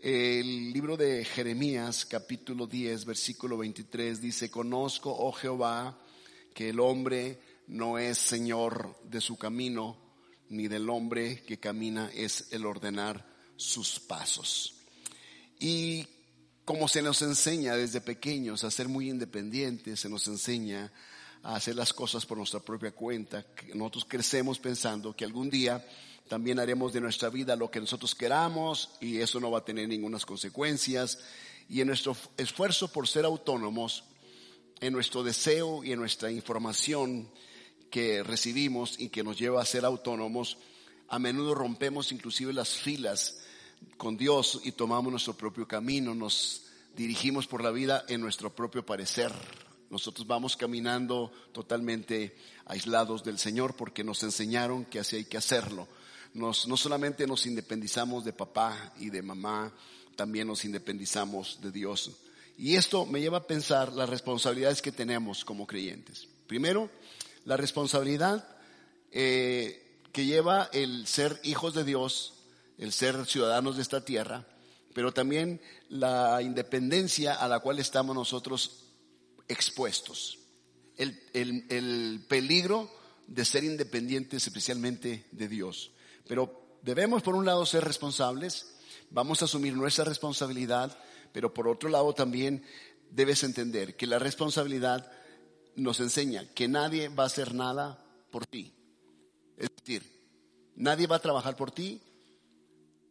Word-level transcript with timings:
El 0.00 0.72
libro 0.72 0.96
de 0.96 1.24
Jeremías, 1.24 2.06
capítulo 2.06 2.68
10, 2.68 3.04
versículo 3.04 3.58
23, 3.58 4.20
dice, 4.20 4.48
conozco, 4.48 5.10
oh 5.10 5.32
Jehová, 5.32 5.98
que 6.54 6.68
el 6.68 6.78
hombre 6.78 7.40
no 7.66 7.98
es 7.98 8.16
señor 8.16 8.96
de 9.02 9.20
su 9.20 9.36
camino, 9.36 9.96
ni 10.50 10.68
del 10.68 10.88
hombre 10.88 11.42
que 11.42 11.58
camina 11.58 12.12
es 12.14 12.46
el 12.52 12.64
ordenar 12.64 13.26
sus 13.56 13.98
pasos. 13.98 14.76
Y 15.58 16.06
como 16.64 16.86
se 16.86 17.02
nos 17.02 17.20
enseña 17.22 17.74
desde 17.74 18.00
pequeños 18.00 18.62
a 18.62 18.70
ser 18.70 18.86
muy 18.86 19.10
independientes, 19.10 19.98
se 19.98 20.08
nos 20.08 20.28
enseña 20.28 20.92
a 21.42 21.56
hacer 21.56 21.74
las 21.74 21.92
cosas 21.92 22.24
por 22.24 22.38
nuestra 22.38 22.60
propia 22.60 22.92
cuenta. 22.92 23.44
Nosotros 23.74 24.06
crecemos 24.08 24.60
pensando 24.60 25.16
que 25.16 25.24
algún 25.24 25.50
día 25.50 25.84
también 26.28 26.58
haremos 26.58 26.92
de 26.92 27.00
nuestra 27.00 27.30
vida 27.30 27.56
lo 27.56 27.70
que 27.70 27.80
nosotros 27.80 28.14
queramos 28.14 28.90
y 29.00 29.18
eso 29.20 29.40
no 29.40 29.50
va 29.50 29.58
a 29.58 29.64
tener 29.64 29.88
ninguna 29.88 30.18
consecuencias. 30.20 31.18
Y 31.68 31.80
en 31.80 31.88
nuestro 31.88 32.16
esfuerzo 32.36 32.88
por 32.88 33.08
ser 33.08 33.24
autónomos, 33.24 34.04
en 34.80 34.92
nuestro 34.92 35.22
deseo 35.22 35.82
y 35.82 35.92
en 35.92 35.98
nuestra 35.98 36.30
información 36.30 37.28
que 37.90 38.22
recibimos 38.22 39.00
y 39.00 39.08
que 39.08 39.24
nos 39.24 39.38
lleva 39.38 39.62
a 39.62 39.66
ser 39.66 39.84
autónomos, 39.84 40.58
a 41.08 41.18
menudo 41.18 41.54
rompemos 41.54 42.12
inclusive 42.12 42.52
las 42.52 42.70
filas 42.70 43.40
con 43.96 44.16
Dios 44.16 44.60
y 44.64 44.72
tomamos 44.72 45.10
nuestro 45.10 45.34
propio 45.34 45.66
camino, 45.66 46.14
nos 46.14 46.64
dirigimos 46.94 47.46
por 47.46 47.62
la 47.62 47.70
vida 47.70 48.04
en 48.08 48.20
nuestro 48.20 48.54
propio 48.54 48.84
parecer. 48.84 49.32
Nosotros 49.88 50.26
vamos 50.26 50.56
caminando 50.56 51.32
totalmente 51.52 52.36
aislados 52.66 53.24
del 53.24 53.38
Señor 53.38 53.74
porque 53.74 54.04
nos 54.04 54.22
enseñaron 54.22 54.84
que 54.84 54.98
así 54.98 55.16
hay 55.16 55.24
que 55.24 55.38
hacerlo. 55.38 55.88
Nos, 56.38 56.66
no 56.66 56.76
solamente 56.76 57.26
nos 57.26 57.46
independizamos 57.46 58.24
de 58.24 58.32
papá 58.32 58.92
y 58.98 59.10
de 59.10 59.22
mamá, 59.22 59.72
también 60.16 60.46
nos 60.46 60.64
independizamos 60.64 61.60
de 61.60 61.70
Dios. 61.70 62.12
Y 62.56 62.76
esto 62.76 63.06
me 63.06 63.20
lleva 63.20 63.38
a 63.38 63.46
pensar 63.46 63.92
las 63.92 64.08
responsabilidades 64.08 64.82
que 64.82 64.92
tenemos 64.92 65.44
como 65.44 65.66
creyentes. 65.66 66.26
Primero, 66.46 66.90
la 67.44 67.56
responsabilidad 67.56 68.48
eh, 69.12 70.00
que 70.12 70.24
lleva 70.24 70.70
el 70.72 71.06
ser 71.06 71.40
hijos 71.44 71.74
de 71.74 71.84
Dios 71.84 72.34
el 72.78 72.92
ser 72.92 73.26
ciudadanos 73.26 73.76
de 73.76 73.82
esta 73.82 74.04
tierra, 74.04 74.46
pero 74.94 75.12
también 75.12 75.60
la 75.88 76.40
independencia 76.40 77.34
a 77.34 77.48
la 77.48 77.58
cual 77.58 77.78
estamos 77.78 78.14
nosotros 78.14 78.84
expuestos. 79.48 80.38
El, 80.96 82.24
peligro 82.28 82.90
de 83.26 83.44
ser 83.44 83.64
independientes 83.64 84.46
especialmente 84.46 85.26
de 85.30 85.48
Dios. 85.48 85.90
Pero 86.28 86.78
debemos 86.82 87.22
por 87.22 87.34
un 87.34 87.44
lado 87.44 87.66
ser 87.66 87.82
responsables, 87.82 88.76
vamos 89.10 89.42
a 89.42 89.46
asumir 89.46 89.74
nuestra 89.74 90.04
responsabilidad, 90.04 90.96
pero 91.32 91.52
por 91.52 91.66
otro 91.66 91.88
lado 91.88 92.14
también 92.14 92.64
debes 93.10 93.42
entender 93.42 93.96
que 93.96 94.06
la 94.06 94.20
responsabilidad 94.20 95.10
nos 95.74 95.98
enseña 95.98 96.46
que 96.54 96.68
nadie 96.68 97.08
va 97.08 97.24
a 97.24 97.26
hacer 97.26 97.54
nada 97.54 98.04
por 98.30 98.46
ti. 98.46 98.72
Es 99.56 99.70
decir, 99.76 100.04
nadie 100.76 101.08
va 101.08 101.16
a 101.16 101.22
trabajar 101.22 101.56
por 101.56 101.72
ti, 101.72 102.00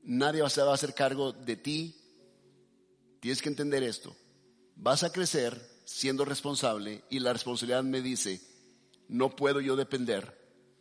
Nadie 0.07 0.41
va 0.41 0.47
a 0.47 0.73
hacer 0.73 0.93
cargo 0.93 1.33
de 1.33 1.57
ti. 1.57 1.93
Tienes 3.19 3.41
que 3.41 3.49
entender 3.49 3.83
esto. 3.83 4.15
Vas 4.77 5.03
a 5.03 5.11
crecer 5.11 5.61
siendo 5.83 6.23
responsable 6.23 7.03
y 7.09 7.19
la 7.19 7.33
responsabilidad 7.33 7.83
me 7.83 8.01
dice, 8.01 8.39
no 9.09 9.35
puedo 9.35 9.59
yo 9.59 9.75
depender 9.75 10.33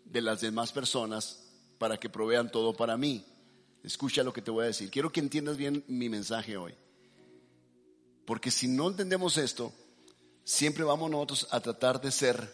de 0.05 0.20
las 0.20 0.42
demás 0.42 0.70
personas 0.70 1.45
para 1.78 1.98
que 1.98 2.08
provean 2.08 2.50
todo 2.50 2.74
para 2.74 2.96
mí. 2.96 3.24
Escucha 3.82 4.22
lo 4.22 4.32
que 4.32 4.42
te 4.42 4.50
voy 4.50 4.64
a 4.64 4.69
decir. 4.69 4.91
Quiero 4.91 5.12
que 5.12 5.20
entiendas 5.20 5.56
bien 5.56 5.84
mi 5.86 6.08
mensaje 6.08 6.56
hoy. 6.56 6.74
Porque 8.24 8.50
si 8.50 8.66
no 8.66 8.88
entendemos 8.88 9.38
esto, 9.38 9.72
siempre 10.44 10.84
vamos 10.84 11.10
nosotros 11.10 11.46
a 11.50 11.60
tratar 11.60 12.00
de 12.00 12.10
ser 12.10 12.52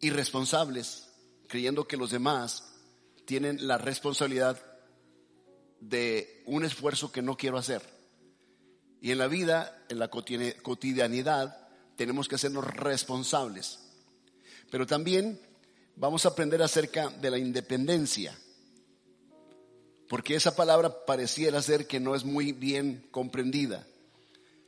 irresponsables, 0.00 1.08
creyendo 1.48 1.88
que 1.88 1.96
los 1.96 2.10
demás 2.10 2.72
tienen 3.24 3.66
la 3.66 3.78
responsabilidad 3.78 4.62
de 5.80 6.42
un 6.46 6.64
esfuerzo 6.64 7.10
que 7.10 7.22
no 7.22 7.36
quiero 7.36 7.58
hacer. 7.58 7.82
Y 9.00 9.10
en 9.10 9.18
la 9.18 9.28
vida, 9.28 9.84
en 9.88 9.98
la 9.98 10.08
cotidianidad, 10.08 11.68
tenemos 11.96 12.28
que 12.28 12.36
hacernos 12.36 12.64
responsables. 12.64 13.80
Pero 14.70 14.86
también 14.86 15.40
vamos 15.98 16.24
a 16.24 16.30
aprender 16.30 16.62
acerca 16.62 17.10
de 17.10 17.30
la 17.30 17.38
independencia. 17.38 18.36
Porque 20.08 20.36
esa 20.36 20.56
palabra 20.56 21.04
pareciera 21.04 21.60
ser 21.60 21.86
que 21.86 22.00
no 22.00 22.14
es 22.14 22.24
muy 22.24 22.52
bien 22.52 23.06
comprendida. 23.10 23.86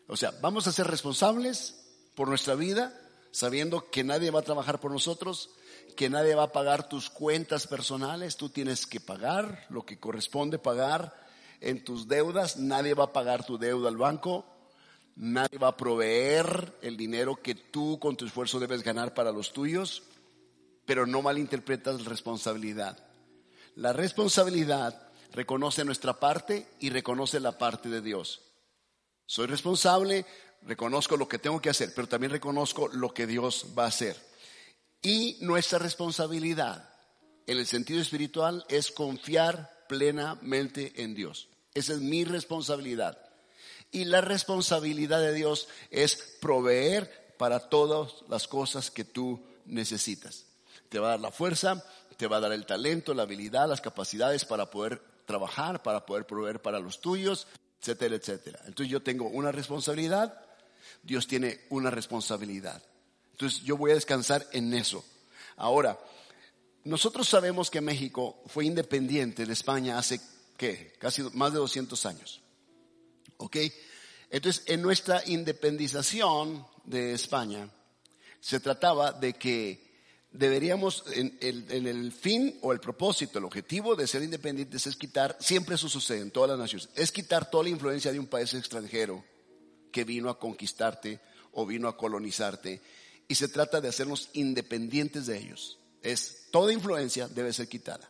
O 0.07 0.17
sea, 0.17 0.33
vamos 0.43 0.67
a 0.67 0.73
ser 0.73 0.87
responsables 0.87 1.77
por 2.15 2.29
nuestra 2.29 2.57
vida, 2.57 2.93
sabiendo 3.31 3.91
que 3.91 4.05
nadie 4.05 4.31
va 4.31 4.41
a 4.41 4.45
trabajar 4.45 4.81
por 4.81 4.91
nosotros, 4.91 5.51
que 5.97 6.11
nadie 6.11 6.35
va 6.35 6.45
a 6.45 6.53
pagar 6.53 6.89
tus 6.89 7.09
cuentas 7.09 7.67
personales, 7.67 8.37
tú 8.37 8.49
tienes 8.51 8.87
que 8.87 9.01
pagar 9.01 9.67
lo 9.71 9.87
que 9.87 9.99
corresponde 9.99 10.59
pagar 10.59 11.15
en 11.61 11.85
tus 11.85 12.09
deudas, 12.09 12.57
nadie 12.57 12.95
va 12.95 13.05
a 13.05 13.13
pagar 13.13 13.47
tu 13.47 13.57
deuda 13.57 13.89
al 13.89 13.97
banco, 13.97 14.45
nadie 15.15 15.59
va 15.59 15.69
a 15.69 15.77
proveer 15.77 16.75
el 16.83 16.97
dinero 16.97 17.37
que 17.37 17.55
tú 17.55 17.99
con 18.01 18.17
tu 18.17 18.27
esfuerzo 18.27 18.59
debes 18.59 18.83
ganar 18.83 19.15
para 19.15 19.33
los 19.33 19.53
tuyos, 19.53 20.03
pero 20.91 21.07
no 21.07 21.23
malinterpretas 21.23 22.03
la 22.03 22.09
responsabilidad. 22.09 22.99
La 23.77 23.93
responsabilidad 23.93 25.09
reconoce 25.33 25.85
nuestra 25.85 26.19
parte 26.19 26.67
y 26.81 26.91
reconoce 26.91 27.39
la 27.39 27.57
parte 27.57 27.89
de 27.89 28.01
Dios. 28.01 28.41
Soy 29.25 29.47
responsable, 29.47 30.27
reconozco 30.63 31.17
lo 31.17 31.29
que 31.29 31.39
tengo 31.39 31.63
que 31.63 31.71
hacer, 31.71 31.93
pero 31.95 32.09
también 32.09 32.33
reconozco 32.33 32.89
lo 32.89 33.15
que 33.15 33.29
Dios 33.29 33.67
va 33.79 33.85
a 33.85 33.87
hacer. 33.87 34.17
Y 35.01 35.39
nuestra 35.43 35.79
responsabilidad 35.79 36.93
en 37.47 37.59
el 37.59 37.69
sentido 37.69 38.01
espiritual 38.01 38.65
es 38.69 38.91
confiar 38.91 39.85
plenamente 39.89 41.05
en 41.05 41.15
Dios. 41.15 41.47
Esa 41.73 41.93
es 41.93 42.01
mi 42.01 42.25
responsabilidad. 42.25 43.17
Y 43.93 44.07
la 44.07 44.23
responsabilidad 44.23 45.21
de 45.21 45.35
Dios 45.35 45.69
es 45.93 46.17
proveer 46.41 47.37
para 47.39 47.69
todas 47.69 48.13
las 48.29 48.49
cosas 48.49 48.91
que 48.91 49.05
tú 49.05 49.41
necesitas. 49.67 50.50
Te 50.91 50.99
va 50.99 51.07
a 51.07 51.11
dar 51.13 51.21
la 51.21 51.31
fuerza, 51.31 51.83
te 52.19 52.27
va 52.27 52.37
a 52.37 52.41
dar 52.41 52.53
el 52.53 52.67
talento, 52.67 53.15
la 53.15 53.23
habilidad, 53.23 53.67
las 53.67 53.81
capacidades 53.81 54.45
para 54.45 54.71
poder 54.71 55.01
trabajar, 55.25 55.83
para 55.83 56.05
poder 56.05 56.27
proveer 56.27 56.61
para 56.61 56.81
los 56.81 57.01
tuyos, 57.01 57.47
etcétera, 57.81 58.17
etcétera. 58.17 58.61
Entonces 58.67 58.91
yo 58.91 59.01
tengo 59.03 59.29
una 59.29 59.53
responsabilidad, 59.53 60.39
Dios 61.03 61.27
tiene 61.27 61.61
una 61.71 61.91
responsabilidad. 61.91 62.83
Entonces 63.33 63.63
yo 63.63 63.79
voy 63.79 63.93
a 63.93 63.95
descansar 63.95 64.47
en 64.53 64.75
eso. 64.75 65.03
Ahora, 65.57 65.99
nosotros 66.85 67.29
sabemos 67.29 67.71
que 67.71 67.81
México 67.81 68.43
fue 68.47 68.65
independiente 68.65 69.47
de 69.47 69.53
España 69.53 69.97
hace, 69.97 70.21
¿qué? 70.57 70.93
Casi 70.99 71.23
más 71.35 71.53
de 71.53 71.59
200 71.59 72.05
años. 72.07 72.41
¿Ok? 73.37 73.57
Entonces, 74.31 74.63
en 74.67 74.83
nuestra 74.83 75.23
independización 75.27 76.67
de 76.85 77.13
España, 77.13 77.69
se 78.41 78.61
trataba 78.61 79.13
de 79.13 79.35
que 79.35 79.90
deberíamos, 80.33 81.05
en 81.13 81.37
el, 81.41 82.13
fin 82.13 82.59
o 82.63 82.73
el 82.73 82.81
propósito, 82.81 83.39
el 83.39 83.45
objetivo 83.45 83.97
de 83.97 84.07
ser 84.07 84.23
independientes 84.23 84.87
es 84.87 84.97
quitar, 84.97 85.37
siempre 85.41 85.75
eso 85.75 85.89
sucede 85.89 86.21
en 86.21 86.31
todas 86.31 86.51
las 86.51 86.59
naciones, 86.59 86.89
es 86.95 87.11
quitar 87.11 87.51
toda 87.51 87.65
la 87.65 87.71
influencia 87.71 88.13
de 88.13 88.19
un 88.19 88.27
país 88.27 88.55
extranjero 88.55 89.25
que 89.91 90.05
vino 90.05 90.31
a 90.31 90.39
conquistarte 90.39 91.21
o 91.53 91.67
vino 91.67 91.89
a 91.89 91.97
colonizarte 91.97 92.81
y 93.27 93.35
se 93.35 93.49
trata 93.49 93.81
de 93.81 93.89
hacernos 93.89 94.31
independientes 94.33 95.27
de 95.27 95.39
ellos. 95.39 95.79
Es 96.03 96.47
toda 96.51 96.73
influencia 96.73 97.29
debe 97.29 97.53
ser 97.53 97.69
quitada. 97.69 98.09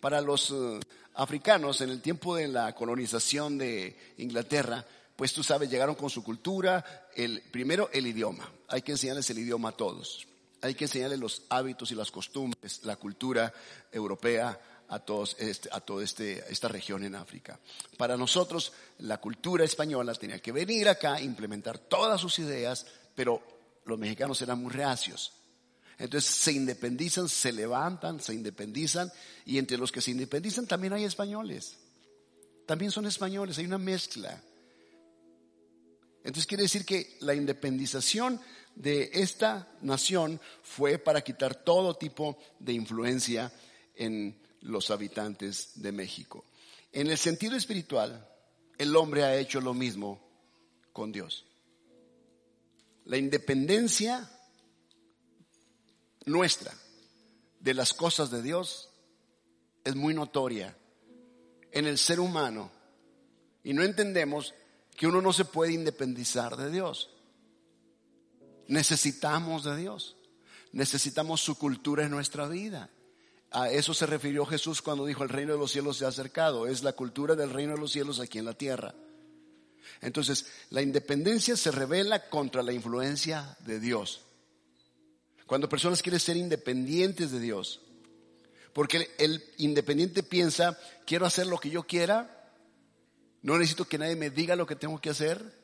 Para 0.00 0.20
los 0.20 0.50
eh, 0.50 0.80
africanos 1.14 1.80
en 1.82 1.90
el 1.90 2.00
tiempo 2.00 2.36
de 2.36 2.48
la 2.48 2.74
colonización 2.74 3.58
de 3.58 3.96
Inglaterra, 4.16 4.84
pues 5.16 5.34
tú 5.34 5.42
sabes, 5.42 5.70
llegaron 5.70 5.94
con 5.94 6.08
su 6.08 6.24
cultura, 6.24 7.08
el 7.14 7.42
primero 7.50 7.90
el 7.92 8.06
idioma. 8.06 8.50
Hay 8.68 8.80
que 8.80 8.92
enseñarles 8.92 9.28
el 9.28 9.38
idioma 9.38 9.70
a 9.70 9.76
todos. 9.76 10.26
Hay 10.62 10.74
que 10.74 10.84
enseñarles 10.84 11.18
los 11.18 11.42
hábitos 11.48 11.90
y 11.90 11.94
las 11.94 12.10
costumbres, 12.10 12.84
la 12.84 12.96
cultura 12.96 13.52
europea 13.90 14.58
a 14.88 14.98
todos 14.98 15.36
este, 15.38 15.70
toda 15.86 16.04
este, 16.04 16.44
esta 16.50 16.68
región 16.68 17.04
en 17.04 17.14
África. 17.14 17.58
Para 17.96 18.16
nosotros, 18.16 18.72
la 18.98 19.18
cultura 19.18 19.64
española 19.64 20.14
tenía 20.14 20.40
que 20.40 20.52
venir 20.52 20.88
acá, 20.88 21.20
implementar 21.20 21.78
todas 21.78 22.20
sus 22.20 22.38
ideas, 22.40 22.86
pero 23.14 23.42
los 23.84 23.98
mexicanos 23.98 24.42
eran 24.42 24.60
muy 24.60 24.72
reacios. 24.72 25.32
Entonces 25.96 26.30
se 26.30 26.52
independizan, 26.52 27.28
se 27.28 27.52
levantan, 27.52 28.20
se 28.20 28.34
independizan 28.34 29.12
y 29.44 29.58
entre 29.58 29.76
los 29.76 29.92
que 29.92 30.00
se 30.00 30.10
independizan 30.10 30.66
también 30.66 30.92
hay 30.92 31.04
españoles. 31.04 31.76
También 32.66 32.90
son 32.90 33.06
españoles, 33.06 33.58
hay 33.58 33.66
una 33.66 33.78
mezcla. 33.78 34.42
Entonces 36.24 36.46
quiere 36.46 36.64
decir 36.64 36.84
que 36.84 37.16
la 37.20 37.34
independización 37.34 38.40
de 38.80 39.10
esta 39.12 39.68
nación 39.82 40.40
fue 40.62 40.96
para 40.96 41.20
quitar 41.20 41.54
todo 41.54 41.94
tipo 41.96 42.38
de 42.58 42.72
influencia 42.72 43.52
en 43.94 44.40
los 44.62 44.90
habitantes 44.90 45.72
de 45.74 45.92
México. 45.92 46.46
En 46.90 47.08
el 47.10 47.18
sentido 47.18 47.56
espiritual, 47.56 48.26
el 48.78 48.96
hombre 48.96 49.24
ha 49.24 49.36
hecho 49.36 49.60
lo 49.60 49.74
mismo 49.74 50.18
con 50.94 51.12
Dios. 51.12 51.44
La 53.04 53.18
independencia 53.18 54.30
nuestra 56.24 56.72
de 57.58 57.74
las 57.74 57.92
cosas 57.92 58.30
de 58.30 58.40
Dios 58.40 58.88
es 59.84 59.94
muy 59.94 60.14
notoria 60.14 60.74
en 61.70 61.86
el 61.86 61.98
ser 61.98 62.18
humano 62.18 62.70
y 63.62 63.74
no 63.74 63.82
entendemos 63.82 64.54
que 64.96 65.06
uno 65.06 65.20
no 65.20 65.34
se 65.34 65.44
puede 65.44 65.72
independizar 65.74 66.56
de 66.56 66.70
Dios. 66.70 67.10
Necesitamos 68.70 69.64
de 69.64 69.76
Dios, 69.76 70.14
necesitamos 70.70 71.40
su 71.40 71.58
cultura 71.58 72.04
en 72.04 72.12
nuestra 72.12 72.46
vida. 72.46 72.88
A 73.50 73.68
eso 73.68 73.92
se 73.94 74.06
refirió 74.06 74.46
Jesús 74.46 74.80
cuando 74.80 75.04
dijo 75.06 75.24
el 75.24 75.28
reino 75.28 75.54
de 75.54 75.58
los 75.58 75.72
cielos 75.72 75.96
se 75.96 76.04
ha 76.04 76.08
acercado, 76.08 76.68
es 76.68 76.84
la 76.84 76.92
cultura 76.92 77.34
del 77.34 77.50
reino 77.50 77.72
de 77.72 77.80
los 77.80 77.90
cielos 77.90 78.20
aquí 78.20 78.38
en 78.38 78.44
la 78.44 78.54
tierra. 78.54 78.94
Entonces, 80.00 80.46
la 80.70 80.82
independencia 80.82 81.56
se 81.56 81.72
revela 81.72 82.30
contra 82.30 82.62
la 82.62 82.72
influencia 82.72 83.56
de 83.66 83.80
Dios. 83.80 84.20
Cuando 85.46 85.68
personas 85.68 86.00
quieren 86.00 86.20
ser 86.20 86.36
independientes 86.36 87.32
de 87.32 87.40
Dios, 87.40 87.80
porque 88.72 89.10
el 89.18 89.42
independiente 89.56 90.22
piensa, 90.22 90.78
quiero 91.04 91.26
hacer 91.26 91.48
lo 91.48 91.58
que 91.58 91.70
yo 91.70 91.82
quiera, 91.82 92.54
no 93.42 93.58
necesito 93.58 93.84
que 93.84 93.98
nadie 93.98 94.14
me 94.14 94.30
diga 94.30 94.54
lo 94.54 94.64
que 94.64 94.76
tengo 94.76 95.00
que 95.00 95.10
hacer, 95.10 95.59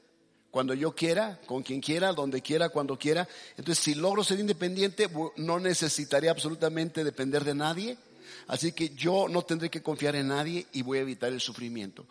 cuando 0.57 0.73
yo 0.73 0.95
quiera, 0.95 1.39
con 1.45 1.63
quien 1.63 1.83
quiera, 1.83 2.15
donde 2.15 2.41
quiera, 2.41 2.71
cuando 2.71 2.99
quiera. 2.99 3.29
Entonces, 3.59 3.85
si 3.85 3.95
logro 3.95 4.25
ser 4.25 4.41
independiente, 4.41 5.07
no 5.37 5.61
necesitaría 5.61 6.31
absolutamente 6.31 7.05
depender 7.05 7.45
de 7.45 7.55
nadie. 7.55 7.99
Así 8.47 8.73
que 8.73 8.89
yo 8.95 9.29
no 9.29 9.43
tendré 9.43 9.69
que 9.69 9.83
confiar 9.83 10.17
en 10.17 10.29
nadie 10.29 10.67
y 10.73 10.81
voy 10.81 10.97
a 10.97 11.03
evitar 11.03 11.31
el 11.31 11.43
sufrimiento. 11.43 12.07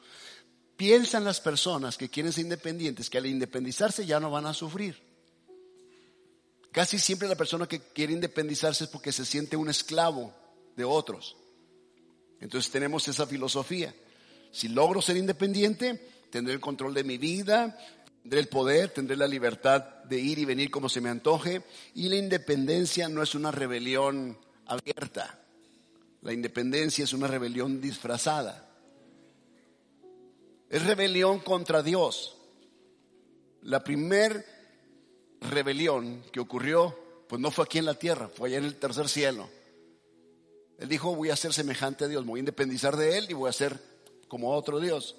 Piensan 0.77 1.23
las 1.23 1.41
personas 1.41 1.97
que 1.97 2.07
quieren 2.07 2.31
ser 2.31 2.43
independientes 2.43 3.09
que 3.09 3.17
al 3.17 3.25
independizarse 3.25 4.05
ya 4.05 4.19
no 4.19 4.29
van 4.29 4.45
a 4.45 4.53
sufrir. 4.53 4.95
Casi 6.71 6.99
siempre 6.99 7.27
la 7.27 7.33
persona 7.33 7.65
que 7.65 7.79
quiere 7.79 8.13
independizarse 8.13 8.83
es 8.83 8.91
porque 8.91 9.11
se 9.11 9.25
siente 9.25 9.57
un 9.57 9.71
esclavo 9.71 10.31
de 10.75 10.83
otros. 10.83 11.35
Entonces 12.39 12.69
tenemos 12.69 13.07
esa 13.07 13.25
filosofía. 13.25 13.95
Si 14.51 14.67
logro 14.67 15.01
ser 15.01 15.17
independiente, 15.17 15.99
tendré 16.29 16.53
el 16.53 16.59
control 16.59 16.93
de 16.93 17.03
mi 17.03 17.17
vida, 17.17 17.75
tendré 18.25 18.39
el 18.39 18.47
poder, 18.47 18.89
tendré 18.89 19.15
la 19.15 19.27
libertad 19.27 19.83
de 20.05 20.17
ir 20.17 20.39
y 20.39 20.45
venir 20.45 20.71
como 20.71 20.89
se 20.89 20.99
me 20.99 21.09
antoje. 21.09 21.61
Y 21.93 22.09
la 22.09 22.15
independencia 22.15 23.07
no 23.07 23.21
es 23.21 23.35
una 23.35 23.51
rebelión 23.51 24.35
abierta. 24.65 25.45
La 26.23 26.33
independencia 26.33 27.03
es 27.03 27.13
una 27.13 27.27
rebelión 27.27 27.79
disfrazada. 27.79 28.67
Es 30.71 30.83
rebelión 30.83 31.37
contra 31.37 31.83
Dios. 31.83 32.35
La 33.61 33.83
primer 33.83 34.43
rebelión 35.41 36.23
que 36.31 36.39
ocurrió, 36.39 36.97
pues 37.29 37.39
no 37.39 37.51
fue 37.51 37.65
aquí 37.65 37.77
en 37.77 37.85
la 37.85 37.93
tierra, 37.93 38.27
fue 38.27 38.49
allá 38.49 38.57
en 38.57 38.65
el 38.65 38.77
tercer 38.77 39.07
cielo. 39.07 39.47
Él 40.79 40.89
dijo, 40.89 41.15
voy 41.15 41.29
a 41.29 41.35
ser 41.35 41.53
semejante 41.53 42.05
a 42.05 42.07
Dios, 42.07 42.23
me 42.23 42.31
voy 42.31 42.39
a 42.39 42.41
independizar 42.41 42.97
de 42.97 43.19
Él 43.19 43.27
y 43.29 43.33
voy 43.33 43.49
a 43.49 43.53
ser 43.53 43.79
como 44.27 44.49
otro 44.51 44.79
Dios. 44.79 45.15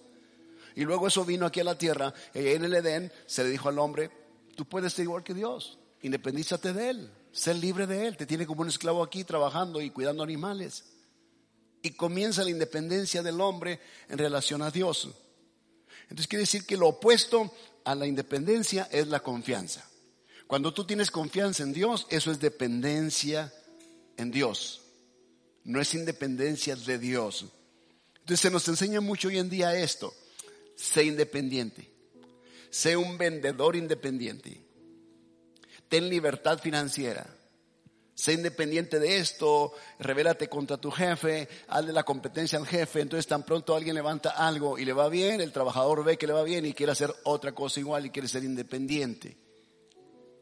Y 0.76 0.84
luego 0.84 1.08
eso 1.08 1.25
vino 1.25 1.46
aquí 1.46 1.61
a 1.61 1.64
la 1.64 1.78
tierra, 1.78 2.12
y 2.34 2.49
en 2.49 2.64
el 2.64 2.75
Edén 2.75 3.11
se 3.26 3.43
le 3.43 3.50
dijo 3.50 3.70
al 3.70 3.78
hombre, 3.78 4.11
tú 4.55 4.67
puedes 4.67 4.93
ser 4.93 5.05
igual 5.05 5.25
que 5.25 5.32
Dios, 5.32 5.78
independízate 6.02 6.75
de 6.75 6.90
Él, 6.90 7.11
sé 7.32 7.55
libre 7.55 7.87
de 7.87 8.06
Él, 8.06 8.17
te 8.19 8.26
tiene 8.26 8.46
como 8.46 8.61
un 8.61 8.69
esclavo 8.69 9.02
aquí 9.02 9.25
trabajando 9.25 9.81
y 9.81 9.88
cuidando 9.88 10.23
animales. 10.23 10.84
Y 11.82 11.93
comienza 11.93 12.44
la 12.44 12.50
independencia 12.50 13.23
del 13.23 13.40
hombre 13.40 13.81
en 14.11 14.19
relación 14.19 14.61
a 14.61 14.70
Dios. 14.70 15.08
Entonces 16.02 16.28
quiere 16.28 16.43
decir 16.43 16.67
que 16.67 16.76
lo 16.76 16.88
opuesto 16.88 17.50
a 17.84 17.94
la 17.94 18.06
independencia 18.06 18.87
es 18.93 19.08
la 19.08 19.20
confianza. 19.20 19.88
Cuando 20.46 20.75
tú 20.75 20.84
tienes 20.84 21.11
confianza 21.11 21.62
en 21.62 21.73
Dios, 21.73 22.06
eso 22.11 22.31
es 22.31 22.38
dependencia 22.38 23.50
en 24.19 24.31
Dios. 24.31 24.82
No 25.64 25.81
es 25.81 25.94
independencia 25.94 26.76
de 26.76 26.99
Dios. 26.99 27.46
Entonces 28.20 28.40
se 28.40 28.50
nos 28.50 28.69
enseña 28.69 29.00
mucho 29.00 29.28
hoy 29.28 29.38
en 29.38 29.49
día 29.49 29.75
esto. 29.75 30.12
Sé 30.76 31.05
independiente. 31.05 31.90
Sé 32.70 32.96
un 32.96 33.19
vendedor 33.19 33.75
independiente. 33.75 34.61
Ten 35.88 36.08
libertad 36.08 36.58
financiera. 36.58 37.26
Sé 38.17 38.32
independiente 38.32 38.99
de 38.99 39.19
esto, 39.19 39.75
revélate 39.99 40.49
contra 40.49 40.78
tu 40.78 40.90
jefe, 40.90 41.49
hazle 41.69 41.93
la 41.93 42.02
competencia 42.02 42.58
al 42.58 42.67
jefe, 42.67 43.02
entonces 43.02 43.26
tan 43.26 43.43
pronto 43.43 43.75
alguien 43.75 43.94
levanta 43.94 44.31
algo 44.31 44.78
y 44.78 44.87
le 44.87 44.94
va 44.94 45.11
bien, 45.11 45.43
el 45.43 45.52
trabajador 45.52 46.02
ve 46.02 46.17
que 46.17 46.26
le 46.26 46.32
va 46.32 46.43
bien 46.43 46.64
y 46.64 46.73
quiere 46.73 46.93
hacer 46.93 47.14
otra 47.25 47.52
cosa 47.52 47.78
igual 47.78 48.06
y 48.06 48.11
quiere 48.11 48.26
ser 48.26 48.43
independiente. 48.43 49.37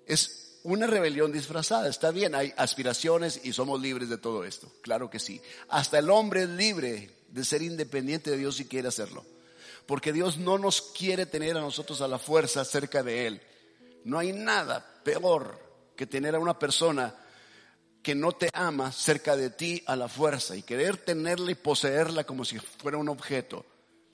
Es 0.07 0.61
una 0.63 0.87
rebelión 0.87 1.33
disfrazada, 1.33 1.89
está 1.89 2.13
bien, 2.13 2.37
hay 2.37 2.55
aspiraciones 2.57 3.41
y 3.43 3.53
somos 3.53 3.81
libres 3.81 4.09
de 4.09 4.19
todo 4.19 4.45
esto, 4.45 4.71
claro 4.81 5.11
que 5.11 5.19
sí. 5.19 5.41
Hasta 5.69 5.99
el 5.99 6.11
hombre 6.11 6.45
es 6.45 6.51
libre 6.51 7.11
de 7.27 7.45
ser 7.45 7.61
independiente 7.61 8.31
de 8.31 8.37
Dios 8.37 8.55
si 8.55 8.67
quiere 8.67 8.87
hacerlo, 8.87 9.25
porque 9.87 10.13
Dios 10.13 10.39
no 10.39 10.59
nos 10.59 10.81
quiere 10.81 11.27
tener 11.27 11.57
a 11.57 11.61
nosotros 11.61 12.01
a 12.01 12.09
la 12.09 12.19
fuerza 12.19 12.65
cerca 12.65 13.03
de 13.03 13.27
Él. 13.27 13.43
No 14.05 14.19
hay 14.19 14.33
nada 14.33 14.85
peor 15.03 15.59
que 15.97 16.07
tener 16.07 16.35
a 16.35 16.39
una 16.39 16.59
persona 16.59 17.15
que 18.03 18.15
no 18.15 18.33
te 18.33 18.51
ama 18.53 18.93
cerca 18.93 19.37
de 19.37 19.51
ti 19.51 19.83
a 19.87 19.97
la 19.97 20.09
fuerza 20.09 20.57
y 20.57 20.63
querer 20.63 20.99
tenerla 20.99 21.51
y 21.51 21.55
poseerla 21.55 22.25
como 22.25 22.45
si 22.45 22.59
fuera 22.59 22.99
un 22.99 23.09
objeto. 23.09 23.65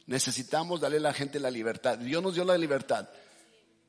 Necesitamos 0.07 0.81
darle 0.81 0.99
a 0.99 1.01
la 1.01 1.13
gente 1.13 1.41
la 1.41 1.51
libertad. 1.51 1.99
Dios 1.99 2.23
nos 2.23 2.35
dio 2.35 2.45
la 2.45 2.57
libertad 2.57 3.09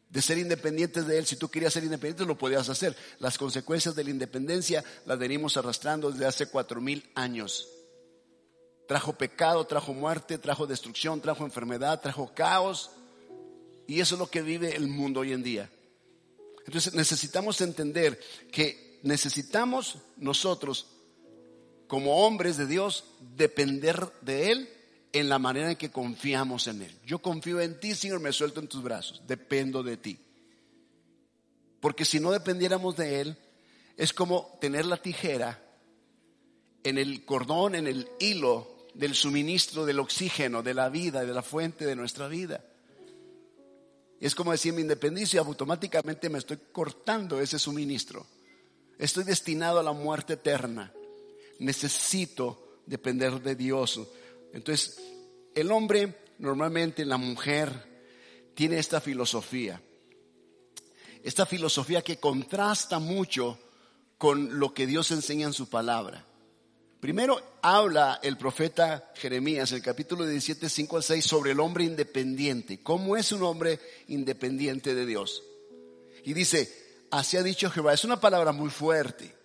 de 0.10 0.22
ser 0.22 0.38
independientes 0.38 1.08
de 1.08 1.18
Él. 1.18 1.26
Si 1.26 1.36
tú 1.36 1.50
querías 1.50 1.74
ser 1.74 1.84
independiente, 1.84 2.26
lo 2.26 2.38
podías 2.38 2.68
hacer. 2.70 2.96
Las 3.20 3.38
consecuencias 3.38 3.96
de 3.96 4.04
la 4.04 4.10
independencia 4.10 4.84
las 5.06 5.18
venimos 5.18 5.56
arrastrando 5.56 6.12
desde 6.12 6.26
hace 6.26 6.48
cuatro 6.48 6.82
mil 6.82 7.10
años. 7.16 7.68
Trajo 8.92 9.14
pecado, 9.14 9.64
trajo 9.64 9.94
muerte, 9.94 10.38
trajo 10.38 10.68
destrucción, 10.68 11.22
trajo 11.22 11.46
enfermedad, 11.46 12.02
trajo 12.02 12.34
caos. 12.36 12.92
Y 13.88 14.02
eso 14.02 14.16
es 14.16 14.20
lo 14.20 14.30
que 14.30 14.42
vive 14.42 14.76
el 14.76 14.90
mundo 14.90 15.22
hoy 15.22 15.32
en 15.32 15.42
día. 15.42 15.70
Entonces 16.66 16.94
necesitamos 16.94 17.62
entender 17.62 18.20
que 18.52 19.00
necesitamos 19.02 19.96
nosotros, 20.18 20.88
como 21.88 22.26
hombres 22.26 22.58
de 22.58 22.68
Dios, 22.68 23.06
depender 23.38 24.12
de 24.20 24.52
Él 24.52 24.70
en 25.14 25.30
la 25.30 25.40
manera 25.40 25.72
en 25.72 25.78
que 25.78 25.90
confiamos 25.90 26.68
en 26.68 26.82
Él. 26.82 26.94
Yo 27.06 27.20
confío 27.20 27.62
en 27.62 27.80
ti, 27.80 27.96
Señor, 27.96 28.20
me 28.20 28.34
suelto 28.34 28.60
en 28.60 28.68
tus 28.68 28.84
brazos, 28.84 29.22
dependo 29.26 29.84
de 29.84 29.96
ti. 29.96 30.20
Porque 31.80 32.04
si 32.04 32.20
no 32.20 32.34
dependiéramos 32.34 32.98
de 32.98 33.22
Él, 33.22 33.38
es 33.96 34.12
como 34.12 34.58
tener 34.60 34.86
la 34.86 34.98
tijera 34.98 35.64
en 36.84 36.98
el 36.98 37.24
cordón, 37.24 37.76
en 37.76 37.88
el 37.88 38.10
hilo 38.20 38.71
del 38.94 39.16
suministro 39.16 39.86
del 39.86 40.00
oxígeno, 40.00 40.64
de 40.64 40.74
la 40.74 40.90
vida, 40.90 41.26
de 41.26 41.34
la 41.34 41.42
fuente 41.42 41.86
de 41.86 41.96
nuestra 41.96 42.28
vida. 42.28 42.64
Es 44.20 44.36
como 44.36 44.52
decir, 44.52 44.74
mi 44.74 44.82
independencia, 44.82 45.42
automáticamente 45.42 46.30
me 46.30 46.38
estoy 46.38 46.60
cortando 46.72 47.42
ese 47.42 47.58
suministro. 47.58 48.28
Estoy 49.00 49.24
destinado 49.24 49.80
a 49.80 49.84
la 49.84 49.94
muerte 49.94 50.34
eterna. 50.34 50.94
Necesito 51.60 52.82
depender 52.86 53.42
de 53.42 53.56
Dios. 53.56 54.00
Entonces, 54.54 55.02
el 55.56 55.72
hombre, 55.72 56.20
normalmente 56.38 57.04
la 57.04 57.18
mujer, 57.18 57.92
tiene 58.54 58.78
esta 58.78 59.02
filosofía. 59.02 59.82
Esta 61.24 61.46
filosofía 61.46 62.04
que 62.04 62.18
contrasta 62.18 63.00
mucho 63.00 63.58
con 64.18 64.60
lo 64.60 64.74
que 64.74 64.86
Dios 64.86 65.10
enseña 65.10 65.48
en 65.48 65.54
su 65.54 65.68
palabra. 65.68 66.28
Primero 67.02 67.42
habla 67.64 68.20
el 68.22 68.38
profeta 68.38 69.12
Jeremías, 69.16 69.72
el 69.72 69.82
capítulo 69.82 70.24
17, 70.24 70.70
5 70.70 70.98
al 70.98 71.04
6, 71.04 71.26
sobre 71.26 71.52
el 71.52 71.60
hombre 71.60 71.84
independiente. 71.84 72.84
¿Cómo 72.84 73.18
es 73.18 73.32
un 73.32 73.42
hombre 73.42 73.80
independiente 74.08 74.94
de 74.94 75.08
Dios? 75.08 75.42
Y 76.24 76.34
dice, 76.34 77.08
así 77.10 77.38
ha 77.38 77.44
dicho 77.44 77.72
Jehová. 77.72 77.96
Es 77.96 78.06
una 78.06 78.20
palabra 78.20 78.52
muy 78.52 78.70
fuerte. 78.70 79.36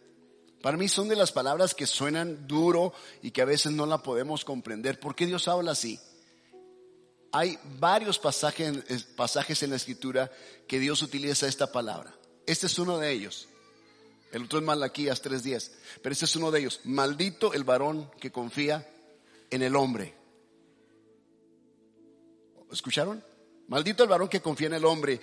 Para 0.60 0.76
mí 0.76 0.86
son 0.86 1.08
de 1.08 1.16
las 1.16 1.32
palabras 1.32 1.74
que 1.74 1.86
suenan 1.86 2.46
duro 2.46 2.92
y 3.22 3.30
que 3.30 3.40
a 3.40 3.46
veces 3.46 3.72
no 3.72 3.86
la 3.86 4.02
podemos 4.02 4.44
comprender. 4.44 5.00
¿Por 5.00 5.14
qué 5.14 5.24
Dios 5.24 5.48
habla 5.48 5.72
así? 5.72 5.98
Hay 7.32 7.58
varios 7.78 8.18
pasajes, 8.18 9.04
pasajes 9.16 9.62
en 9.62 9.70
la 9.70 9.76
escritura 9.76 10.30
que 10.68 10.78
Dios 10.78 11.00
utiliza 11.00 11.48
esta 11.48 11.72
palabra. 11.72 12.14
Este 12.46 12.66
es 12.66 12.78
uno 12.78 12.98
de 12.98 13.12
ellos. 13.12 13.48
El 14.36 14.42
otro 14.42 14.58
es 14.58 14.64
Malaquías 14.66 15.24
3.10. 15.24 15.70
Pero 16.02 16.12
este 16.12 16.26
es 16.26 16.36
uno 16.36 16.50
de 16.50 16.60
ellos. 16.60 16.80
Maldito 16.84 17.54
el 17.54 17.64
varón 17.64 18.10
que 18.20 18.30
confía 18.30 18.86
en 19.48 19.62
el 19.62 19.74
hombre. 19.74 20.14
¿Escucharon? 22.70 23.24
Maldito 23.68 24.02
el 24.02 24.10
varón 24.10 24.28
que 24.28 24.42
confía 24.42 24.66
en 24.66 24.74
el 24.74 24.84
hombre 24.84 25.18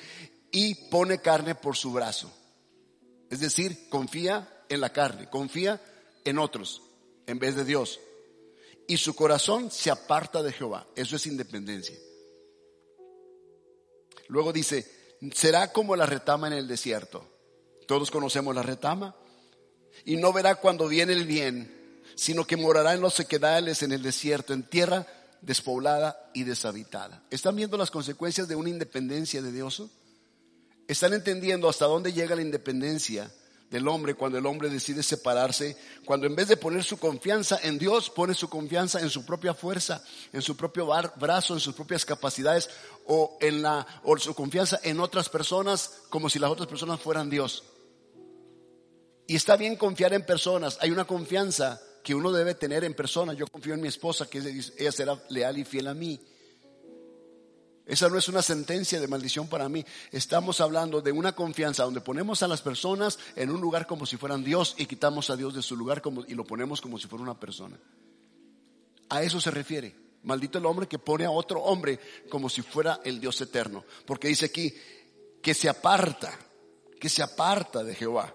y 0.52 0.74
pone 0.90 1.22
carne 1.22 1.54
por 1.54 1.76
su 1.76 1.92
brazo. 1.92 2.34
Es 3.30 3.40
decir, 3.40 3.88
confía 3.88 4.66
en 4.68 4.82
la 4.82 4.92
carne, 4.92 5.30
confía 5.30 5.80
en 6.26 6.40
otros 6.40 6.82
en 7.28 7.38
vez 7.38 7.56
de 7.56 7.66
Dios. 7.66 8.00
Y 8.88 8.98
su 8.98 9.16
corazón 9.16 9.70
se 9.70 9.92
aparta 9.92 10.42
de 10.42 10.54
Jehová. 10.54 10.88
Eso 10.96 11.18
es 11.18 11.28
independencia. 11.28 11.96
Luego 14.28 14.52
dice, 14.52 15.18
será 15.36 15.72
como 15.72 15.96
la 15.96 16.08
retama 16.08 16.48
en 16.48 16.54
el 16.54 16.68
desierto. 16.68 17.33
Todos 17.88 18.12
conocemos 18.12 18.56
la 18.56 18.64
retama. 18.64 19.16
Y 20.06 20.18
no 20.18 20.34
verá 20.34 20.56
cuando 20.56 20.88
viene 20.88 21.14
el 21.14 21.26
bien, 21.26 22.02
sino 22.16 22.46
que 22.46 22.58
morará 22.58 22.94
en 22.94 23.02
los 23.02 23.14
sequedales, 23.14 23.84
en 23.84 23.92
el 23.92 24.02
desierto, 24.02 24.54
en 24.54 24.64
tierra 24.64 25.06
despoblada 25.44 26.32
y 26.34 26.44
deshabitada. 26.44 27.24
¿Están 27.30 27.56
viendo 27.56 27.78
las 27.78 27.92
consecuencias 27.92 28.48
de 28.48 28.56
una 28.56 28.70
independencia 28.70 29.42
de 29.42 29.52
Dios? 29.52 29.84
¿Están 30.88 31.14
entendiendo 31.14 31.70
hasta 31.70 31.86
dónde 31.86 32.14
llega 32.14 32.36
la 32.36 32.42
independencia 32.42 33.32
del 33.70 33.88
hombre 33.88 34.14
cuando 34.14 34.38
el 34.38 34.46
hombre 34.46 34.70
decide 34.70 35.04
separarse? 35.04 35.78
Cuando 36.06 36.28
en 36.28 36.36
vez 36.36 36.48
de 36.48 36.58
poner 36.58 36.84
su 36.84 36.98
confianza 36.98 37.60
en 37.62 37.78
Dios, 37.78 38.10
pone 38.10 38.34
su 38.34 38.50
confianza 38.50 39.00
en 39.00 39.10
su 39.10 39.26
propia 39.26 39.54
fuerza, 39.54 40.04
en 40.32 40.42
su 40.42 40.56
propio 40.56 40.88
brazo, 41.18 41.54
en 41.54 41.60
sus 41.60 41.76
propias 41.76 42.06
capacidades 42.06 42.70
o 43.06 43.38
en 43.42 43.62
la 43.62 43.86
o 44.04 44.18
su 44.18 44.34
confianza 44.34 44.80
en 44.84 45.00
otras 45.00 45.30
personas 45.30 45.92
como 46.10 46.30
si 46.30 46.40
las 46.40 46.52
otras 46.52 46.68
personas 46.68 47.02
fueran 47.02 47.30
Dios. 47.30 47.64
Y 49.28 49.36
está 49.36 49.56
bien 49.56 49.76
confiar 49.76 50.14
en 50.14 50.26
personas, 50.26 50.78
hay 50.82 50.92
una 50.92 51.06
confianza 51.06 51.82
que 52.04 52.14
uno 52.14 52.32
debe 52.32 52.54
tener 52.54 52.84
en 52.84 52.94
personas. 52.94 53.38
Yo 53.38 53.48
confío 53.48 53.74
en 53.74 53.82
mi 53.82 53.88
esposa, 53.88 54.30
que 54.30 54.40
ella 54.40 54.92
será 54.92 55.24
leal 55.30 55.58
y 55.58 55.64
fiel 55.64 55.88
a 55.88 55.94
mí. 55.94 56.20
Esa 57.86 58.08
no 58.08 58.18
es 58.18 58.30
una 58.30 58.42
sentencia 58.42 59.00
de 59.00 59.08
maldición 59.08 59.48
para 59.48 59.68
mí. 59.68 59.86
Estamos 60.12 60.62
hablando 60.62 61.02
de 61.02 61.12
una 61.12 61.34
confianza 61.34 61.84
donde 61.84 62.02
ponemos 62.02 62.42
a 62.44 62.48
las 62.48 62.62
personas 62.62 63.20
en 63.36 63.50
un 63.50 63.60
lugar 63.60 63.88
como 63.88 64.06
si 64.06 64.16
fueran 64.16 64.44
Dios 64.44 64.76
y 64.78 64.86
quitamos 64.86 65.30
a 65.30 65.36
Dios 65.36 65.54
de 65.54 65.62
su 65.62 65.76
lugar 65.76 66.02
y 66.28 66.34
lo 66.34 66.46
ponemos 66.46 66.80
como 66.80 66.98
si 66.98 67.08
fuera 67.08 67.24
una 67.24 67.40
persona. 67.40 67.78
A 69.10 69.22
eso 69.24 69.42
se 69.42 69.52
refiere. 69.52 69.96
Maldito 70.24 70.58
el 70.58 70.66
hombre 70.66 70.88
que 70.88 71.00
pone 71.00 71.26
a 71.26 71.32
otro 71.32 71.62
hombre 71.62 72.00
como 72.30 72.50
si 72.50 72.62
fuera 72.62 73.02
el 73.04 73.20
Dios 73.20 73.40
eterno. 73.42 73.84
Porque 74.06 74.30
dice 74.30 74.46
aquí 74.46 74.74
que 75.42 75.54
se 75.54 75.68
aparta, 75.68 76.32
que 77.00 77.10
se 77.10 77.22
aparta 77.22 77.84
de 77.84 77.96
Jehová. 77.96 78.34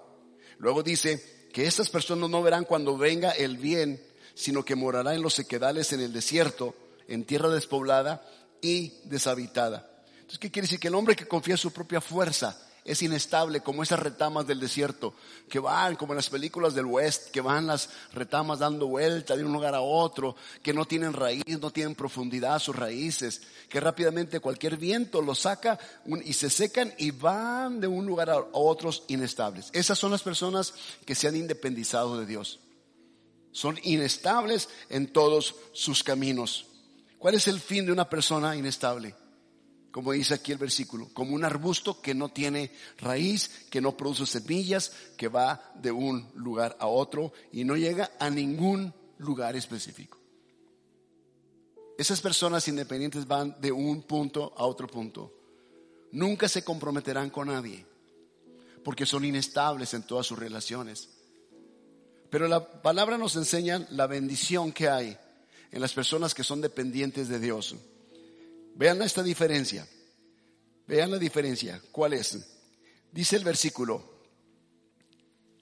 Luego 0.59 0.83
dice 0.83 1.49
que 1.53 1.67
estas 1.67 1.89
personas 1.89 2.29
no 2.31 2.43
verán 2.43 2.65
cuando 2.65 2.97
venga 2.97 3.31
el 3.31 3.57
bien, 3.57 4.03
sino 4.35 4.65
que 4.65 4.77
morará 4.77 5.15
en 5.15 5.23
los 5.23 5.35
sequedales 5.35 5.93
en 5.93 6.01
el 6.01 6.13
desierto, 6.13 6.75
en 7.09 7.25
tierra 7.25 7.49
despoblada 7.49 8.25
y 8.61 8.95
deshabitada. 9.05 9.91
Entonces, 10.15 10.39
¿qué 10.39 10.51
quiere 10.51 10.67
decir? 10.67 10.81
Que 10.81 10.89
el 10.89 10.95
hombre 10.95 11.17
que 11.17 11.27
confía 11.27 11.55
en 11.55 11.59
su 11.59 11.73
propia 11.73 12.01
fuerza 12.01 12.68
es 12.89 13.03
inestable, 13.03 13.61
como 13.61 13.83
esas 13.83 14.01
retamas 14.01 14.47
del 14.47 14.61
desierto, 14.61 15.13
que 15.49 15.59
van, 15.59 15.95
como 15.95 16.15
en 16.15 16.17
las 16.17 16.31
películas 16.31 16.75
del 16.75 16.87
West, 16.87 17.31
que 17.31 17.43
van 17.43 17.67
las 17.67 17.91
retamas 18.15 18.61
dando 18.61 18.87
vuelta 18.87 19.37
de 19.37 19.45
un 19.45 19.53
lugar 19.53 19.75
a 19.75 19.83
otro, 19.83 20.35
que 20.63 20.73
no 20.73 20.87
tienen 20.87 21.13
raíz, 21.13 21.45
no 21.61 21.71
tienen 21.71 21.95
profundidad 21.95 22.59
sus 22.59 22.75
raíces, 22.75 23.43
que 23.69 23.79
rápidamente 23.79 24.41
cualquier 24.41 24.79
viento 24.79 25.21
los 25.21 25.41
saca 25.41 25.79
y 26.25 26.33
se 26.33 26.49
secan 26.49 26.95
y 26.97 27.11
van 27.11 27.79
de 27.79 27.87
un 27.87 28.07
lugar 28.07 28.31
a 28.31 28.39
otros 28.53 29.05
inestables. 29.09 29.69
Esas 29.75 29.99
son 29.99 30.11
las 30.11 30.23
personas 30.23 30.73
que 31.05 31.15
se 31.15 31.29
han 31.29 31.37
independizado 31.37 32.19
de 32.19 32.25
Dios. 32.25 32.59
Son 33.53 33.79
inestables 33.83 34.71
en 34.89 35.13
todos 35.13 35.57
sus 35.75 36.03
caminos. 36.03 36.65
¿Cuál 37.19 37.35
es 37.35 37.49
el 37.49 37.61
fin 37.61 37.85
de 37.85 37.93
una 37.93 38.09
persona 38.09 38.57
inestable? 38.57 39.15
Como 39.91 40.13
dice 40.13 40.35
aquí 40.35 40.53
el 40.53 40.59
versículo, 40.59 41.09
como 41.13 41.35
un 41.35 41.45
arbusto 41.45 42.01
que 42.01 42.15
no 42.15 42.29
tiene 42.29 42.71
raíz, 42.99 43.67
que 43.71 43.81
no 43.81 43.97
produce 43.97 44.27
semillas, 44.27 44.93
que 45.17 45.29
va 45.29 45.73
de 45.81 45.91
un 45.91 46.31
lugar 46.35 46.77
a 46.79 46.87
otro 46.87 47.33
y 47.53 47.65
no 47.65 47.77
llega 47.77 48.11
a 48.19 48.29
ningún 48.29 48.93
lugar 49.19 49.57
específico. 49.57 50.19
Esas 51.97 52.21
personas 52.21 52.69
independientes 52.69 53.27
van 53.27 53.57
de 53.61 53.73
un 53.73 54.03
punto 54.03 54.53
a 54.57 54.65
otro 54.65 54.87
punto. 54.87 55.33
Nunca 56.13 56.49
se 56.49 56.63
comprometerán 56.63 57.31
con 57.31 57.49
nadie 57.49 57.85
porque 58.85 59.05
son 59.05 59.25
inestables 59.25 59.93
en 59.95 60.05
todas 60.05 60.27
sus 60.27 60.39
relaciones. 60.39 61.09
Pero 62.31 62.47
la 62.47 62.83
palabra 62.83 63.19
nos 63.19 63.37
enseña 63.37 63.87
la 63.91 64.07
bendición 64.07 64.73
que 64.73 64.89
hay 64.89 65.19
en 65.73 65.81
las 65.81 65.93
personas 65.93 66.35
que 66.35 66.45
son 66.45 66.61
dependientes 66.61 67.29
de 67.29 67.39
Dios. 67.39 67.75
Vean 68.79 69.03
esta 69.03 69.25
diferencia. 69.25 69.87
Vean 70.87 71.11
la 71.11 71.19
diferencia. 71.19 71.83
¿Cuál 71.91 72.13
es? 72.13 72.39
Dice 73.11 73.35
el 73.35 73.43
versículo 73.43 74.05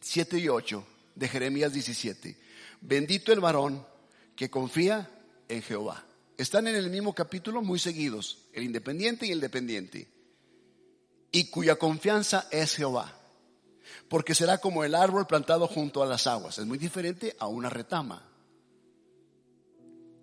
7 0.03 0.39
y 0.39 0.49
8 0.51 0.87
de 1.15 1.27
Jeremías 1.27 1.73
17. 1.73 2.37
Bendito 2.83 3.33
el 3.33 3.41
varón 3.41 3.87
que 4.37 4.51
confía 4.51 5.11
en 5.49 5.63
Jehová. 5.63 6.05
Están 6.37 6.67
en 6.67 6.77
el 6.77 6.91
mismo 6.91 7.15
capítulo 7.15 7.63
muy 7.63 7.79
seguidos, 7.79 8.45
el 8.53 8.65
independiente 8.65 9.27
y 9.27 9.33
el 9.33 9.41
dependiente. 9.41 10.09
Y 11.33 11.49
cuya 11.49 11.77
confianza 11.77 12.49
es 12.51 12.75
Jehová. 12.75 13.19
Porque 14.11 14.35
será 14.35 14.59
como 14.59 14.85
el 14.85 14.95
árbol 14.95 15.27
plantado 15.27 15.67
junto 15.69 16.03
a 16.03 16.07
las 16.07 16.27
aguas. 16.27 16.59
Es 16.59 16.67
muy 16.67 16.77
diferente 16.77 17.35
a 17.39 17.47
una 17.47 17.71
retama 17.71 18.31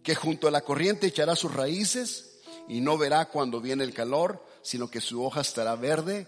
que 0.03 0.13
junto 0.13 0.47
a 0.47 0.51
la 0.51 0.61
corriente 0.61 1.07
echará 1.07 1.35
sus 1.35 1.51
raíces 1.51 2.32
y 2.67 2.81
no 2.81 2.97
verá 2.97 3.25
cuando 3.25 3.61
viene 3.61 3.83
el 3.83 3.93
calor, 3.93 4.45
sino 4.61 4.89
que 4.89 5.01
su 5.01 5.23
hoja 5.23 5.41
estará 5.41 5.75
verde 5.75 6.27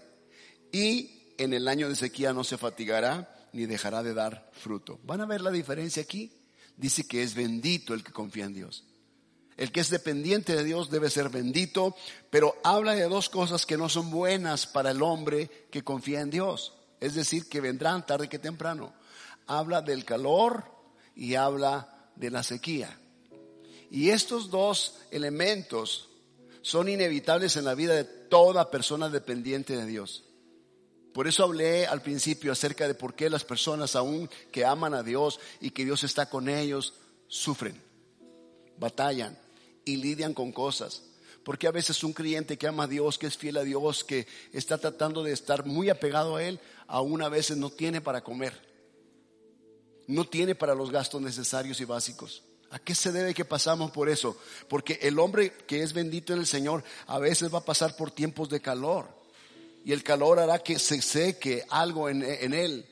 y 0.72 1.34
en 1.38 1.52
el 1.52 1.68
año 1.68 1.88
de 1.88 1.96
sequía 1.96 2.32
no 2.32 2.44
se 2.44 2.58
fatigará 2.58 3.48
ni 3.52 3.66
dejará 3.66 4.02
de 4.02 4.14
dar 4.14 4.50
fruto. 4.52 4.98
¿Van 5.04 5.20
a 5.20 5.26
ver 5.26 5.40
la 5.40 5.50
diferencia 5.50 6.02
aquí? 6.02 6.32
Dice 6.76 7.06
que 7.06 7.22
es 7.22 7.34
bendito 7.34 7.94
el 7.94 8.04
que 8.04 8.12
confía 8.12 8.44
en 8.44 8.54
Dios. 8.54 8.84
El 9.56 9.72
que 9.72 9.80
es 9.80 9.88
dependiente 9.88 10.54
de 10.54 10.64
Dios 10.64 10.90
debe 10.90 11.08
ser 11.08 11.30
bendito, 11.30 11.96
pero 12.28 12.54
habla 12.62 12.94
de 12.94 13.08
dos 13.08 13.30
cosas 13.30 13.64
que 13.64 13.78
no 13.78 13.88
son 13.88 14.10
buenas 14.10 14.66
para 14.66 14.90
el 14.90 15.02
hombre 15.02 15.68
que 15.70 15.82
confía 15.82 16.20
en 16.20 16.30
Dios. 16.30 16.74
Es 17.00 17.14
decir, 17.14 17.48
que 17.48 17.62
vendrán 17.62 18.04
tarde 18.04 18.28
que 18.28 18.38
temprano. 18.38 18.92
Habla 19.46 19.80
del 19.80 20.04
calor 20.04 20.64
y 21.14 21.36
habla 21.36 22.10
de 22.16 22.30
la 22.30 22.42
sequía. 22.42 22.98
Y 23.90 24.10
estos 24.10 24.50
dos 24.50 24.98
elementos 25.10 26.10
son 26.66 26.88
inevitables 26.88 27.56
en 27.56 27.64
la 27.64 27.76
vida 27.76 27.94
de 27.94 28.02
toda 28.02 28.72
persona 28.72 29.08
dependiente 29.08 29.76
de 29.76 29.86
Dios. 29.86 30.24
Por 31.14 31.28
eso 31.28 31.44
hablé 31.44 31.86
al 31.86 32.02
principio 32.02 32.50
acerca 32.50 32.88
de 32.88 32.94
por 32.96 33.14
qué 33.14 33.30
las 33.30 33.44
personas 33.44 33.94
aún 33.94 34.28
que 34.50 34.64
aman 34.64 34.92
a 34.92 35.04
Dios 35.04 35.38
y 35.60 35.70
que 35.70 35.84
Dios 35.84 36.02
está 36.02 36.28
con 36.28 36.48
ellos, 36.48 36.94
sufren, 37.28 37.80
batallan 38.78 39.38
y 39.84 39.98
lidian 39.98 40.34
con 40.34 40.50
cosas. 40.50 41.04
Porque 41.44 41.68
a 41.68 41.70
veces 41.70 42.02
un 42.02 42.12
creyente 42.12 42.58
que 42.58 42.66
ama 42.66 42.82
a 42.82 42.88
Dios, 42.88 43.16
que 43.16 43.28
es 43.28 43.36
fiel 43.36 43.58
a 43.58 43.62
Dios, 43.62 44.02
que 44.02 44.26
está 44.52 44.76
tratando 44.76 45.22
de 45.22 45.30
estar 45.30 45.66
muy 45.66 45.88
apegado 45.88 46.34
a 46.34 46.42
Él, 46.42 46.58
aún 46.88 47.22
a 47.22 47.28
veces 47.28 47.56
no 47.56 47.70
tiene 47.70 48.00
para 48.00 48.24
comer. 48.24 48.60
No 50.08 50.24
tiene 50.28 50.56
para 50.56 50.74
los 50.74 50.90
gastos 50.90 51.22
necesarios 51.22 51.80
y 51.80 51.84
básicos. 51.84 52.42
¿A 52.70 52.78
qué 52.78 52.94
se 52.94 53.12
debe 53.12 53.34
que 53.34 53.44
pasamos 53.44 53.90
por 53.90 54.08
eso? 54.08 54.36
Porque 54.68 54.98
el 55.02 55.18
hombre 55.18 55.52
que 55.66 55.82
es 55.82 55.92
bendito 55.92 56.32
en 56.32 56.40
el 56.40 56.46
Señor 56.46 56.82
a 57.06 57.18
veces 57.18 57.52
va 57.52 57.58
a 57.58 57.64
pasar 57.64 57.96
por 57.96 58.10
tiempos 58.10 58.48
de 58.48 58.60
calor. 58.60 59.08
Y 59.84 59.92
el 59.92 60.02
calor 60.02 60.40
hará 60.40 60.58
que 60.58 60.78
se 60.78 61.00
seque 61.00 61.64
algo 61.70 62.08
en, 62.08 62.22
él. 62.22 62.84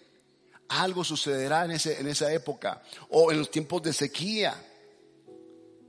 Algo 0.69 1.02
sucederá 1.02 1.64
en, 1.64 1.73
ese, 1.73 1.99
en 1.99 2.07
esa 2.07 2.33
época. 2.33 2.83
O 3.09 3.33
en 3.33 3.38
los 3.38 3.50
tiempos 3.50 3.83
de 3.83 3.93
sequía. 3.93 4.54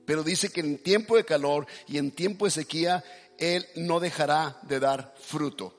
Pero 0.05 0.23
dice 0.23 0.49
que 0.49 0.61
en 0.61 0.79
tiempo 0.79 1.15
de 1.15 1.25
calor 1.25 1.67
y 1.87 1.99
en 1.99 2.11
tiempo 2.11 2.45
de 2.45 2.51
sequía, 2.51 3.03
Él 3.37 3.67
no 3.75 3.99
dejará 3.99 4.57
de 4.63 4.79
dar 4.79 5.15
fruto. 5.19 5.75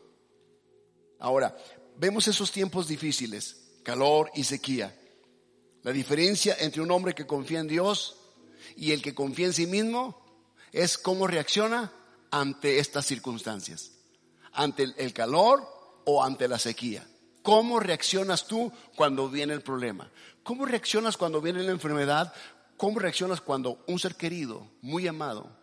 Ahora, 1.19 1.57
vemos 1.97 2.29
esos 2.29 2.53
tiempos 2.53 2.87
difíciles, 2.87 3.57
calor 3.83 4.31
y 4.35 4.45
sequía. 4.45 4.97
La 5.87 5.93
diferencia 5.93 6.57
entre 6.59 6.83
un 6.83 6.91
hombre 6.91 7.15
que 7.15 7.29
confía 7.29 7.61
en 7.61 7.69
Dios 7.69 8.17
y 8.75 8.91
el 8.91 9.01
que 9.01 9.15
confía 9.15 9.47
en 9.47 9.53
sí 9.53 9.69
mismo 9.69 10.21
es 10.73 10.99
cómo 10.99 11.29
reacciona 11.29 11.93
ante 12.33 12.81
estas 12.81 13.07
circunstancias, 13.07 13.93
ante 14.51 14.83
el 14.97 15.13
calor 15.13 15.63
o 16.05 16.25
ante 16.25 16.49
la 16.49 16.59
sequía. 16.59 17.07
¿Cómo 17.41 17.79
reaccionas 17.79 18.49
tú 18.49 18.73
cuando 18.97 19.31
viene 19.31 19.53
el 19.53 19.63
problema? 19.63 20.11
¿Cómo 20.43 20.67
reaccionas 20.67 21.17
cuando 21.17 21.41
viene 21.41 21.63
la 21.63 21.71
enfermedad? 21.71 22.35
¿Cómo 22.77 22.99
reaccionas 22.99 23.41
cuando 23.41 23.85
un 23.87 24.01
ser 24.01 24.17
querido, 24.17 24.69
muy 24.83 25.07
amado, 25.07 25.57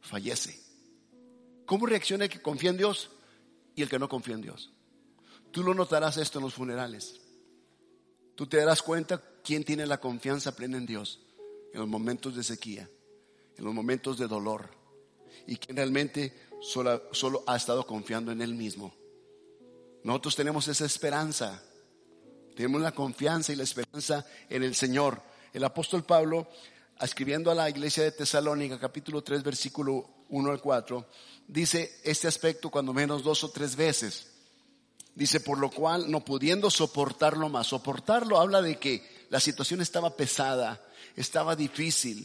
fallece? 0.00 0.58
¿Cómo 1.66 1.84
reacciona 1.84 2.24
el 2.24 2.30
que 2.30 2.40
confía 2.40 2.70
en 2.70 2.78
Dios 2.78 3.10
y 3.76 3.82
el 3.82 3.90
que 3.90 3.98
no 3.98 4.08
confía 4.08 4.34
en 4.34 4.40
Dios? 4.40 4.72
Tú 5.50 5.62
lo 5.62 5.74
notarás 5.74 6.16
esto 6.16 6.38
en 6.38 6.46
los 6.46 6.54
funerales. 6.54 7.27
Tú 8.38 8.46
te 8.46 8.58
darás 8.58 8.82
cuenta 8.82 9.20
quién 9.42 9.64
tiene 9.64 9.84
la 9.84 9.98
confianza 9.98 10.54
plena 10.54 10.76
en 10.76 10.86
Dios 10.86 11.18
en 11.72 11.80
los 11.80 11.88
momentos 11.88 12.36
de 12.36 12.44
sequía, 12.44 12.88
en 13.56 13.64
los 13.64 13.74
momentos 13.74 14.16
de 14.16 14.28
dolor, 14.28 14.70
y 15.48 15.56
quién 15.56 15.76
realmente 15.76 16.32
solo, 16.60 17.02
solo 17.10 17.42
ha 17.48 17.56
estado 17.56 17.84
confiando 17.84 18.30
en 18.30 18.40
Él 18.40 18.54
mismo. 18.54 18.94
Nosotros 20.04 20.36
tenemos 20.36 20.68
esa 20.68 20.86
esperanza, 20.86 21.60
tenemos 22.54 22.80
la 22.80 22.92
confianza 22.92 23.52
y 23.52 23.56
la 23.56 23.64
esperanza 23.64 24.24
en 24.48 24.62
el 24.62 24.76
Señor. 24.76 25.20
El 25.52 25.64
apóstol 25.64 26.04
Pablo, 26.04 26.46
escribiendo 27.00 27.50
a 27.50 27.56
la 27.56 27.68
iglesia 27.68 28.04
de 28.04 28.12
Tesalónica, 28.12 28.78
capítulo 28.78 29.20
3, 29.20 29.42
versículo 29.42 30.08
1 30.28 30.50
al 30.52 30.60
4, 30.60 31.08
dice 31.48 31.98
este 32.04 32.28
aspecto 32.28 32.70
cuando 32.70 32.92
menos 32.92 33.24
dos 33.24 33.42
o 33.42 33.50
tres 33.50 33.74
veces. 33.74 34.37
Dice, 35.18 35.40
por 35.40 35.58
lo 35.58 35.68
cual, 35.68 36.08
no 36.08 36.24
pudiendo 36.24 36.70
soportarlo 36.70 37.48
más, 37.48 37.66
soportarlo 37.66 38.38
habla 38.38 38.62
de 38.62 38.78
que 38.78 39.04
la 39.30 39.40
situación 39.40 39.80
estaba 39.80 40.16
pesada, 40.16 40.80
estaba 41.16 41.56
difícil. 41.56 42.24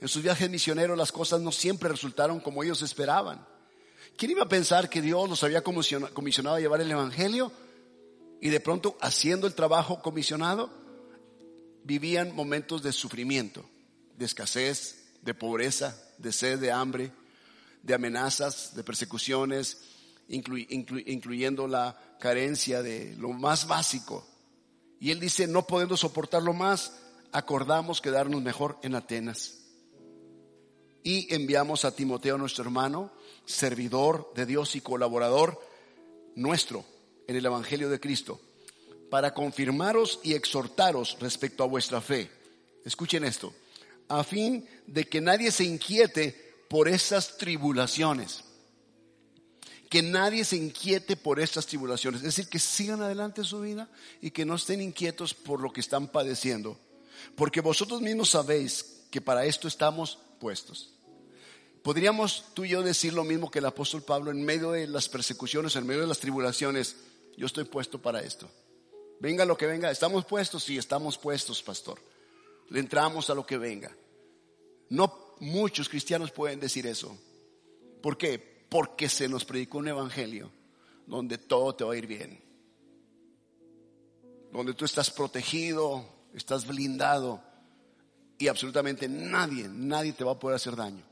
En 0.00 0.06
sus 0.06 0.22
viajes 0.22 0.48
misioneros 0.48 0.96
las 0.96 1.10
cosas 1.10 1.40
no 1.40 1.50
siempre 1.50 1.88
resultaron 1.88 2.38
como 2.38 2.62
ellos 2.62 2.80
esperaban. 2.82 3.44
¿Quién 4.16 4.30
iba 4.30 4.44
a 4.44 4.48
pensar 4.48 4.88
que 4.88 5.02
Dios 5.02 5.28
los 5.28 5.42
había 5.42 5.64
comisionado 5.64 6.54
a 6.54 6.60
llevar 6.60 6.80
el 6.80 6.92
Evangelio? 6.92 7.50
Y 8.40 8.50
de 8.50 8.60
pronto, 8.60 8.96
haciendo 9.00 9.48
el 9.48 9.54
trabajo 9.54 10.00
comisionado, 10.00 10.70
vivían 11.82 12.36
momentos 12.36 12.84
de 12.84 12.92
sufrimiento, 12.92 13.68
de 14.16 14.26
escasez, 14.26 15.08
de 15.22 15.34
pobreza, 15.34 16.00
de 16.18 16.30
sed, 16.32 16.60
de 16.60 16.70
hambre, 16.70 17.10
de 17.82 17.94
amenazas, 17.94 18.76
de 18.76 18.84
persecuciones, 18.84 19.78
incluyendo 20.28 21.66
la 21.66 21.98
carencia 22.20 22.82
de 22.82 23.14
lo 23.16 23.30
más 23.30 23.66
básico. 23.66 24.26
Y 25.00 25.10
él 25.10 25.20
dice, 25.20 25.46
no 25.46 25.66
podendo 25.66 25.96
soportarlo 25.96 26.52
más, 26.52 26.92
acordamos 27.32 28.00
quedarnos 28.00 28.42
mejor 28.42 28.78
en 28.82 28.94
Atenas. 28.94 29.58
Y 31.02 31.32
enviamos 31.34 31.84
a 31.84 31.94
Timoteo, 31.94 32.36
nuestro 32.36 32.64
hermano, 32.64 33.12
servidor 33.46 34.32
de 34.34 34.44
Dios 34.44 34.76
y 34.76 34.80
colaborador 34.80 35.60
nuestro 36.34 36.84
en 37.26 37.36
el 37.36 37.46
Evangelio 37.46 37.88
de 37.88 38.00
Cristo, 38.00 38.40
para 39.10 39.32
confirmaros 39.32 40.20
y 40.22 40.34
exhortaros 40.34 41.16
respecto 41.20 41.62
a 41.62 41.68
vuestra 41.68 42.00
fe. 42.00 42.30
Escuchen 42.84 43.24
esto, 43.24 43.54
a 44.08 44.24
fin 44.24 44.68
de 44.86 45.04
que 45.04 45.20
nadie 45.20 45.50
se 45.50 45.64
inquiete 45.64 46.64
por 46.68 46.88
esas 46.88 47.38
tribulaciones 47.38 48.44
que 49.88 50.02
nadie 50.02 50.44
se 50.44 50.56
inquiete 50.56 51.16
por 51.16 51.40
estas 51.40 51.66
tribulaciones. 51.66 52.20
Es 52.20 52.36
decir, 52.36 52.48
que 52.48 52.58
sigan 52.58 53.02
adelante 53.02 53.44
su 53.44 53.60
vida 53.60 53.88
y 54.20 54.30
que 54.30 54.44
no 54.44 54.56
estén 54.56 54.80
inquietos 54.80 55.34
por 55.34 55.60
lo 55.60 55.72
que 55.72 55.80
están 55.80 56.08
padeciendo. 56.08 56.78
Porque 57.34 57.60
vosotros 57.60 58.00
mismos 58.00 58.30
sabéis 58.30 59.04
que 59.10 59.20
para 59.20 59.44
esto 59.46 59.66
estamos 59.66 60.18
puestos. 60.38 60.92
Podríamos 61.82 62.44
tú 62.54 62.64
y 62.64 62.70
yo 62.70 62.82
decir 62.82 63.14
lo 63.14 63.24
mismo 63.24 63.50
que 63.50 63.60
el 63.60 63.64
apóstol 63.64 64.02
Pablo 64.02 64.30
en 64.30 64.44
medio 64.44 64.72
de 64.72 64.86
las 64.86 65.08
persecuciones, 65.08 65.74
en 65.76 65.86
medio 65.86 66.02
de 66.02 66.06
las 66.06 66.18
tribulaciones. 66.18 66.96
Yo 67.36 67.46
estoy 67.46 67.64
puesto 67.64 68.00
para 68.02 68.20
esto. 68.20 68.50
Venga 69.20 69.44
lo 69.44 69.56
que 69.56 69.66
venga. 69.66 69.90
¿Estamos 69.90 70.24
puestos? 70.24 70.64
Sí, 70.64 70.76
estamos 70.76 71.16
puestos, 71.16 71.62
pastor. 71.62 71.98
Le 72.68 72.80
entramos 72.80 73.30
a 73.30 73.34
lo 73.34 73.46
que 73.46 73.56
venga. 73.56 73.96
No 74.90 75.34
muchos 75.40 75.88
cristianos 75.88 76.30
pueden 76.30 76.60
decir 76.60 76.86
eso. 76.86 77.16
¿Por 78.02 78.18
qué? 78.18 78.57
Porque 78.68 79.08
se 79.08 79.28
nos 79.28 79.44
predicó 79.44 79.78
un 79.78 79.88
evangelio 79.88 80.50
donde 81.06 81.38
todo 81.38 81.74
te 81.74 81.84
va 81.84 81.94
a 81.94 81.96
ir 81.96 82.06
bien. 82.06 82.40
Donde 84.52 84.74
tú 84.74 84.84
estás 84.84 85.10
protegido, 85.10 86.04
estás 86.34 86.66
blindado 86.66 87.42
y 88.38 88.48
absolutamente 88.48 89.08
nadie, 89.08 89.68
nadie 89.68 90.12
te 90.12 90.24
va 90.24 90.32
a 90.32 90.38
poder 90.38 90.56
hacer 90.56 90.76
daño. 90.76 91.04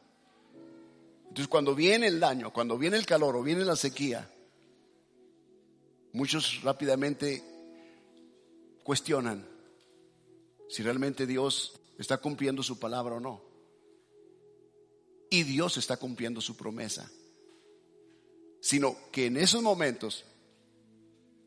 Entonces 1.23 1.49
cuando 1.49 1.75
viene 1.75 2.07
el 2.07 2.21
daño, 2.21 2.53
cuando 2.53 2.79
viene 2.79 2.97
el 2.97 3.07
calor 3.07 3.37
o 3.37 3.43
viene 3.43 3.65
la 3.65 3.77
sequía, 3.77 4.31
muchos 6.13 6.63
rápidamente 6.63 7.43
cuestionan 8.83 9.47
si 10.69 10.83
realmente 10.83 11.27
Dios 11.27 11.79
está 11.99 12.19
cumpliendo 12.19 12.63
su 12.63 12.79
palabra 12.79 13.17
o 13.17 13.21
no. 13.21 13.43
Y 15.31 15.43
Dios 15.43 15.77
está 15.77 15.97
cumpliendo 15.97 16.41
su 16.41 16.57
promesa 16.57 17.11
sino 18.67 18.97
que 19.13 19.27
en 19.27 19.37
esos 19.37 19.63
momentos 19.63 20.25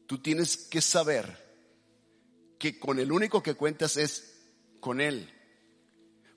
tú 0.08 0.20
tienes 0.20 0.56
que 0.56 0.80
saber 0.80 1.38
que 2.58 2.80
con 2.80 2.98
el 2.98 3.12
único 3.12 3.44
que 3.44 3.56
cuentas 3.56 3.98
es 3.98 4.38
con 4.80 5.02
Él. 5.02 5.30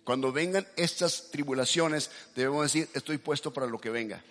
Cuando 0.03 0.33
vengan 0.33 0.67
estas 0.75 1.31
tribulaciones, 1.31 2.11
debemos 2.35 2.65
decir, 2.65 2.89
estoy 2.95 3.19
puesto 3.19 3.53
para 3.53 3.69
lo 3.69 3.81
que 3.81 3.91
venga. 3.91 4.25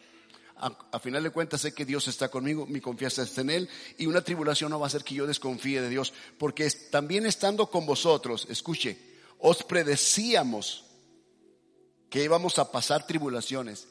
A, 0.58 1.00
final 1.00 1.24
de 1.24 1.30
cuentas 1.30 1.62
sé 1.62 1.74
que 1.74 1.86
Dios 1.86 2.10
está 2.10 2.28
conmigo, 2.28 2.68
mi 2.68 2.82
confianza 2.82 3.24
está 3.24 3.40
en 3.40 3.50
Él 3.52 3.70
y 3.98 4.08
una 4.08 4.22
tribulación 4.22 4.72
no 4.72 4.80
va 4.80 4.88
a 4.88 4.90
hacer 4.90 5.06
que 5.06 5.16
yo 5.16 5.26
desconfíe 5.26 5.82
de 5.82 5.88
Dios, 5.88 6.12
porque 6.38 6.70
también 6.70 7.26
estando 7.26 7.68
con 7.72 7.86
vosotros, 7.86 8.46
escuche, 8.50 8.98
os 9.40 9.64
predecíamos 9.64 10.84
que 12.10 12.26
íbamos 12.26 12.60
a 12.60 12.74
pasar 12.74 13.08
tribulaciones. 13.08 13.88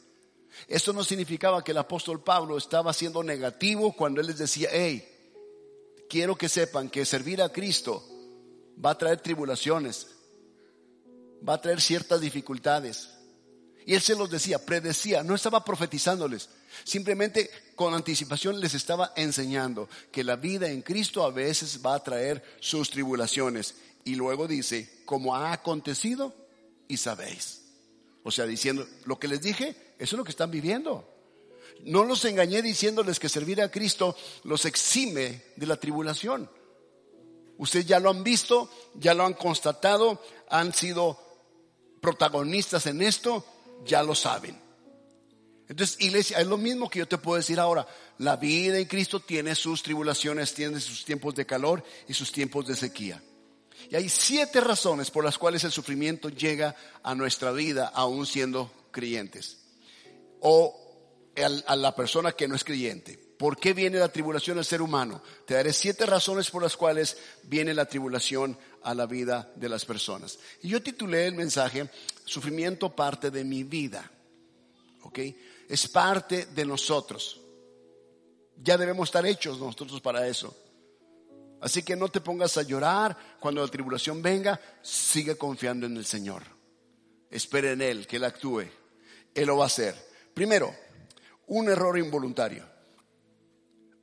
Esto 0.69 0.93
no 0.93 1.05
significaba 1.05 1.63
que 1.63 1.73
el 1.73 1.79
apóstol 1.79 2.23
Pablo 2.23 2.57
estaba 2.57 2.93
siendo 2.93 3.23
negativo 3.23 3.93
cuando 3.93 4.21
él 4.21 4.27
les 4.27 4.39
decía, 4.39 4.69
hey, 4.73 5.07
quiero 6.09 6.37
que 6.37 6.49
sepan 6.49 6.91
que 6.91 7.05
servir 7.05 7.41
a 7.41 7.51
Cristo 7.51 8.05
va 8.85 8.91
a 8.91 8.99
traer 8.99 9.21
tribulaciones, 9.21 10.09
va 11.47 11.55
a 11.55 11.61
traer 11.61 11.81
ciertas 11.81 12.21
dificultades. 12.21 13.11
Y 13.87 13.95
él 13.95 14.01
se 14.01 14.15
los 14.15 14.31
decía, 14.31 14.65
predecía, 14.65 15.23
no 15.23 15.35
estaba 15.35 15.65
profetizándoles, 15.65 16.51
simplemente 16.85 17.51
con 17.75 17.95
anticipación 17.95 18.61
les 18.61 18.75
estaba 18.75 19.13
enseñando 19.17 19.89
que 20.13 20.23
la 20.23 20.37
vida 20.37 20.69
en 20.69 20.83
Cristo 20.83 21.25
a 21.25 21.31
veces 21.31 21.81
va 21.85 21.95
a 21.95 22.03
traer 22.03 22.43
sus 22.61 22.91
tribulaciones. 22.91 23.75
Y 24.05 24.17
luego 24.17 24.47
dice, 24.47 25.03
como 25.05 25.35
ha 25.35 25.53
acontecido 25.53 26.35
y 26.89 26.97
sabéis. 26.99 27.60
O 28.23 28.31
sea, 28.31 28.47
diciendo, 28.47 28.87
lo 29.05 29.19
que 29.19 29.29
les 29.29 29.41
dije, 29.41 29.95
eso 29.99 30.17
es 30.17 30.19
lo 30.19 30.25
que 30.25 30.31
están 30.31 30.51
viviendo. 30.51 31.09
No 31.85 32.05
los 32.05 32.25
engañé 32.25 32.63
diciéndoles 32.63 33.19
que 33.19 33.29
servir 33.29 33.63
a 33.63 33.71
Cristo 33.71 34.17
los 34.45 34.65
exime 34.65 35.43
de 35.57 35.67
la 35.67 35.77
tribulación. 35.77 36.51
Ustedes 37.57 37.87
ya 37.87 38.01
lo 38.01 38.11
han 38.11 38.25
visto, 38.25 38.71
ya 38.95 39.15
lo 39.15 39.25
han 39.25 39.35
constatado, 39.35 40.23
han 40.49 40.73
sido 40.73 41.19
protagonistas 42.01 42.87
en 42.87 43.03
esto, 43.03 43.45
ya 43.85 44.03
lo 44.03 44.15
saben. 44.15 44.59
Entonces, 45.69 46.01
iglesia, 46.01 46.41
es 46.41 46.47
lo 46.47 46.59
mismo 46.59 46.91
que 46.91 46.99
yo 46.99 47.07
te 47.07 47.19
puedo 47.19 47.37
decir 47.37 47.61
ahora. 47.61 47.87
La 48.19 48.37
vida 48.37 48.79
en 48.79 48.87
Cristo 48.87 49.21
tiene 49.21 49.55
sus 49.55 49.83
tribulaciones, 49.83 50.53
tiene 50.53 50.81
sus 50.81 51.05
tiempos 51.05 51.35
de 51.35 51.47
calor 51.47 51.85
y 52.09 52.15
sus 52.15 52.33
tiempos 52.33 52.67
de 52.67 52.75
sequía. 52.75 53.23
Y 53.89 53.97
hay 53.97 54.09
siete 54.09 54.61
razones 54.61 55.11
por 55.11 55.25
las 55.25 55.39
cuales 55.39 55.65
el 55.65 55.73
sufrimiento 55.73 56.29
llega 56.29 56.75
a 57.03 57.15
nuestra 57.15 57.53
vida 57.53 57.89
aún 57.95 58.27
siendo 58.27 58.73
creyentes. 58.91 59.59
O 60.41 60.77
a 61.67 61.77
la 61.77 61.95
persona 61.95 62.33
que 62.33 62.49
no 62.49 62.55
es 62.55 62.65
creyente. 62.65 63.31
¿Por 63.39 63.57
qué 63.57 63.73
viene 63.73 63.99
la 63.99 64.13
tribulación 64.13 64.59
al 64.59 64.67
ser 64.67 64.83
humano? 64.83 65.23
Te 65.47 65.55
daré 65.55 65.73
siete 65.73 66.05
razones 66.05 66.51
por 66.51 66.63
las 66.63 66.77
cuales 66.77 67.17
viene 67.45 67.73
la 67.73 67.87
tribulación 67.87 68.59
a 68.83 68.95
la 68.95 69.07
vida 69.07 69.51
de 69.57 69.69
las 69.71 69.87
personas. 69.87 70.39
Y 70.63 70.69
yo 70.69 70.83
titulé 70.83 71.27
el 71.27 71.35
mensaje, 71.35 71.89
Sufrimiento 72.27 72.95
parte 72.95 73.31
de 73.31 73.43
mi 73.43 73.65
vida. 73.65 74.09
¿Ok? 75.03 75.19
Es 75.69 75.89
parte 75.89 76.47
de 76.47 76.65
nosotros. 76.65 77.41
Ya 78.63 78.77
debemos 78.77 79.09
estar 79.09 79.25
hechos 79.25 79.59
nosotros 79.59 80.01
para 80.01 80.29
eso. 80.29 80.55
Así 81.61 81.83
que 81.83 81.97
no 81.97 82.09
te 82.09 82.21
pongas 82.21 82.57
a 82.57 82.63
llorar 82.63 83.17
cuando 83.39 83.61
la 83.61 83.69
tribulación 83.69 84.23
venga, 84.23 84.61
sigue 84.83 85.37
confiando 85.37 85.87
en 85.87 85.97
el 85.97 86.07
Señor. 86.07 86.43
Espera 87.31 87.73
en 87.73 87.83
Él, 87.83 88.07
que 88.07 88.17
Él 88.17 88.25
actúe. 88.25 88.65
Él 89.35 89.47
lo 89.47 89.59
va 89.59 89.65
a 89.65 89.67
hacer. 89.67 89.95
Primero, 90.35 90.75
un 91.47 91.69
error 91.69 91.99
involuntario. 91.99 92.65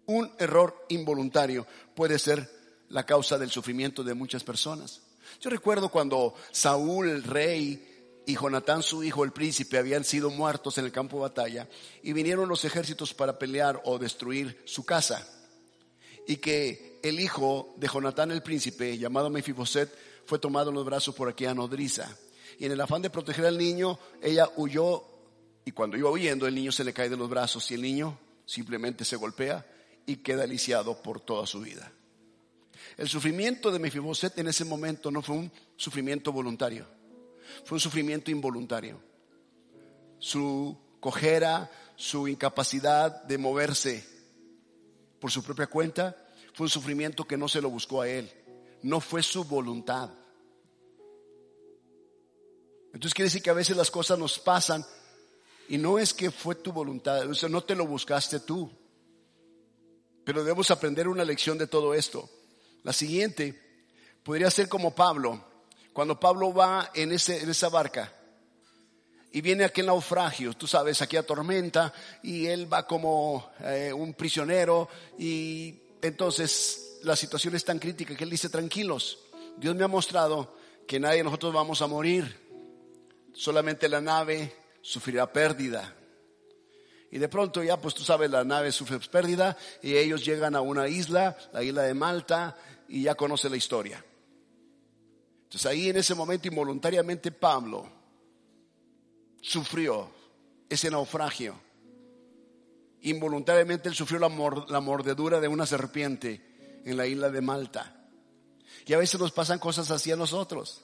Un 0.06 0.32
error 0.38 0.86
involuntario 0.90 1.66
puede 1.96 2.20
ser 2.20 2.50
la 2.90 3.06
causa 3.06 3.38
del 3.38 3.50
sufrimiento 3.50 4.04
de 4.04 4.14
muchas 4.14 4.44
personas. 4.44 5.02
Yo 5.42 5.50
recuerdo 5.50 5.90
cuando 5.90 6.36
Saúl, 6.52 7.10
el 7.10 7.24
rey, 7.24 7.98
y 8.28 8.36
Jonatán, 8.36 8.84
su 8.84 9.04
hijo, 9.04 9.24
el 9.24 9.32
príncipe, 9.32 9.78
habían 9.78 10.04
sido 10.04 10.30
muertos 10.30 10.78
en 10.78 10.86
el 10.86 10.92
campo 10.92 11.16
de 11.16 11.22
batalla 11.24 11.68
y 12.04 12.12
vinieron 12.12 12.50
los 12.50 12.66
ejércitos 12.66 13.14
para 13.14 13.40
pelear 13.40 13.82
o 13.86 13.98
destruir 13.98 14.62
su 14.66 14.86
casa. 14.86 15.26
Y 16.28 16.38
que 16.38 17.00
el 17.02 17.20
hijo 17.20 17.74
de 17.78 17.88
Jonatán 17.88 18.32
el 18.32 18.44
príncipe, 18.44 18.98
llamado 18.98 19.30
Mefiboset, 19.30 19.90
fue 20.26 20.40
tomado 20.40 20.70
en 20.70 20.76
los 20.76 20.86
brazos 20.86 21.16
por 21.16 21.30
aquella 21.30 21.56
nodriza. 21.56 22.16
Y 22.60 22.66
en 22.66 22.74
el 22.74 22.82
afán 22.82 23.02
de 23.02 23.10
proteger 23.10 23.46
al 23.46 23.58
niño, 23.58 23.98
ella 24.22 24.50
huyó 24.58 25.04
y 25.68 25.72
cuando 25.72 25.98
iba 25.98 26.10
huyendo 26.10 26.48
el 26.48 26.56
niño 26.56 26.72
se 26.72 26.86
le 26.86 26.94
cae 26.94 27.10
de 27.10 27.18
los 27.18 27.30
brazos 27.30 27.70
y 27.72 27.74
el 27.74 27.82
niño 27.82 28.18
simplemente 28.46 29.04
se 29.04 29.18
golpea 29.18 29.66
y 30.06 30.18
queda 30.18 30.48
lisiado 30.48 31.02
por 31.02 31.20
toda 31.20 31.46
su 31.46 31.60
vida. 31.60 31.92
El 32.96 33.10
sufrimiento 33.10 33.70
de 33.70 33.80
Mefiboset 33.80 34.38
en 34.38 34.48
ese 34.48 34.64
momento 34.64 35.12
no 35.12 35.22
fue 35.22 35.36
un 35.36 35.52
sufrimiento 35.76 36.32
voluntario, 36.32 36.88
fue 37.66 37.76
un 37.76 37.80
sufrimiento 37.82 38.32
involuntario. 38.32 39.00
Su 40.20 40.78
cojera, 41.02 41.70
su 41.98 42.28
incapacidad 42.28 43.24
de 43.24 43.38
moverse 43.38 44.17
por 45.20 45.32
su 45.32 45.44
propia 45.44 45.68
cuenta, 45.68 46.16
fue 46.54 46.66
un 46.66 46.70
sufrimiento 46.70 47.26
que 47.26 47.38
no 47.38 47.48
se 47.48 47.62
lo 47.62 47.70
buscó 47.70 48.02
a 48.02 48.10
él. 48.10 48.32
No 48.84 49.00
fue 49.00 49.24
su 49.24 49.44
voluntad. 49.44 50.10
Entonces 52.94 53.14
quiere 53.14 53.28
decir 53.28 53.44
que 53.44 53.50
a 53.50 53.54
veces 53.54 53.78
las 53.78 53.92
cosas 53.92 54.18
nos 54.18 54.40
pasan 54.40 54.84
Y 55.70 55.78
no 55.78 56.00
es 56.00 56.14
que 56.14 56.32
fue 56.32 56.56
tu 56.56 56.72
voluntad, 56.72 57.30
o 57.30 57.36
sea, 57.36 57.50
no 57.50 57.62
te 57.62 57.76
lo 57.76 57.86
buscaste 57.86 58.40
tú. 58.40 58.72
Pero 60.24 60.44
debemos 60.44 60.72
aprender 60.72 61.08
una 61.08 61.26
lección 61.26 61.58
de 61.58 61.68
todo 61.68 61.94
esto. 61.94 62.30
La 62.84 62.94
siguiente 62.94 63.84
podría 64.24 64.50
ser 64.50 64.70
como 64.70 64.96
Pablo, 64.96 65.44
cuando 65.94 66.20
Pablo 66.20 66.54
va 66.54 66.90
en, 66.94 67.12
ese, 67.12 67.42
en 67.44 67.50
esa 67.50 67.70
barca 67.70 68.17
y 69.32 69.42
viene 69.42 69.66
aquel 69.66 69.88
naufragio, 69.88 70.54
tú 70.54 70.68
sabes, 70.68 71.02
aquí 71.02 71.18
tormenta 71.26 71.94
y 72.24 72.46
él 72.46 72.72
va 72.72 72.88
como 72.88 73.52
eh, 73.62 73.92
un 73.94 74.14
prisionero 74.14 74.88
y 75.20 75.76
entonces 76.02 77.00
la 77.04 77.16
situación 77.16 77.56
es 77.56 77.66
tan 77.66 77.80
crítica 77.80 78.16
que 78.16 78.24
él 78.24 78.30
dice, 78.30 78.50
tranquilos, 78.50 79.20
Dios 79.58 79.76
me 79.76 79.84
ha 79.84 79.88
mostrado 79.88 80.56
que 80.88 81.00
nadie 81.00 81.18
de 81.18 81.24
nosotros 81.26 81.54
vamos 81.54 81.82
a 81.82 81.88
morir, 81.88 82.40
solamente 83.34 83.90
la 83.90 84.02
nave 84.02 84.56
sufrirá 84.82 85.32
pérdida. 85.32 85.94
Y 87.10 87.20
de 87.20 87.30
pronto 87.30 87.64
ya, 87.64 87.78
pues 87.78 87.94
tú 87.94 88.04
sabes, 88.04 88.30
la 88.30 88.44
nave 88.44 88.72
sufre 88.72 89.00
pérdida 89.00 89.58
y 89.82 89.96
ellos 89.96 90.26
llegan 90.26 90.56
a 90.56 90.62
una 90.62 90.88
isla, 90.88 91.38
la 91.54 91.64
isla 91.64 91.84
de 91.84 91.94
Malta, 91.94 92.58
y 92.90 93.04
ya 93.04 93.16
conoce 93.16 93.50
la 93.50 93.56
historia. 93.56 94.04
Entonces 95.44 95.66
ahí 95.66 95.90
en 95.90 95.98
ese 95.98 96.16
momento 96.16 96.48
involuntariamente 96.48 97.32
Pablo 97.32 97.97
sufrió 99.42 100.10
ese 100.70 100.90
naufragio. 100.92 101.56
Involuntariamente 103.02 103.90
él 103.90 103.96
sufrió 103.96 104.20
la, 104.20 104.30
mordedura 104.80 105.40
de 105.40 105.48
una 105.48 105.66
serpiente 105.66 106.82
en 106.84 106.98
la 106.98 107.06
isla 107.06 107.30
de 107.30 107.42
Malta. 107.42 108.10
Y 108.86 108.94
a 108.94 108.98
veces 108.98 109.20
nos 109.20 109.32
pasan 109.32 109.60
cosas 109.60 109.92
así 109.92 110.12
a 110.12 110.16
nosotros. 110.16 110.84